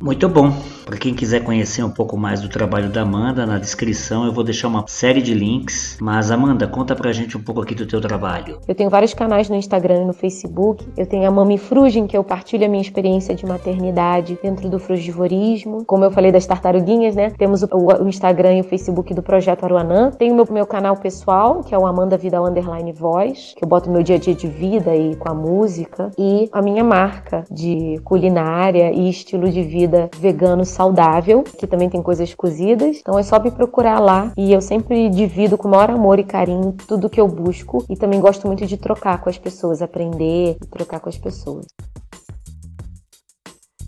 Muito 0.02 0.28
bom. 0.28 0.52
Para 0.86 0.98
quem 0.98 1.16
quiser 1.16 1.44
conhecer 1.44 1.84
um 1.84 1.90
pouco 1.90 2.16
mais 2.16 2.42
do 2.42 2.50
trabalho 2.50 2.90
da 2.90 3.02
Amanda, 3.02 3.44
na 3.44 3.58
descrição 3.58 4.26
eu 4.26 4.32
vou 4.32 4.44
deixar 4.44 4.68
uma 4.68 4.84
série 4.88 5.22
de 5.22 5.34
links. 5.34 5.98
Mas 6.00 6.30
Amanda, 6.30 6.68
conta 6.68 6.96
pra 6.96 7.12
gente 7.12 7.36
um 7.36 7.42
pouco 7.42 7.62
aqui 7.62 7.74
do 7.74 7.88
teu 7.88 8.00
trabalho. 8.00 8.60
Eu 8.68 8.76
tenho 8.76 8.90
vários 8.90 9.14
canais 9.14 9.50
no 9.50 9.56
Instagram 9.56 10.04
e 10.04 10.06
no 10.06 10.14
Facebook. 10.14 10.86
Eu 10.96 11.08
tenho 11.08 11.28
a 11.28 11.32
Mami 11.32 11.58
Frugem, 11.58 12.06
que 12.06 12.16
eu 12.16 12.24
partilho 12.24 12.66
a 12.66 12.70
minha 12.70 12.82
experiência 12.82 13.34
de 13.34 13.46
maternidade 13.46 14.38
dentro 14.44 14.70
do 14.70 14.78
frugivorismo. 14.78 15.84
Como 15.86 16.04
eu 16.04 16.12
falei 16.12 16.32
das 16.32 16.46
tartaruguinhas, 16.46 17.16
né? 17.16 17.32
Temos 17.32 17.64
o, 17.64 18.08
Instagram 18.08 18.58
e 18.58 18.62
o 18.62 18.64
Facebook 18.64 19.12
do 19.14 19.24
Projeto 19.24 19.64
Aruanã. 19.64 20.12
Tenho 20.12 20.34
o 20.34 20.36
meu, 20.36 20.48
meu 20.52 20.68
canal 20.68 20.98
pessoal, 20.98 21.64
que 21.64 21.74
é 21.74 21.78
o 21.80 21.88
Amanda 21.88 22.16
Vida 22.16 22.40
Underline 22.40 22.92
Voz, 22.92 23.56
que 23.58 23.64
eu 23.64 23.68
boto 23.68 23.90
meu 23.90 24.04
dia 24.04 24.18
a 24.18 24.20
dia 24.20 24.36
de 24.36 24.48
vida 24.48 24.96
e 24.96 25.16
com 25.16 25.32
a 25.32 25.34
música. 25.34 26.12
E 26.16 26.48
a 26.52 26.62
minha 26.62 26.84
marca 26.84 27.44
de 27.50 28.00
culinária 28.04 28.92
e 28.92 29.10
estilo 29.10 29.50
de 29.50 29.64
vida 29.64 29.85
vegano 30.18 30.66
saudável, 30.66 31.44
que 31.44 31.68
também 31.68 31.90
tem 31.90 32.02
coisas 32.02 32.34
cozidas. 32.34 32.98
Então 33.00 33.18
é 33.18 33.24
só 33.24 33.40
me 33.40 33.52
procurar 33.52 34.00
lá 34.00 34.32
e 34.38 34.54
eu 34.54 34.62
sempre 34.62 35.10
divido 35.10 35.58
com 35.58 35.68
o 35.68 35.72
maior 35.72 35.92
amor 35.92 36.20
e 36.20 36.24
carinho 36.24 36.76
tudo 36.88 37.10
que 37.10 37.20
eu 37.20 37.28
busco 37.28 37.86
e 37.90 37.96
também 37.96 38.20
gosto 38.20 38.48
muito 38.48 38.66
de 38.66 38.78
trocar 38.78 39.20
com 39.22 39.30
as 39.30 39.38
pessoas, 39.38 39.82
aprender 39.82 40.58
e 40.62 40.66
trocar 40.68 41.00
com 41.00 41.10
as 41.10 41.18
pessoas. 41.18 41.66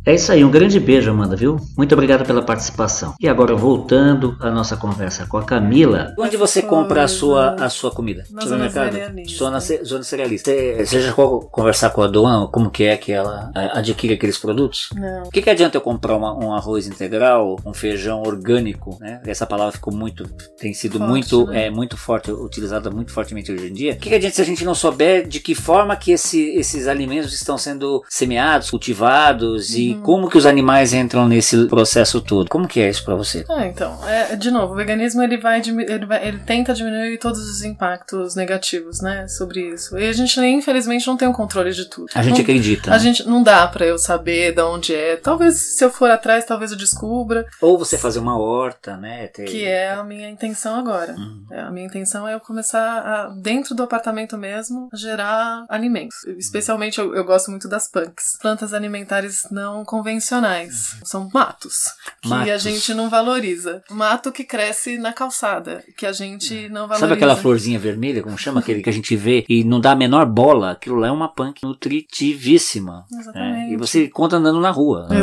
É 0.08 0.16
isso 0.16 0.32
aí, 0.32 0.42
um 0.42 0.50
grande 0.50 0.80
beijo, 0.80 1.12
Amanda, 1.12 1.36
viu? 1.36 1.58
Muito 1.76 1.92
obrigado 1.92 2.26
pela 2.26 2.42
participação. 2.42 3.14
E 3.20 3.28
agora, 3.28 3.54
voltando 3.54 4.38
à 4.40 4.50
nossa 4.50 4.78
conversa 4.78 5.26
com 5.26 5.36
a 5.36 5.44
Camila. 5.44 6.14
Onde 6.18 6.38
você 6.38 6.62
compra 6.62 7.04
a 7.04 7.10
sua, 7.10 7.56
a 7.56 7.70
sua 7.70 7.92
comida? 7.92 8.24
Na 8.32 8.46
zona 8.46 8.70
cerealista. 8.70 9.38
Zona, 9.38 9.60
zona 9.60 10.04
cerealista. 10.04 10.50
Você, 10.50 11.02
já 11.02 11.12
conversar 11.12 11.90
com 11.90 12.02
a 12.02 12.08
Doan 12.08 12.48
como 12.48 12.70
que 12.70 12.86
é 12.86 12.96
que 12.96 13.12
ela 13.12 13.52
adquire 13.74 14.14
aqueles 14.14 14.38
produtos? 14.38 14.92
Não. 14.96 15.24
O 15.24 15.30
que, 15.30 15.42
que 15.42 15.50
adianta 15.50 15.76
eu 15.76 15.82
comprar 15.82 16.16
uma, 16.16 16.34
um 16.34 16.54
arroz 16.54 16.88
integral, 16.88 17.60
um 17.66 17.74
feijão 17.74 18.24
orgânico, 18.24 18.98
né? 19.02 19.22
Essa 19.26 19.46
palavra 19.46 19.74
ficou 19.74 19.94
muito, 19.94 20.24
tem 20.58 20.74
sido 20.74 21.00
Forte, 21.00 21.10
muito, 21.10 21.48
né? 21.48 21.66
é, 21.66 21.70
muito 21.70 21.98
forte, 21.98 22.32
utilizada 22.32 22.90
muito 22.90 23.12
fortemente 23.12 23.52
hoje 23.52 23.68
em 23.68 23.74
dia. 23.74 23.92
O 23.92 23.98
que, 23.98 24.08
que 24.08 24.16
adianta 24.16 24.36
se 24.38 24.42
a 24.42 24.46
gente 24.46 24.64
não 24.64 24.74
souber 24.74 25.28
de 25.28 25.42
que 25.42 25.54
forma 25.54 25.98
que 25.98 26.14
esse, 26.14 26.56
esses 26.56 26.88
alimentos 26.88 27.34
estão 27.34 27.58
sendo 27.58 28.02
semeados, 28.08 28.70
cultivados 28.70 29.76
e 29.76 29.97
como 30.04 30.30
que 30.30 30.38
os 30.38 30.46
animais 30.46 30.94
entram 30.94 31.28
nesse 31.28 31.66
processo 31.68 32.22
todo? 32.22 32.50
Como 32.50 32.68
que 32.68 32.80
é 32.80 32.90
isso 32.90 33.04
pra 33.04 33.16
você? 33.16 33.46
Ah, 33.50 33.66
então, 33.66 33.98
é, 34.08 34.36
de 34.36 34.52
novo, 34.52 34.74
o 34.74 34.76
veganismo 34.76 35.22
ele 35.24 35.38
vai, 35.38 35.60
ele 35.60 36.06
vai- 36.06 36.28
ele 36.28 36.40
tenta 36.40 36.74
diminuir 36.74 37.18
todos 37.18 37.40
os 37.50 37.64
impactos 37.64 38.36
negativos, 38.36 39.02
né, 39.02 39.28
sobre 39.28 39.62
isso. 39.74 39.98
E 39.98 40.08
a 40.08 40.14
gente 40.14 40.40
infelizmente 40.40 41.08
não 41.08 41.18
tem 41.18 41.28
o 41.28 41.34
controle 41.34 41.72
de 41.72 41.86
tudo. 41.86 42.08
A 42.16 42.22
gente 42.22 42.36
não, 42.36 42.42
acredita. 42.42 42.90
a 42.92 42.94
né? 42.94 43.00
gente 43.00 43.28
não 43.28 43.44
dá 43.44 43.68
pra 43.68 43.86
eu 43.86 43.98
saber 43.98 44.54
de 44.54 44.62
onde 44.62 44.94
é. 44.94 45.16
Talvez 45.16 45.56
se 45.56 45.84
eu 45.84 45.90
for 45.90 46.10
atrás, 46.10 46.46
talvez 46.46 46.72
eu 46.72 46.78
descubra, 46.78 47.46
Ou 47.62 47.78
você 47.78 47.98
fazer 47.98 48.20
uma 48.20 48.38
horta, 48.38 48.98
né? 48.98 49.28
Ter... 49.28 49.46
que 49.46 49.64
é 49.66 49.92
a 49.94 50.04
minha 50.04 50.30
intenção 50.30 50.76
agora. 50.76 51.14
Uhum. 51.14 51.46
É, 51.52 51.62
a 51.62 51.72
minha 51.72 51.86
intenção 51.86 52.28
é 52.28 52.34
eu 52.34 52.40
começar 52.40 52.80
a, 53.00 53.30
dentro 53.30 53.76
do 53.76 53.84
apartamento 53.84 54.38
mesmo, 54.38 54.90
a 54.92 54.96
gerar 54.98 55.66
alimentos. 55.70 56.24
Especialmente 56.38 57.00
eu, 57.00 57.16
eu 57.16 57.24
gosto 57.24 57.52
muito 57.52 57.68
das 57.68 57.88
punks. 57.90 58.38
Plantas 58.42 58.74
alimentares 58.74 59.48
não 59.52 59.84
convencionais. 59.88 60.98
São 61.04 61.30
matos. 61.34 61.86
Que 62.22 62.28
a 62.28 62.36
Matos. 62.38 62.62
gente 62.64 62.94
não 62.94 63.10
valoriza. 63.10 63.82
Mato 63.90 64.32
que 64.32 64.44
cresce 64.44 64.98
na 64.98 65.14
calçada. 65.14 65.84
Que 65.98 66.06
a 66.06 66.12
gente 66.12 66.68
não 66.70 66.82
valoriza. 66.82 67.00
Sabe 67.00 67.14
aquela 67.14 67.36
florzinha 67.36 67.80
vermelha, 67.80 68.22
como 68.22 68.38
chama 68.38 68.60
aquele 68.60 68.84
que 68.84 68.90
a 68.90 68.94
gente 68.94 69.16
vê 69.16 69.46
e 69.48 69.64
não 69.64 69.80
dá 69.80 69.92
a 69.94 69.96
menor 69.96 70.26
bola? 70.26 70.72
Aquilo 70.72 70.98
lá 70.98 71.08
é 71.08 71.12
uma 71.12 71.30
punk 71.34 71.64
nutritivíssima. 71.64 73.06
né? 73.10 73.20
Exatamente. 73.22 73.74
E 73.74 73.78
você 73.78 74.08
conta 74.10 74.36
andando 74.36 74.60
na 74.60 74.70
rua. 74.70 75.08
né? 75.10 75.20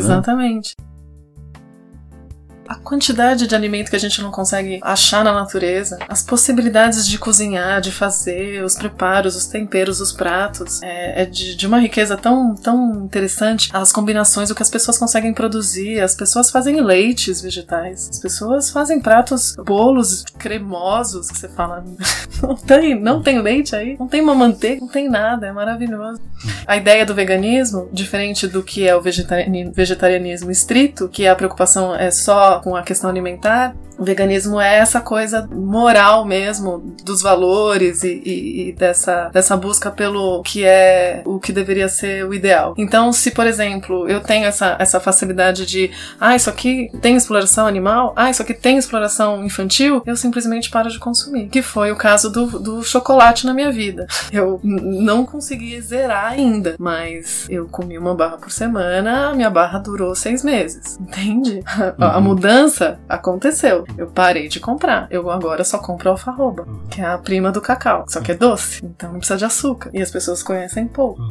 A 2.66 2.77
quantidade 2.77 3.46
de 3.46 3.55
alimento 3.55 3.90
que 3.90 3.96
a 3.96 4.00
gente 4.00 4.22
não 4.22 4.31
consegue 4.31 4.79
achar 4.83 5.22
na 5.22 5.33
natureza, 5.33 5.98
as 6.09 6.22
possibilidades 6.22 7.07
de 7.07 7.18
cozinhar, 7.18 7.81
de 7.81 7.92
fazer, 7.92 8.64
os 8.64 8.74
preparos, 8.74 9.37
os 9.37 9.46
temperos, 9.46 10.00
os 10.00 10.12
pratos, 10.12 10.83
é, 10.83 11.22
é 11.22 11.27
de, 11.27 11.55
de 11.55 11.66
uma 11.66 11.79
riqueza 11.79 12.16
tão, 12.16 12.55
tão 12.55 13.05
interessante. 13.05 13.70
As 13.72 13.92
combinações, 13.92 14.50
o 14.50 14.55
que 14.55 14.62
as 14.62 14.70
pessoas 14.70 14.98
conseguem 14.98 15.35
produzir, 15.35 16.00
as 16.00 16.14
pessoas 16.14 16.50
fazem 16.50 16.81
leites 16.81 17.40
vegetais, 17.40 18.09
as 18.11 18.18
pessoas 18.18 18.70
fazem 18.70 19.00
pratos, 19.00 19.55
bolos 19.64 20.24
cremosos, 20.38 21.31
que 21.31 21.38
você 21.38 21.48
fala, 21.48 21.85
não 22.42 22.57
tem, 22.57 22.98
não 22.98 23.22
tem 23.22 23.40
leite 23.40 23.77
aí, 23.77 23.96
não 23.98 24.09
tem 24.09 24.20
uma 24.20 24.35
manteiga, 24.35 24.81
não 24.81 24.88
tem 24.88 25.09
nada, 25.09 25.46
é 25.46 25.53
maravilhoso. 25.53 26.20
A 26.66 26.77
ideia 26.77 27.05
do 27.05 27.14
veganismo, 27.14 27.88
diferente 27.92 28.46
do 28.46 28.62
que 28.62 28.87
é 28.87 28.94
o 28.94 29.00
vegetariani- 29.00 29.70
vegetarianismo 29.70 30.50
estrito, 30.50 31.09
que 31.09 31.27
a 31.27 31.35
preocupação 31.35 31.94
é 31.94 32.11
só 32.11 32.53
com 32.60 32.76
a 32.76 32.82
questão 32.82 33.10
alimentar, 33.10 33.74
o 33.98 34.04
veganismo 34.04 34.60
é 34.60 34.76
essa 34.76 35.00
coisa 35.00 35.48
moral 35.52 36.24
mesmo, 36.24 36.94
dos 37.04 37.22
valores 37.22 38.02
e, 38.02 38.22
e, 38.24 38.68
e, 38.68 38.72
dessa, 38.72 39.28
dessa 39.32 39.56
busca 39.56 39.90
pelo 39.90 40.42
que 40.42 40.64
é 40.64 41.22
o 41.24 41.38
que 41.38 41.52
deveria 41.52 41.88
ser 41.88 42.26
o 42.26 42.34
ideal. 42.34 42.74
Então, 42.76 43.12
se, 43.12 43.30
por 43.30 43.46
exemplo, 43.46 44.08
eu 44.08 44.20
tenho 44.20 44.46
essa, 44.46 44.76
essa 44.78 44.98
facilidade 44.98 45.64
de, 45.64 45.90
ah, 46.20 46.34
isso 46.34 46.50
aqui 46.50 46.90
tem 47.00 47.16
exploração 47.16 47.66
animal, 47.66 48.12
ah, 48.16 48.30
isso 48.30 48.42
aqui 48.42 48.54
tem 48.54 48.76
exploração 48.76 49.44
infantil, 49.44 50.02
eu 50.04 50.16
simplesmente 50.16 50.70
paro 50.70 50.90
de 50.90 50.98
consumir. 50.98 51.48
Que 51.48 51.62
foi 51.62 51.92
o 51.92 51.96
caso 51.96 52.30
do, 52.30 52.58
do 52.58 52.82
chocolate 52.82 53.46
na 53.46 53.54
minha 53.54 53.70
vida. 53.70 54.06
Eu 54.32 54.58
não 54.62 55.24
consegui 55.24 55.80
zerar 55.80 56.32
ainda, 56.32 56.74
mas 56.78 57.46
eu 57.48 57.68
comi 57.68 57.96
uma 57.96 58.14
barra 58.14 58.36
por 58.36 58.50
semana, 58.50 59.32
minha 59.34 59.48
barra 59.48 59.78
durou 59.78 60.14
seis 60.14 60.42
meses, 60.42 60.98
entende? 61.00 61.62
A, 61.66 62.14
a 62.14 62.18
uhum. 62.18 62.24
Mudança 62.44 63.00
aconteceu. 63.09 63.85
Eu 63.96 64.09
parei 64.09 64.48
de 64.48 64.61
comprar. 64.61 65.09
Eu 65.11 65.30
agora 65.30 65.64
só 65.64 65.78
compro 65.78 66.11
alfarroba, 66.11 66.64
uhum. 66.64 66.87
que 66.90 67.00
é 67.00 67.07
a 67.07 67.16
prima 67.16 67.50
do 67.50 67.61
cacau, 67.61 68.04
só 68.07 68.20
que 68.20 68.33
é 68.33 68.35
doce, 68.35 68.85
então 68.85 69.11
não 69.11 69.18
precisa 69.18 69.38
de 69.38 69.46
açúcar. 69.46 69.90
E 69.94 70.02
as 70.02 70.11
pessoas 70.11 70.42
conhecem 70.42 70.87
pouco. 70.87 71.22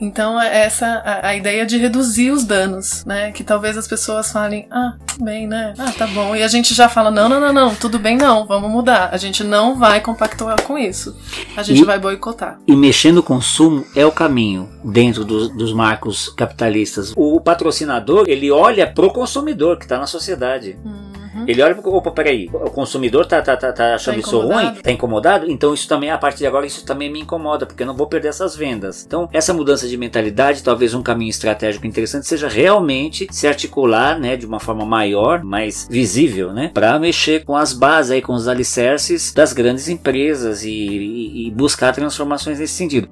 Então, 0.00 0.40
é 0.40 0.64
essa 0.64 0.86
a, 0.86 1.28
a, 1.28 1.36
ideia 1.36 1.64
de 1.64 1.78
reduzir 1.78 2.30
os 2.30 2.44
danos, 2.44 3.04
né? 3.04 3.32
Que 3.32 3.42
talvez 3.42 3.76
as 3.76 3.88
pessoas 3.88 4.30
falem, 4.30 4.66
ah, 4.70 4.94
bem, 5.20 5.46
né? 5.46 5.74
Ah, 5.78 5.92
tá 5.92 6.06
bom. 6.06 6.34
E 6.36 6.42
a 6.42 6.48
gente 6.48 6.74
já 6.74 6.88
fala, 6.88 7.10
não, 7.10 7.28
não, 7.28 7.40
não, 7.40 7.52
não, 7.52 7.74
tudo 7.74 7.98
bem, 7.98 8.16
não, 8.16 8.46
vamos 8.46 8.70
mudar. 8.70 9.10
A 9.12 9.16
gente 9.16 9.42
não 9.42 9.76
vai 9.76 10.00
compactuar 10.00 10.62
com 10.62 10.78
isso. 10.78 11.16
A 11.56 11.62
gente 11.62 11.82
e, 11.82 11.84
vai 11.84 11.98
boicotar. 11.98 12.58
E 12.66 12.76
mexer 12.76 13.12
no 13.12 13.22
consumo 13.22 13.84
é 13.94 14.04
o 14.04 14.12
caminho 14.12 14.68
dentro 14.84 15.24
do, 15.24 15.48
dos 15.48 15.72
marcos 15.72 16.28
capitalistas. 16.28 17.12
O 17.16 17.40
patrocinador, 17.40 18.24
ele 18.28 18.50
olha 18.50 18.86
pro 18.86 19.10
consumidor 19.10 19.78
que 19.78 19.84
está 19.84 19.98
na 19.98 20.06
sociedade. 20.06 20.78
Hum. 20.84 21.15
Uhum. 21.46 21.50
Ele 21.50 21.62
olha 21.62 21.74
para 21.74 21.88
opa, 21.88 22.10
peraí, 22.10 22.50
o 22.52 22.70
consumidor 22.70 23.26
tá, 23.26 23.40
tá, 23.40 23.56
tá, 23.56 23.72
tá 23.72 23.94
achando 23.94 24.14
tá 24.14 24.20
isso 24.20 24.40
ruim, 24.40 24.74
tá 24.74 24.90
incomodado, 24.90 25.50
então 25.50 25.72
isso 25.72 25.88
também, 25.88 26.10
a 26.10 26.18
partir 26.18 26.38
de 26.38 26.46
agora, 26.46 26.66
isso 26.66 26.84
também 26.84 27.10
me 27.10 27.20
incomoda, 27.20 27.64
porque 27.64 27.82
eu 27.82 27.86
não 27.86 27.96
vou 27.96 28.06
perder 28.06 28.28
essas 28.28 28.56
vendas. 28.56 29.04
Então, 29.06 29.28
essa 29.32 29.52
mudança 29.52 29.86
de 29.86 29.96
mentalidade, 29.96 30.62
talvez 30.62 30.94
um 30.94 31.02
caminho 31.02 31.30
estratégico 31.30 31.86
interessante 31.86 32.26
seja 32.26 32.48
realmente 32.48 33.26
se 33.30 33.46
articular, 33.46 34.18
né, 34.18 34.36
de 34.36 34.46
uma 34.46 34.60
forma 34.60 34.84
maior, 34.84 35.44
mais 35.44 35.86
visível, 35.90 36.52
né, 36.52 36.70
para 36.72 36.98
mexer 36.98 37.44
com 37.44 37.56
as 37.56 37.72
bases 37.72 38.12
aí, 38.12 38.22
com 38.22 38.32
os 38.32 38.48
alicerces 38.48 39.32
das 39.32 39.52
grandes 39.52 39.88
empresas 39.88 40.64
e, 40.64 40.70
e, 40.70 41.46
e 41.46 41.50
buscar 41.50 41.92
transformações 41.92 42.58
nesse 42.58 42.74
sentido. 42.74 43.08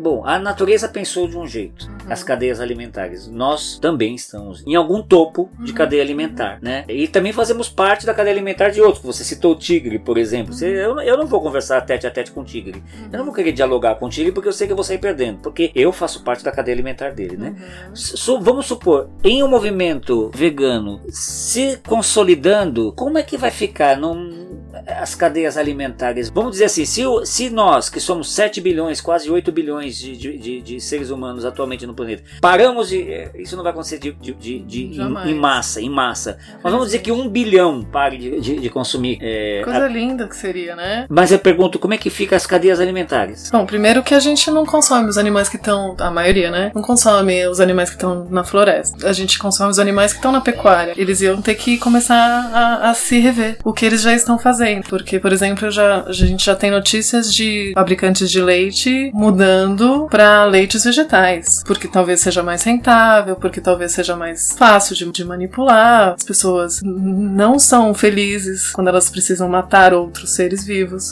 Bom, 0.00 0.22
a 0.24 0.38
natureza 0.38 0.88
pensou 0.88 1.28
de 1.28 1.36
um 1.36 1.46
jeito, 1.46 1.86
uhum. 1.86 2.12
as 2.12 2.24
cadeias 2.24 2.58
alimentares. 2.58 3.28
Nós 3.28 3.78
também 3.78 4.14
estamos 4.14 4.64
em 4.66 4.74
algum 4.74 5.02
topo 5.02 5.50
de 5.58 5.70
uhum. 5.70 5.76
cadeia 5.76 6.02
alimentar, 6.02 6.58
né? 6.62 6.84
E 6.88 7.06
também 7.06 7.32
fazemos 7.32 7.68
parte 7.68 8.06
da 8.06 8.14
cadeia 8.14 8.34
alimentar 8.34 8.70
de 8.70 8.80
outros. 8.80 9.04
Você 9.04 9.22
citou 9.22 9.52
o 9.52 9.58
tigre, 9.58 9.98
por 9.98 10.16
exemplo. 10.16 10.54
Você, 10.54 10.68
eu, 10.68 10.98
eu, 11.00 11.18
não 11.18 11.26
vou 11.26 11.42
conversar 11.42 11.80
tete 11.82 12.06
a 12.06 12.10
tete 12.10 12.32
com 12.32 12.40
o 12.40 12.44
tigre. 12.44 12.82
Eu 13.12 13.18
não 13.18 13.26
vou 13.26 13.34
querer 13.34 13.52
dialogar 13.52 13.96
com 13.96 14.06
o 14.06 14.08
tigre 14.08 14.32
porque 14.32 14.48
eu 14.48 14.52
sei 14.52 14.66
que 14.66 14.72
eu 14.72 14.76
vou 14.76 14.84
sair 14.84 14.98
perdendo. 14.98 15.38
Porque 15.42 15.70
eu 15.74 15.92
faço 15.92 16.24
parte 16.24 16.42
da 16.42 16.50
cadeia 16.50 16.74
alimentar 16.74 17.10
dele, 17.10 17.36
né? 17.36 17.54
Uhum. 17.88 18.40
vamos 18.40 18.66
supor, 18.66 19.10
em 19.22 19.42
um 19.42 19.48
movimento 19.48 20.30
vegano 20.34 21.00
se 21.10 21.78
consolidando, 21.86 22.92
como 22.92 23.18
é 23.18 23.22
que 23.22 23.36
vai 23.36 23.50
ficar? 23.50 23.96
Num, 23.96 24.40
as 24.86 25.14
cadeias 25.14 25.56
alimentares. 25.56 26.30
Vamos 26.30 26.52
dizer 26.52 26.66
assim, 26.66 26.84
se, 26.84 27.02
se 27.24 27.50
nós, 27.50 27.88
que 27.88 28.00
somos 28.00 28.32
7 28.32 28.60
bilhões, 28.60 29.00
quase 29.00 29.30
8 29.30 29.50
bilhões 29.52 29.89
de, 29.98 30.16
de, 30.16 30.60
de, 30.60 30.80
seres 30.80 31.10
humanos 31.10 31.44
atualmente 31.44 31.86
no 31.86 31.94
planeta, 31.94 32.22
paramos 32.40 32.88
de. 32.88 33.00
Eh, 33.02 33.30
isso 33.36 33.56
não 33.56 33.62
vai 33.62 33.72
acontecer 33.72 33.98
de, 33.98 34.12
de, 34.12 34.58
de 34.58 35.00
em, 35.00 35.30
em, 35.30 35.34
massa, 35.34 35.80
em 35.80 35.88
massa. 35.88 36.38
Mas 36.62 36.72
vamos 36.72 36.86
dizer 36.86 37.00
que 37.00 37.12
um 37.12 37.28
bilhão 37.28 37.82
pare 37.82 38.18
de, 38.18 38.60
de, 38.60 38.70
consumir. 38.70 39.18
É, 39.20 39.62
Coisa 39.64 39.84
a... 39.84 39.88
linda 39.88 40.26
que 40.26 40.36
seria, 40.36 40.76
né? 40.76 41.06
Mas 41.08 41.32
eu 41.32 41.38
pergunto, 41.38 41.78
como 41.78 41.94
é 41.94 41.98
que 41.98 42.10
fica 42.10 42.36
as 42.36 42.46
cadeias 42.46 42.80
alimentares? 42.80 43.50
Bom, 43.50 43.66
primeiro 43.66 44.02
que 44.02 44.14
a 44.14 44.20
gente 44.20 44.50
não 44.50 44.64
consome 44.64 45.08
os 45.08 45.18
animais 45.18 45.48
que 45.48 45.56
estão. 45.56 45.96
A 45.98 46.10
maioria, 46.10 46.50
né? 46.50 46.72
Não 46.74 46.82
consome 46.82 47.46
os 47.46 47.60
animais 47.60 47.90
que 47.90 47.96
estão 47.96 48.26
na 48.30 48.44
floresta. 48.44 49.08
A 49.08 49.12
gente 49.12 49.38
consome 49.38 49.70
os 49.70 49.78
animais 49.78 50.12
que 50.12 50.18
estão 50.18 50.32
na 50.32 50.40
pecuária. 50.40 50.94
Eles 50.96 51.20
iam 51.20 51.40
ter 51.40 51.54
que 51.54 51.78
começar 51.78 52.50
a, 52.52 52.90
a 52.90 52.94
se 52.94 53.18
rever. 53.18 53.58
O 53.64 53.72
que 53.72 53.84
eles 53.86 54.02
já 54.02 54.12
estão 54.12 54.38
fazendo 54.38 54.80
porque, 54.88 55.18
por 55.18 55.32
exemplo, 55.32 55.70
já, 55.70 56.02
a 56.02 56.12
gente 56.12 56.44
já 56.44 56.54
tem 56.54 56.70
notícias 56.70 57.32
de 57.32 57.72
fabricantes 57.74 58.30
de 58.30 58.40
leite 58.40 59.10
mudando 59.14 59.79
para 60.10 60.44
leites 60.44 60.84
vegetais, 60.84 61.62
porque 61.64 61.88
talvez 61.88 62.20
seja 62.20 62.42
mais 62.42 62.62
rentável, 62.62 63.36
porque 63.36 63.60
talvez 63.60 63.92
seja 63.92 64.16
mais 64.16 64.52
fácil 64.56 64.94
de, 64.94 65.10
de 65.10 65.24
manipular. 65.24 66.14
As 66.14 66.24
pessoas 66.24 66.80
não 66.82 67.58
são 67.58 67.92
felizes 67.94 68.70
quando 68.70 68.88
elas 68.88 69.10
precisam 69.10 69.48
matar 69.48 69.92
outros 69.92 70.32
seres 70.32 70.64
vivos, 70.64 71.10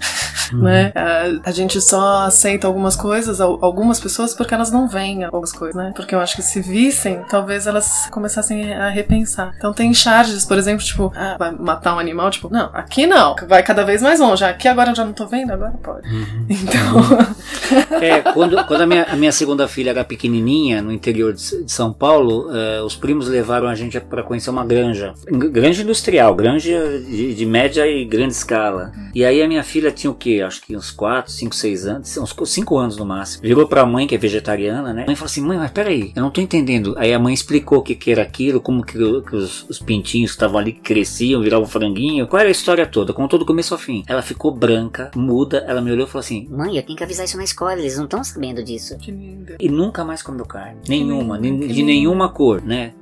uhum. 0.53 0.63
né? 0.63 0.93
A, 0.95 1.49
a, 1.49 1.53
gente 1.53 1.81
só 1.81 2.23
aceita 2.23 2.67
algumas 2.67 2.97
coisas, 2.97 3.41
algumas 3.41 4.01
pessoas, 4.01 4.35
porque 4.35 4.55
elas 4.55 4.71
não 4.71 4.89
veem 4.89 5.25
algumas 5.25 5.53
coisas, 5.53 5.77
né? 5.77 5.93
Porque 5.95 6.15
eu 6.15 6.21
acho 6.21 6.37
que 6.37 6.43
se 6.43 6.61
vissem, 6.61 7.23
talvez 7.29 7.67
elas 7.67 8.09
começassem 8.11 8.75
a 8.75 8.89
repensar. 8.89 9.55
Então 9.57 9.73
tem 9.73 9.93
charges, 9.95 10.45
por 10.45 10.59
exemplo, 10.59 10.85
tipo, 10.85 11.13
ah, 11.17 11.37
vai 11.39 11.53
matar 11.53 11.95
um 11.95 11.99
animal, 11.99 12.31
tipo, 12.31 12.49
não, 12.51 12.71
aqui 12.73 13.07
não, 13.07 13.35
vai 13.47 13.63
cada 13.63 13.85
vez 13.85 14.03
mais 14.03 14.21
longe. 14.21 14.45
Aqui 14.45 14.69
agora 14.69 14.91
eu 14.91 14.95
já 14.95 15.05
não 15.05 15.13
tô 15.13 15.27
vendo, 15.27 15.53
agora 15.53 15.73
pode. 15.83 16.09
Uhum. 16.09 16.47
Então. 16.49 16.99
é, 18.01 18.21
quando, 18.33 18.65
quando 18.67 18.83
a, 18.83 18.87
minha, 18.87 19.05
a 19.05 19.17
minha 19.17 19.33
segunda 19.33 19.69
filha 19.69 19.91
era 19.91 20.05
pequenininha, 20.05 20.81
no 20.83 20.93
interior 20.93 21.33
de, 21.33 21.65
de 21.65 21.73
São 21.73 21.93
Paulo, 21.93 22.49
uh, 22.49 22.85
os 22.85 22.97
primos 22.97 23.29
levaram 23.29 23.69
a 23.69 23.75
gente 23.75 23.99
para 24.01 24.23
conhecer 24.23 24.51
uma 24.51 24.65
granja. 24.65 25.15
Granja 25.27 25.83
industrial, 25.83 26.35
granja 26.35 27.01
de, 27.01 27.35
de, 27.35 27.47
média 27.47 27.87
e 27.87 28.05
grande 28.05 28.35
escala. 28.35 28.93
E 29.15 29.25
aí 29.25 29.43
a 29.43 29.49
minha 29.49 29.63
filha 29.63 29.91
tinha 29.91 30.11
o 30.11 30.15
quê? 30.15 30.43
Acho 30.45 30.63
que 30.63 30.77
uns 30.77 30.91
4, 30.91 31.31
5, 31.31 31.55
6 31.55 31.87
anos, 31.87 32.17
uns 32.17 32.35
5 32.51 32.77
anos 32.77 32.97
no 32.97 33.05
máximo. 33.05 33.43
Virou 33.43 33.67
pra 33.67 33.87
mãe, 33.87 34.07
que 34.07 34.15
é 34.15 34.19
vegetariana, 34.19 34.93
né? 34.93 35.03
A 35.03 35.07
mãe 35.07 35.17
falou 35.17 35.27
assim: 35.27 35.41
mãe, 35.41 35.59
mas 35.59 35.71
peraí, 35.71 36.13
eu 36.15 36.23
não 36.23 36.31
tô 36.31 36.41
entendendo. 36.41 36.95
Aí 36.97 37.13
a 37.13 37.19
mãe 37.19 37.35
explicou 37.35 37.79
o 37.79 37.83
que, 37.83 37.95
que 37.95 38.11
era 38.11 38.23
aquilo, 38.23 38.61
como 38.61 38.85
que, 38.85 38.93
que 38.93 39.37
os, 39.37 39.69
os 39.69 39.79
pintinhos 39.79 40.31
que 40.31 40.37
estavam 40.37 40.59
ali 40.59 40.73
cresciam, 40.73 41.43
viravam 41.43 41.67
franguinho. 41.67 42.27
Qual 42.27 42.41
era 42.41 42.49
a 42.49 42.53
história 42.53 42.87
toda? 42.87 43.13
Contou 43.13 43.39
do 43.39 43.47
começo 43.47 43.75
ao 43.75 43.81
fim. 43.81 44.05
Ela 44.07 44.23
ficou 44.23 44.51
branca, 44.53 45.11
muda, 45.15 45.65
ela 45.67 45.81
me 45.81 45.91
olhou 45.91 46.07
e 46.07 46.11
falou 46.11 46.21
assim: 46.21 46.49
Mãe, 46.51 46.77
eu 46.77 46.83
tenho 46.83 46.97
que 46.97 47.05
avisar 47.05 47.25
isso 47.25 47.37
na 47.37 47.45
escola, 47.45 47.58
eles 47.81 47.97
não 47.97 48.05
estão 48.05 48.23
sabendo 48.23 48.63
disso. 48.63 48.97
Que 48.99 49.11
linda. 49.11 49.57
E 49.59 49.69
nunca 49.69 50.05
mais 50.05 50.23
comeu 50.23 50.47
carne. 50.47 50.81
Nenhuma, 50.89 51.41
de 51.41 51.83
nenhuma 51.83 52.29
cor, 52.29 52.63
né? 52.63 52.93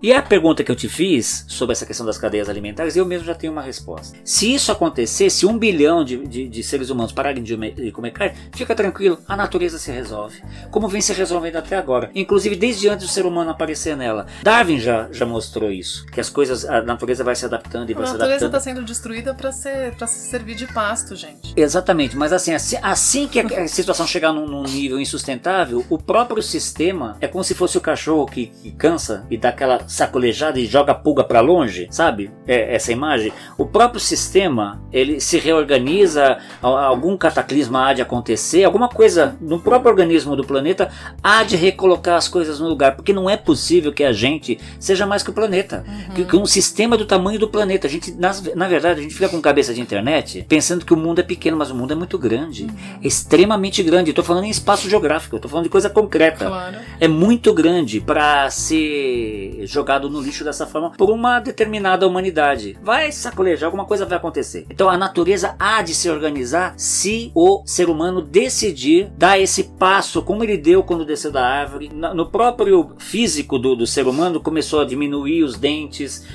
E 0.00 0.12
a 0.12 0.22
pergunta 0.22 0.62
que 0.62 0.70
eu 0.70 0.76
te 0.76 0.88
fiz 0.88 1.44
sobre 1.48 1.72
essa 1.72 1.84
questão 1.84 2.06
das 2.06 2.16
cadeias 2.16 2.48
alimentares, 2.48 2.94
eu 2.94 3.04
mesmo 3.04 3.26
já 3.26 3.34
tenho 3.34 3.52
uma 3.52 3.62
resposta. 3.62 4.16
Se 4.24 4.54
isso 4.54 4.70
acontecer, 4.70 5.28
se 5.28 5.44
um 5.44 5.58
bilhão 5.58 6.04
de, 6.04 6.24
de, 6.24 6.48
de 6.48 6.62
seres 6.62 6.88
humanos 6.88 7.10
pararem 7.10 7.42
de, 7.42 7.56
comer 7.90 8.12
carne, 8.12 8.36
fica 8.54 8.76
tranquilo, 8.76 9.18
a 9.26 9.36
natureza 9.36 9.76
se 9.76 9.90
resolve. 9.90 10.40
Como 10.70 10.88
vem 10.88 11.00
se 11.00 11.12
resolvendo 11.12 11.56
até 11.56 11.76
agora. 11.76 12.10
Inclusive 12.14 12.54
desde 12.54 12.88
antes 12.88 13.08
do 13.08 13.12
ser 13.12 13.26
humano 13.26 13.50
aparecer 13.50 13.96
nela. 13.96 14.26
Darwin 14.42 14.78
já, 14.78 15.08
já 15.10 15.26
mostrou 15.26 15.70
isso. 15.70 16.06
Que 16.06 16.20
as 16.20 16.30
coisas, 16.30 16.64
a 16.64 16.80
natureza 16.80 17.24
vai 17.24 17.34
se 17.34 17.44
adaptando 17.44 17.90
e 17.90 17.94
vai 17.94 18.06
se 18.06 18.10
adaptando. 18.10 18.22
A 18.22 18.30
natureza 18.30 18.46
está 18.46 18.60
sendo 18.60 18.84
destruída 18.84 19.34
para 19.34 19.50
ser 19.50 19.94
se 20.06 20.30
servir 20.30 20.54
de 20.54 20.66
pasto, 20.66 21.16
gente. 21.16 21.52
Exatamente, 21.56 22.16
mas 22.16 22.32
assim, 22.32 22.54
assim, 22.54 22.76
assim 22.82 23.26
que 23.26 23.40
a 23.40 23.66
situação 23.66 24.06
chegar 24.06 24.32
num, 24.32 24.46
num, 24.46 24.62
nível 24.62 25.00
insustentável, 25.00 25.84
o 25.90 25.98
próprio 25.98 26.42
sistema 26.42 27.16
é 27.20 27.26
como 27.26 27.42
se 27.42 27.54
fosse 27.54 27.76
o 27.76 27.80
cachorro 27.80 28.26
que, 28.26 28.46
que 28.46 28.70
cansa 28.70 29.26
e 29.28 29.36
dá 29.36 29.48
aquela 29.48 29.87
sacolejada 29.88 30.60
e 30.60 30.66
joga 30.66 30.92
a 30.92 30.94
pulga 30.94 31.24
para 31.24 31.40
longe, 31.40 31.88
sabe? 31.90 32.30
É, 32.46 32.74
essa 32.74 32.92
imagem. 32.92 33.32
O 33.56 33.64
próprio 33.64 33.98
sistema 33.98 34.80
ele 34.92 35.18
se 35.18 35.38
reorganiza, 35.38 36.38
algum 36.60 37.16
cataclisma 37.16 37.88
há 37.88 37.92
de 37.94 38.02
acontecer, 38.02 38.64
alguma 38.64 38.88
coisa 38.88 39.36
no 39.40 39.58
próprio 39.58 39.90
organismo 39.90 40.36
do 40.36 40.44
planeta 40.44 40.90
há 41.22 41.42
de 41.42 41.56
recolocar 41.56 42.16
as 42.16 42.28
coisas 42.28 42.60
no 42.60 42.68
lugar, 42.68 42.94
porque 42.94 43.12
não 43.12 43.28
é 43.28 43.36
possível 43.36 43.92
que 43.92 44.04
a 44.04 44.12
gente 44.12 44.58
seja 44.78 45.06
mais 45.06 45.22
que 45.22 45.30
o 45.30 45.32
planeta, 45.32 45.84
uhum. 45.86 46.14
que, 46.14 46.24
que, 46.26 46.36
um 46.36 46.46
sistema 46.46 46.96
do 46.96 47.06
tamanho 47.06 47.38
do 47.38 47.48
planeta. 47.48 47.86
A 47.86 47.90
gente, 47.90 48.12
na, 48.12 48.32
na, 48.54 48.68
verdade, 48.68 49.00
a 49.00 49.02
gente 49.02 49.14
fica 49.14 49.28
com 49.28 49.40
cabeça 49.40 49.72
de 49.72 49.80
internet 49.80 50.44
pensando 50.48 50.84
que 50.84 50.92
o 50.92 50.96
mundo 50.96 51.20
é 51.20 51.22
pequeno, 51.22 51.56
mas 51.56 51.70
o 51.70 51.74
mundo 51.74 51.92
é 51.92 51.96
muito 51.96 52.18
grande, 52.18 52.64
uhum. 52.64 52.70
é 53.02 53.06
extremamente 53.06 53.82
grande. 53.82 54.10
Estou 54.10 54.24
falando 54.24 54.44
em 54.44 54.50
espaço 54.50 54.88
geográfico, 54.88 55.36
estou 55.36 55.50
falando 55.50 55.64
de 55.64 55.70
coisa 55.70 55.88
concreta. 55.88 56.46
Claro. 56.46 56.76
É 57.00 57.08
muito 57.08 57.54
grande 57.54 58.00
para 58.00 58.50
ser 58.50 59.62
jogado 59.78 60.10
no 60.10 60.20
lixo 60.20 60.44
dessa 60.44 60.66
forma 60.66 60.90
por 60.90 61.10
uma 61.10 61.38
determinada 61.38 62.06
humanidade. 62.06 62.76
Vai 62.82 63.12
sacolejar, 63.12 63.66
alguma 63.66 63.84
coisa 63.84 64.04
vai 64.04 64.18
acontecer. 64.18 64.66
Então 64.68 64.90
a 64.90 64.96
natureza 64.96 65.54
há 65.58 65.80
de 65.82 65.94
se 65.94 66.10
organizar 66.10 66.74
se 66.76 67.30
o 67.34 67.62
ser 67.64 67.88
humano 67.88 68.20
decidir 68.20 69.10
dar 69.16 69.38
esse 69.38 69.64
passo, 69.64 70.22
como 70.22 70.42
ele 70.42 70.56
deu 70.56 70.82
quando 70.82 71.04
desceu 71.04 71.30
da 71.30 71.46
árvore. 71.46 71.90
No 71.92 72.26
próprio 72.26 72.92
físico 72.98 73.58
do, 73.58 73.76
do 73.76 73.86
ser 73.86 74.06
humano 74.06 74.40
começou 74.40 74.80
a 74.80 74.84
diminuir 74.84 75.44
os 75.44 75.56
dentes, 75.56 76.26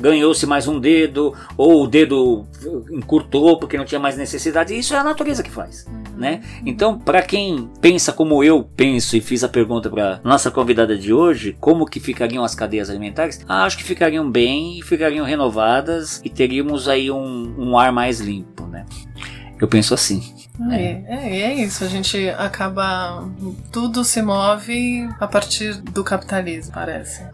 ganhou-se 0.00 0.46
mais 0.46 0.68
um 0.68 0.78
dedo, 0.78 1.34
ou 1.56 1.84
o 1.84 1.86
dedo 1.86 2.46
encurtou 2.92 3.58
porque 3.58 3.76
não 3.76 3.84
tinha 3.84 4.00
mais 4.00 4.16
necessidade. 4.16 4.78
Isso 4.78 4.94
é 4.94 4.98
a 4.98 5.04
natureza 5.04 5.42
que 5.42 5.50
faz. 5.50 5.86
Né? 6.16 6.42
Então, 6.64 6.98
para 6.98 7.22
quem 7.22 7.68
pensa 7.80 8.12
como 8.12 8.44
eu 8.44 8.62
penso 8.62 9.16
e 9.16 9.20
fiz 9.20 9.42
a 9.42 9.48
pergunta 9.48 9.88
para 9.88 10.20
nossa 10.22 10.50
convidada 10.50 10.96
de 10.96 11.12
hoje, 11.12 11.56
como 11.58 11.86
que 11.86 11.98
ficariam 11.98 12.44
as 12.44 12.54
cadeias 12.60 12.90
alimentares? 12.90 13.40
Acho 13.48 13.78
que 13.78 13.82
ficariam 13.82 14.30
bem, 14.30 14.82
ficariam 14.82 15.24
renovadas 15.24 16.20
e 16.22 16.28
teríamos 16.28 16.88
aí 16.88 17.10
um, 17.10 17.54
um 17.58 17.78
ar 17.78 17.90
mais 17.90 18.20
limpo, 18.20 18.66
né? 18.66 18.84
Eu 19.58 19.66
penso 19.66 19.94
assim. 19.94 20.22
É, 20.68 21.02
é, 21.06 21.40
é 21.42 21.54
isso. 21.54 21.84
A 21.84 21.88
gente 21.88 22.28
acaba. 22.30 23.24
Tudo 23.72 24.04
se 24.04 24.20
move 24.20 25.08
a 25.18 25.26
partir 25.26 25.74
do 25.80 26.04
capitalismo, 26.04 26.72
parece. 26.72 27.24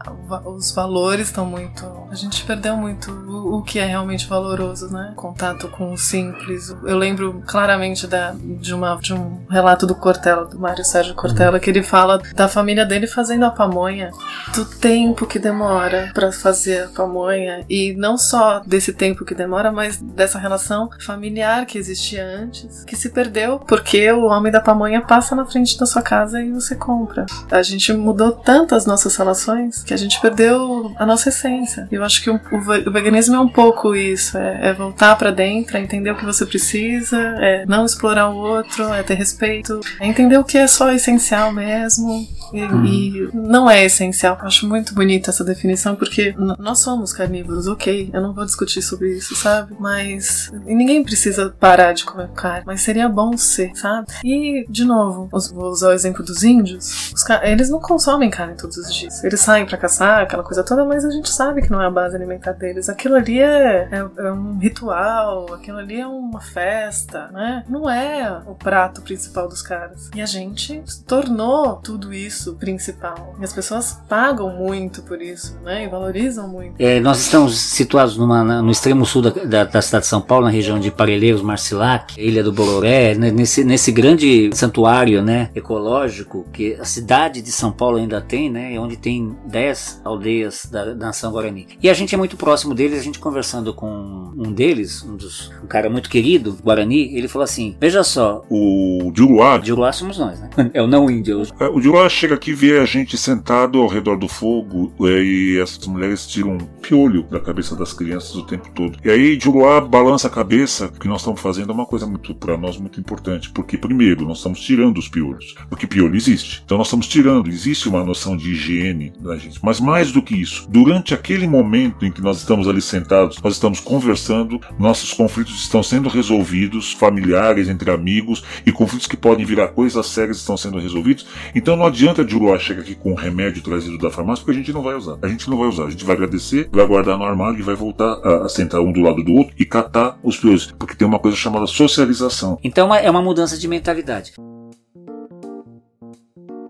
Os 0.45 0.73
valores 0.73 1.29
estão 1.29 1.45
muito. 1.45 1.85
A 2.11 2.15
gente 2.15 2.45
perdeu 2.45 2.77
muito 2.77 3.11
o, 3.11 3.63
que 3.63 3.79
é 3.79 3.87
realmente 3.87 4.27
valoroso, 4.27 4.93
né? 4.93 5.13
Contato 5.17 5.69
com 5.69 5.93
o 5.93 5.99
simples. 5.99 6.75
Eu 6.85 6.97
lembro 6.97 7.43
claramente 7.47 8.07
da, 8.07 8.33
de, 8.33 8.73
uma, 8.73 8.97
de 8.97 9.13
um 9.13 9.45
relato 9.49 9.87
do 9.87 9.95
Cortella, 9.95 10.45
do 10.45 10.59
Mário 10.59 10.85
Sérgio 10.85 11.15
Cortella, 11.15 11.59
que 11.59 11.71
ele 11.71 11.83
fala 11.83 12.21
da 12.35 12.49
família 12.49 12.85
dele 12.85 13.07
fazendo 13.07 13.45
a 13.45 13.51
pamonha, 13.51 14.11
do 14.55 14.65
tempo 14.65 15.27
que 15.27 15.39
demora 15.39 16.11
para 16.15 16.31
fazer 16.31 16.85
a 16.85 16.89
pamonha. 16.89 17.65
E 17.69 17.95
não 17.95 18.17
só 18.17 18.61
desse 18.61 18.93
tempo 18.93 19.25
que 19.25 19.35
demora, 19.35 19.73
mas 19.73 19.97
dessa 19.97 20.39
relação 20.39 20.89
familiar 21.01 21.67
que 21.67 21.79
existia 21.79 22.25
antes, 22.25 22.85
que 22.85 22.95
se 22.95 23.16
perdeu 23.17 23.59
porque 23.59 24.13
o 24.13 24.27
homem 24.27 24.53
da 24.53 24.61
pamonha 24.61 25.01
passa 25.01 25.35
na 25.35 25.47
frente 25.47 25.79
da 25.79 25.87
sua 25.87 26.03
casa 26.03 26.43
e 26.43 26.53
você 26.53 26.77
compra. 26.77 27.25
A 27.51 27.63
gente 27.63 27.91
mudou 27.95 28.31
tanto 28.31 28.75
as 28.75 28.85
nossas 28.85 29.17
relações 29.17 29.83
que 29.83 29.95
a 29.95 29.97
gente 29.97 30.21
perdeu 30.21 30.93
a 30.99 31.07
nossa 31.07 31.31
essência. 31.31 31.89
Eu 31.91 32.05
acho 32.05 32.23
que 32.23 32.29
o, 32.29 32.39
o 32.53 32.93
veganismo 32.93 33.35
é 33.35 33.41
um 33.41 33.49
pouco 33.49 33.97
isso: 33.97 34.37
é, 34.37 34.69
é 34.69 34.73
voltar 34.75 35.17
para 35.17 35.31
dentro, 35.31 35.79
é 35.79 35.81
entender 35.81 36.11
o 36.11 36.17
que 36.17 36.27
você 36.27 36.45
precisa, 36.45 37.19
é 37.41 37.65
não 37.65 37.87
explorar 37.87 38.29
o 38.29 38.37
outro, 38.37 38.93
é 38.93 39.03
ter 39.03 39.15
respeito, 39.15 39.81
é 39.99 40.07
entender 40.07 40.37
o 40.37 40.45
que 40.45 40.59
é 40.59 40.67
só 40.67 40.93
essencial 40.93 41.51
mesmo. 41.51 42.29
E, 42.53 42.63
uhum. 42.63 42.85
e, 42.85 43.31
não 43.35 43.69
é 43.69 43.85
essencial. 43.85 44.37
Eu 44.41 44.47
acho 44.47 44.69
muito 44.69 44.95
bonita 44.95 45.31
essa 45.31 45.45
definição, 45.45 45.97
porque 45.97 46.35
nós 46.59 46.79
somos 46.81 47.13
carnívoros, 47.13 47.67
ok. 47.67 48.11
Eu 48.13 48.21
não 48.21 48.33
vou 48.33 48.45
discutir 48.45 48.83
sobre 48.83 49.17
isso, 49.17 49.35
sabe? 49.35 49.75
Mas 49.79 50.51
ninguém 50.65 51.03
precisa 51.03 51.55
parar 51.59 51.93
de 51.93 52.05
comer 52.05 52.29
carne. 52.29 52.65
Mas 52.67 52.83
seria 52.83 53.09
bom 53.09 53.37
ser, 53.37 53.75
sabe? 53.75 54.07
E, 54.25 54.67
de 54.69 54.85
novo, 54.85 55.29
vou 55.53 55.71
usar 55.71 55.89
o 55.89 55.93
exemplo 55.93 56.25
dos 56.25 56.43
índios. 56.43 57.13
eles 57.43 57.71
não 57.71 57.81
consomem 57.81 58.31
carne 58.31 58.57
todos 58.57 58.77
os 58.77 58.95
dias. 58.95 59.23
Eles 59.25 59.41
saem 59.41 59.67
para 59.67 59.79
caçar, 59.79 60.23
aquela 60.23 60.43
coisa 60.43 60.63
toda, 60.63 60.85
mas 60.85 61.05
a 61.05 61.11
gente 61.11 61.31
sabe 61.31 61.63
que 61.63 61.71
não 61.71 61.83
é 61.83 61.87
a 61.87 61.91
base 61.91 62.17
alimentar 62.17 62.53
deles. 62.53 62.89
Aquilo 62.89 63.17
ali 63.17 63.41
é, 63.41 63.89
é, 63.91 63.99
é 63.99 64.33
um 64.33 64.59
ritual, 64.59 65.53
aquilo 65.55 65.79
ali 65.79 66.01
é 66.01 66.07
uma 66.07 66.41
festa, 66.41 67.29
né? 67.33 67.65
Não 67.69 67.89
é 67.89 68.43
o 68.47 68.55
prato 68.55 69.03
principal 69.03 69.49
dos 69.49 69.63
caras. 69.63 70.11
E 70.15 70.21
a 70.21 70.27
gente 70.27 70.83
tornou 71.07 71.77
tudo 71.77 72.13
isso 72.13 72.36
isso 72.37 72.55
principal. 72.55 73.35
E 73.41 73.45
as 73.45 73.53
pessoas 73.53 74.01
pagam 74.09 74.51
muito 74.51 75.03
por 75.03 75.21
isso, 75.21 75.59
né? 75.65 75.85
E 75.85 75.89
valorizam 75.89 76.49
muito. 76.49 76.75
É, 76.79 77.01
nós 77.01 77.21
estamos 77.21 77.59
situados 77.59 78.17
numa, 78.17 78.63
no 78.63 78.71
extremo 78.71 79.05
sul 79.07 79.23
da, 79.23 79.31
da, 79.31 79.65
da, 79.65 79.83
cidade 79.83 80.05
de 80.05 80.09
São 80.09 80.21
Paulo, 80.21 80.45
na 80.45 80.51
região 80.51 80.79
de 80.79 80.91
Parelheiros, 80.91 81.43
Marcilac, 81.43 82.21
Ilha 82.21 82.43
do 82.43 82.53
Bororé, 82.53 83.15
né? 83.15 83.31
nesse, 83.31 83.65
nesse 83.65 83.91
grande 83.91 84.51
santuário, 84.55 85.23
né? 85.23 85.51
Ecológico 85.55 86.47
que 86.53 86.75
a 86.75 86.85
cidade 86.85 87.41
de 87.41 87.51
São 87.51 87.73
Paulo 87.73 87.97
ainda 87.97 88.21
tem, 88.21 88.51
né? 88.51 88.79
Onde 88.79 88.97
tem 88.97 89.37
10 89.47 90.03
aldeias 90.05 90.67
da, 90.71 90.85
da 90.85 91.07
nação 91.07 91.33
Guarani. 91.33 91.67
E 91.83 91.89
a 91.89 91.95
gente 91.95 92.15
é 92.15 92.19
muito 92.19 92.37
próximo 92.37 92.75
deles, 92.75 93.01
a 93.01 93.03
gente 93.03 93.19
conversando 93.19 93.73
com 93.73 94.33
um 94.37 94.53
deles, 94.53 95.03
um 95.03 95.17
dos, 95.17 95.51
um 95.63 95.67
cara 95.67 95.89
muito 95.89 96.11
querido, 96.11 96.57
Guarani, 96.63 97.17
ele 97.17 97.29
falou 97.29 97.45
assim: 97.45 97.77
Veja 97.81 98.03
só. 98.05 98.45
O 98.51 99.13
Juruá. 99.15 99.61
Juruá 99.63 99.93
somos 99.93 100.19
nós, 100.19 100.41
né? 100.41 100.51
É 100.75 100.83
o 100.83 100.87
não 100.87 101.11
índio. 101.11 101.43
É, 101.59 101.69
o 101.69 101.81
Juruá 101.81 102.09
chega 102.27 102.35
aqui 102.35 102.51
e 102.51 102.55
vê 102.55 102.79
a 102.81 102.85
gente 102.85 103.17
sentado 103.17 103.81
ao 103.81 103.87
redor 103.87 104.17
do 104.17 104.27
fogo 104.27 104.93
é, 105.07 105.23
e 105.23 105.61
essas 105.61 105.87
mulheres 105.87 106.27
tiram 106.27 106.55
um 106.55 106.59
piolho 106.59 107.23
da 107.31 107.39
cabeça 107.39 107.77
das 107.77 107.93
crianças 107.93 108.35
o 108.35 108.43
tempo 108.45 108.69
todo. 108.75 108.99
E 109.05 109.09
aí 109.09 109.39
Juruá 109.41 109.81
balança 109.81 110.27
a 110.27 110.31
cabeça, 110.31 110.89
que 110.89 111.07
nós 111.07 111.21
estamos 111.21 111.41
fazendo 111.41 111.71
é 111.71 111.75
uma 111.75 111.87
coisa 111.87 112.05
muito 112.05 112.35
para 112.35 112.57
nós 112.57 112.79
muito 112.79 112.99
importante, 112.99 113.51
porque 113.51 113.79
primeiro 113.79 114.27
nós 114.27 114.39
estamos 114.39 114.61
tirando 114.61 114.99
os 114.99 115.09
piolhos, 115.09 115.55
porque 115.71 115.87
piolho 115.87 116.17
existe. 116.17 116.63
Então 116.65 116.77
nós 116.77 116.89
estamos 116.89 117.07
tirando, 117.07 117.49
existe 117.49 117.89
uma 117.89 118.03
noção 118.03 118.37
de 118.37 118.51
higiene 118.51 119.13
da 119.21 119.37
gente. 119.37 119.61
Mas 119.63 119.79
mais 119.79 120.11
do 120.11 120.21
que 120.21 120.35
isso, 120.35 120.67
durante 120.69 121.15
aquele 121.15 121.47
momento 121.47 122.05
em 122.05 122.11
que 122.11 122.21
nós 122.21 122.39
estamos 122.39 122.67
ali 122.67 122.83
sentados, 122.83 123.41
nós 123.41 123.53
estamos 123.53 123.79
conversando, 123.79 124.61
nossos 124.81 125.13
conflitos 125.13 125.61
estão 125.61 125.81
sendo 125.81 126.09
resolvidos, 126.09 126.93
familiares, 126.93 127.69
entre 127.69 127.89
amigos, 127.89 128.43
e 128.67 128.73
conflitos 128.73 129.07
que 129.07 129.17
podem 129.17 129.47
virar 129.47 129.69
coisas 129.69 130.05
sérias 130.07 130.39
estão 130.39 130.57
sendo 130.57 130.81
resolvidos. 130.81 131.25
Então 131.55 131.77
não 131.77 131.87
adianta 131.87 132.16
adianta 132.17 132.25
de 132.25 132.35
Uruá 132.35 132.59
chegar 132.59 132.81
aqui 132.81 132.95
com 132.95 133.13
um 133.13 133.15
remédio 133.15 133.63
trazido 133.63 133.99
da 133.99 134.11
farmácia, 134.11 134.45
porque 134.45 134.59
a 134.59 134.61
gente 134.61 134.73
não 134.73 134.83
vai 134.83 134.95
usar. 134.95 135.19
A 135.21 135.29
gente 135.29 135.49
não 135.51 135.59
vai 135.59 135.69
usar. 135.69 135.85
A 135.85 135.91
gente 135.91 136.05
vai 136.05 136.17
agradecer, 136.17 136.69
vai 136.73 136.87
guardar 136.87 137.19
no 137.19 137.25
armário 137.25 137.59
e 137.59 137.63
vai 137.63 137.75
voltar 137.75 138.21
a, 138.23 138.45
a 138.47 138.49
sentar 138.49 138.81
um 138.81 138.93
do 138.93 139.01
lado 139.01 139.23
do 139.23 139.33
outro 139.33 139.55
e 139.59 139.65
catar 139.65 140.19
os 140.23 140.39
piores. 140.39 140.67
Porque 140.79 140.95
tem 140.95 141.07
uma 141.07 141.19
coisa 141.19 141.37
chamada 141.37 141.67
socialização. 141.67 142.59
Então 142.63 142.95
é 142.95 143.11
uma 143.11 143.23
mudança 143.23 143.59
de 143.59 143.69
mentalidade. 143.69 144.33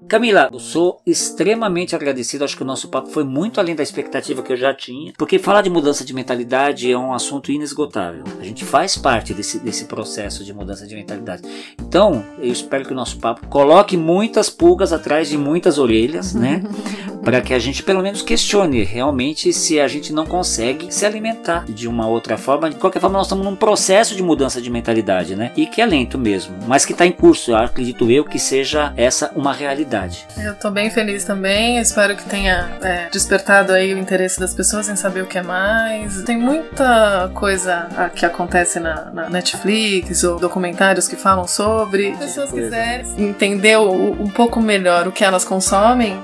Camila, 0.09 0.49
eu 0.53 0.61
sou 0.61 1.01
extremamente 1.05 1.97
agradecido. 1.97 2.45
Acho 2.45 2.57
que 2.57 2.63
o 2.63 2.67
nosso 2.67 2.89
papo 2.89 3.11
foi 3.11 3.25
muito 3.25 3.59
além 3.59 3.75
da 3.75 3.83
expectativa 3.83 4.41
que 4.41 4.53
eu 4.53 4.57
já 4.57 4.73
tinha, 4.73 5.13
porque 5.19 5.37
falar 5.37 5.63
de 5.63 5.71
mudança 5.71 6.05
de 6.05 6.15
mentalidade 6.15 6.91
é 6.91 6.97
um 6.97 7.13
assunto 7.13 7.51
inesgotável. 7.51 8.23
A 8.41 8.45
gente 8.45 8.65
faz 8.65 8.97
parte 8.97 9.35
desse, 9.35 9.59
desse 9.59 9.87
processo 9.87 10.45
de 10.45 10.55
mudança 10.55 10.87
de 10.87 10.95
mentalidade. 10.95 11.43
Então, 11.81 12.25
eu 12.39 12.53
espero 12.53 12.85
que 12.85 12.93
o 12.93 12.97
nosso 12.97 13.19
papo 13.19 13.49
coloque 13.49 13.97
muitas 13.97 14.49
pulgas 14.49 14.93
atrás 14.93 15.29
de 15.29 15.37
muitas 15.37 15.77
orelhas, 15.77 16.35
né? 16.35 16.63
Para 17.27 17.41
que 17.41 17.53
a 17.53 17.59
gente 17.59 17.83
pelo 17.83 18.05
menos 18.05 18.23
questione 18.23 18.85
realmente 18.85 19.53
se 19.53 19.81
a 19.81 19.89
gente 19.89 20.13
não 20.13 20.25
consegue 20.25 20.95
se 20.95 21.05
alimentar 21.05 21.65
de 21.69 21.89
uma 21.89 22.07
outra 22.07 22.39
forma. 22.39 22.71
De 22.71 22.77
qualquer 22.77 23.01
forma, 23.01 23.19
nós 23.19 23.27
estamos 23.27 23.45
num 23.45 23.57
processo 23.57 24.15
de 24.15 24.23
mudança 24.23 24.63
de 24.63 24.71
mentalidade, 24.71 25.35
né? 25.35 25.51
E 25.57 25.67
que 25.67 25.83
é 25.83 25.87
lento 25.87 26.17
mesmo, 26.17 26.57
mas 26.69 26.85
que 26.85 26.93
está 26.93 27.05
em 27.05 27.11
curso. 27.11 27.51
Eu 27.51 27.57
acredito 27.57 28.09
eu 28.09 28.25
que 28.25 28.39
seja 28.39 28.93
essa 28.97 29.33
uma 29.35 29.53
realidade. 29.53 30.25
Eu 30.39 30.55
tô 30.55 30.71
bem 30.71 30.89
feliz 30.89 31.25
também, 31.25 31.79
espero 31.79 32.15
que 32.15 32.23
tenha 32.27 32.79
é, 32.81 33.09
despertado 33.11 33.73
aí 33.73 33.93
o 33.93 33.99
interesse 33.99 34.39
das 34.39 34.55
pessoas 34.55 34.89
em 34.89 34.95
saber 34.95 35.23
o 35.23 35.27
que 35.27 35.37
é 35.37 35.43
mais. 35.43 36.23
Tem 36.23 36.39
muita 36.39 37.29
coisa 37.35 37.89
que 38.15 38.25
acontece 38.25 38.79
na, 38.79 39.11
na 39.11 39.29
Netflix 39.29 40.23
ou 40.23 40.39
documentários 40.39 41.09
que 41.09 41.17
falam 41.17 41.49
sobre. 41.49 42.13
Se 42.13 42.19
pessoas 42.19 42.53
quiserem 42.53 43.05
entender 43.19 43.77
um 43.79 44.29
pouco 44.29 44.61
melhor 44.61 45.09
o 45.09 45.11
que 45.11 45.25
elas 45.25 45.45
consomem, 45.45 46.17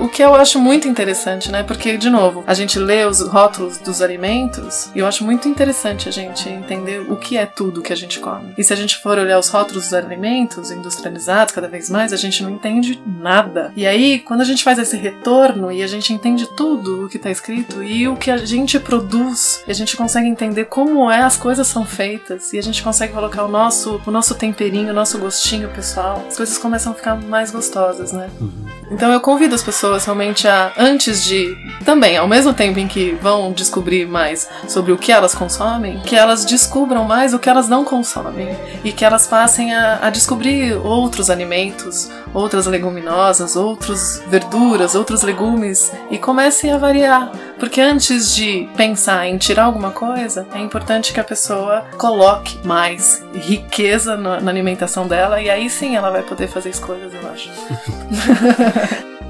o 0.00 0.11
que 0.11 0.11
eu 0.20 0.34
acho 0.34 0.58
muito 0.58 0.88
interessante, 0.88 1.50
né? 1.50 1.62
Porque, 1.62 1.96
de 1.96 2.10
novo, 2.10 2.42
a 2.46 2.54
gente 2.54 2.78
lê 2.78 3.04
os 3.04 3.20
rótulos 3.20 3.78
dos 3.78 4.02
alimentos 4.02 4.90
e 4.94 4.98
eu 4.98 5.06
acho 5.06 5.24
muito 5.24 5.48
interessante 5.48 6.08
a 6.08 6.12
gente 6.12 6.48
entender 6.48 7.00
o 7.10 7.16
que 7.16 7.36
é 7.36 7.46
tudo 7.46 7.82
que 7.82 7.92
a 7.92 7.96
gente 7.96 8.18
come. 8.18 8.52
E 8.58 8.64
se 8.64 8.72
a 8.72 8.76
gente 8.76 8.98
for 8.98 9.18
olhar 9.18 9.38
os 9.38 9.48
rótulos 9.48 9.84
dos 9.84 9.94
alimentos 9.94 10.70
industrializados 10.70 11.54
cada 11.54 11.68
vez 11.68 11.88
mais, 11.88 12.12
a 12.12 12.16
gente 12.16 12.42
não 12.42 12.50
entende 12.50 13.00
nada. 13.06 13.72
E 13.76 13.86
aí, 13.86 14.18
quando 14.18 14.40
a 14.40 14.44
gente 14.44 14.64
faz 14.64 14.78
esse 14.78 14.96
retorno 14.96 15.70
e 15.70 15.82
a 15.82 15.86
gente 15.86 16.12
entende 16.12 16.46
tudo 16.56 17.04
o 17.04 17.08
que 17.08 17.16
está 17.16 17.30
escrito 17.30 17.82
e 17.82 18.08
o 18.08 18.16
que 18.16 18.30
a 18.30 18.38
gente 18.38 18.78
produz, 18.80 19.62
a 19.68 19.72
gente 19.72 19.96
consegue 19.96 20.28
entender 20.28 20.64
como 20.64 21.10
é 21.10 21.22
as 21.22 21.36
coisas 21.36 21.66
são 21.66 21.84
feitas 21.84 22.52
e 22.52 22.58
a 22.58 22.62
gente 22.62 22.82
consegue 22.82 23.12
colocar 23.12 23.44
o 23.44 23.48
nosso, 23.48 24.00
o 24.04 24.10
nosso 24.10 24.34
temperinho, 24.34 24.90
o 24.90 24.94
nosso 24.94 25.18
gostinho 25.18 25.68
pessoal, 25.68 26.24
as 26.26 26.36
coisas 26.36 26.58
começam 26.58 26.92
a 26.92 26.94
ficar 26.94 27.16
mais 27.16 27.50
gostosas, 27.50 28.12
né? 28.12 28.28
Uhum. 28.40 28.66
Então 28.90 29.10
eu 29.10 29.20
convido 29.20 29.54
as 29.54 29.62
pessoas 29.62 30.01
realmente 30.04 30.46
a, 30.46 30.72
antes 30.76 31.24
de, 31.24 31.56
também, 31.84 32.16
ao 32.16 32.28
mesmo 32.28 32.52
tempo 32.52 32.78
em 32.78 32.88
que 32.88 33.12
vão 33.20 33.52
descobrir 33.52 34.06
mais 34.06 34.48
sobre 34.68 34.92
o 34.92 34.98
que 34.98 35.12
elas 35.12 35.34
consomem, 35.34 36.00
que 36.00 36.16
elas 36.16 36.44
descubram 36.44 37.04
mais 37.04 37.34
o 37.34 37.38
que 37.38 37.48
elas 37.48 37.68
não 37.68 37.84
consomem 37.84 38.56
e 38.84 38.92
que 38.92 39.04
elas 39.04 39.26
passem 39.26 39.74
a, 39.74 39.98
a 40.02 40.10
descobrir 40.10 40.74
outros 40.74 41.30
alimentos, 41.30 42.10
outras 42.34 42.66
leguminosas, 42.66 43.56
outras 43.56 44.22
verduras, 44.28 44.94
outros 44.94 45.22
legumes 45.22 45.92
e 46.10 46.18
comecem 46.18 46.72
a 46.72 46.78
variar. 46.78 47.30
Porque 47.58 47.80
antes 47.80 48.34
de 48.34 48.68
pensar 48.76 49.26
em 49.26 49.38
tirar 49.38 49.64
alguma 49.64 49.90
coisa, 49.90 50.46
é 50.52 50.58
importante 50.58 51.12
que 51.12 51.20
a 51.20 51.24
pessoa 51.24 51.84
coloque 51.96 52.58
mais 52.66 53.22
riqueza 53.34 54.16
na, 54.16 54.40
na 54.40 54.50
alimentação 54.50 55.06
dela 55.06 55.40
e 55.40 55.48
aí 55.48 55.70
sim 55.70 55.96
ela 55.96 56.10
vai 56.10 56.22
poder 56.22 56.48
fazer 56.48 56.70
escolhas, 56.70 57.12
eu 57.14 57.30
acho. 57.30 57.50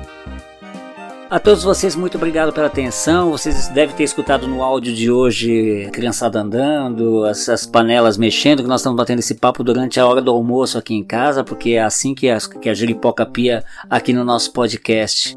A 1.32 1.40
todos 1.40 1.64
vocês, 1.64 1.96
muito 1.96 2.18
obrigado 2.18 2.52
pela 2.52 2.66
atenção. 2.66 3.30
Vocês 3.30 3.66
devem 3.68 3.96
ter 3.96 4.04
escutado 4.04 4.46
no 4.46 4.62
áudio 4.62 4.94
de 4.94 5.10
hoje 5.10 5.88
criançada 5.90 6.38
andando, 6.38 7.24
essas 7.24 7.64
panelas 7.64 8.18
mexendo, 8.18 8.62
que 8.62 8.68
nós 8.68 8.82
estamos 8.82 8.98
batendo 8.98 9.20
esse 9.20 9.36
papo 9.36 9.64
durante 9.64 9.98
a 9.98 10.06
hora 10.06 10.20
do 10.20 10.30
almoço 10.30 10.76
aqui 10.76 10.92
em 10.92 11.02
casa, 11.02 11.42
porque 11.42 11.70
é 11.70 11.82
assim 11.82 12.14
que 12.14 12.28
a, 12.28 12.36
que 12.38 12.68
a 12.68 12.74
Jeripoca 12.74 13.24
pia 13.24 13.64
aqui 13.88 14.12
no 14.12 14.24
nosso 14.24 14.52
podcast. 14.52 15.34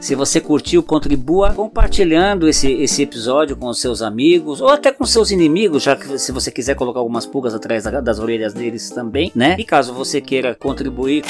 Se 0.00 0.14
você 0.14 0.40
curtiu, 0.40 0.80
contribua 0.80 1.52
compartilhando 1.52 2.48
esse, 2.48 2.70
esse 2.70 3.02
episódio 3.02 3.56
com 3.56 3.66
os 3.66 3.80
seus 3.80 4.00
amigos 4.00 4.60
ou 4.60 4.68
até 4.68 4.92
com 4.92 5.04
seus 5.04 5.32
inimigos, 5.32 5.82
já 5.82 5.96
que 5.96 6.16
se 6.20 6.30
você 6.30 6.52
quiser 6.52 6.76
colocar 6.76 7.00
algumas 7.00 7.26
pulgas 7.26 7.52
atrás 7.52 7.82
das 7.82 8.20
orelhas 8.20 8.54
deles 8.54 8.90
também, 8.90 9.32
né? 9.34 9.56
E 9.58 9.64
caso 9.64 9.92
você 9.92 10.20
queira 10.20 10.54
contribuir, 10.54 11.24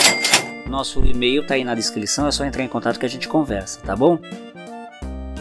nosso 0.67 1.05
e-mail 1.05 1.47
tá 1.47 1.55
aí 1.55 1.65
na 1.65 1.75
descrição, 1.75 2.27
é 2.27 2.31
só 2.31 2.45
entrar 2.45 2.63
em 2.63 2.69
contato 2.69 2.99
que 2.99 3.07
a 3.07 3.09
gente 3.09 3.29
conversa, 3.29 3.81
tá 3.85 3.95
bom? 3.95 4.19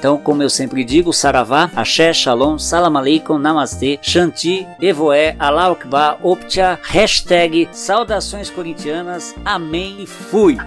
Então, 0.01 0.17
como 0.17 0.41
eu 0.41 0.49
sempre 0.49 0.83
digo, 0.83 1.13
Saravá, 1.13 1.69
Axé, 1.75 2.11
Shalom, 2.11 2.57
Salam 2.57 2.97
Aleikum, 2.97 3.37
Namastê, 3.37 3.99
Shanti, 4.01 4.65
Evoé, 4.81 5.35
Allah 5.37 5.71
Akbar, 5.71 6.17
Optia, 6.25 6.79
hashtag 6.81 7.69
Saudações 7.71 8.49
Corintianas, 8.49 9.35
Amém 9.45 10.01
e 10.01 10.07
Fui! 10.07 10.57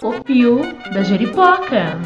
O 0.00 0.12
Pio 0.24 0.62
da 0.90 1.02
Jeripoca. 1.02 1.98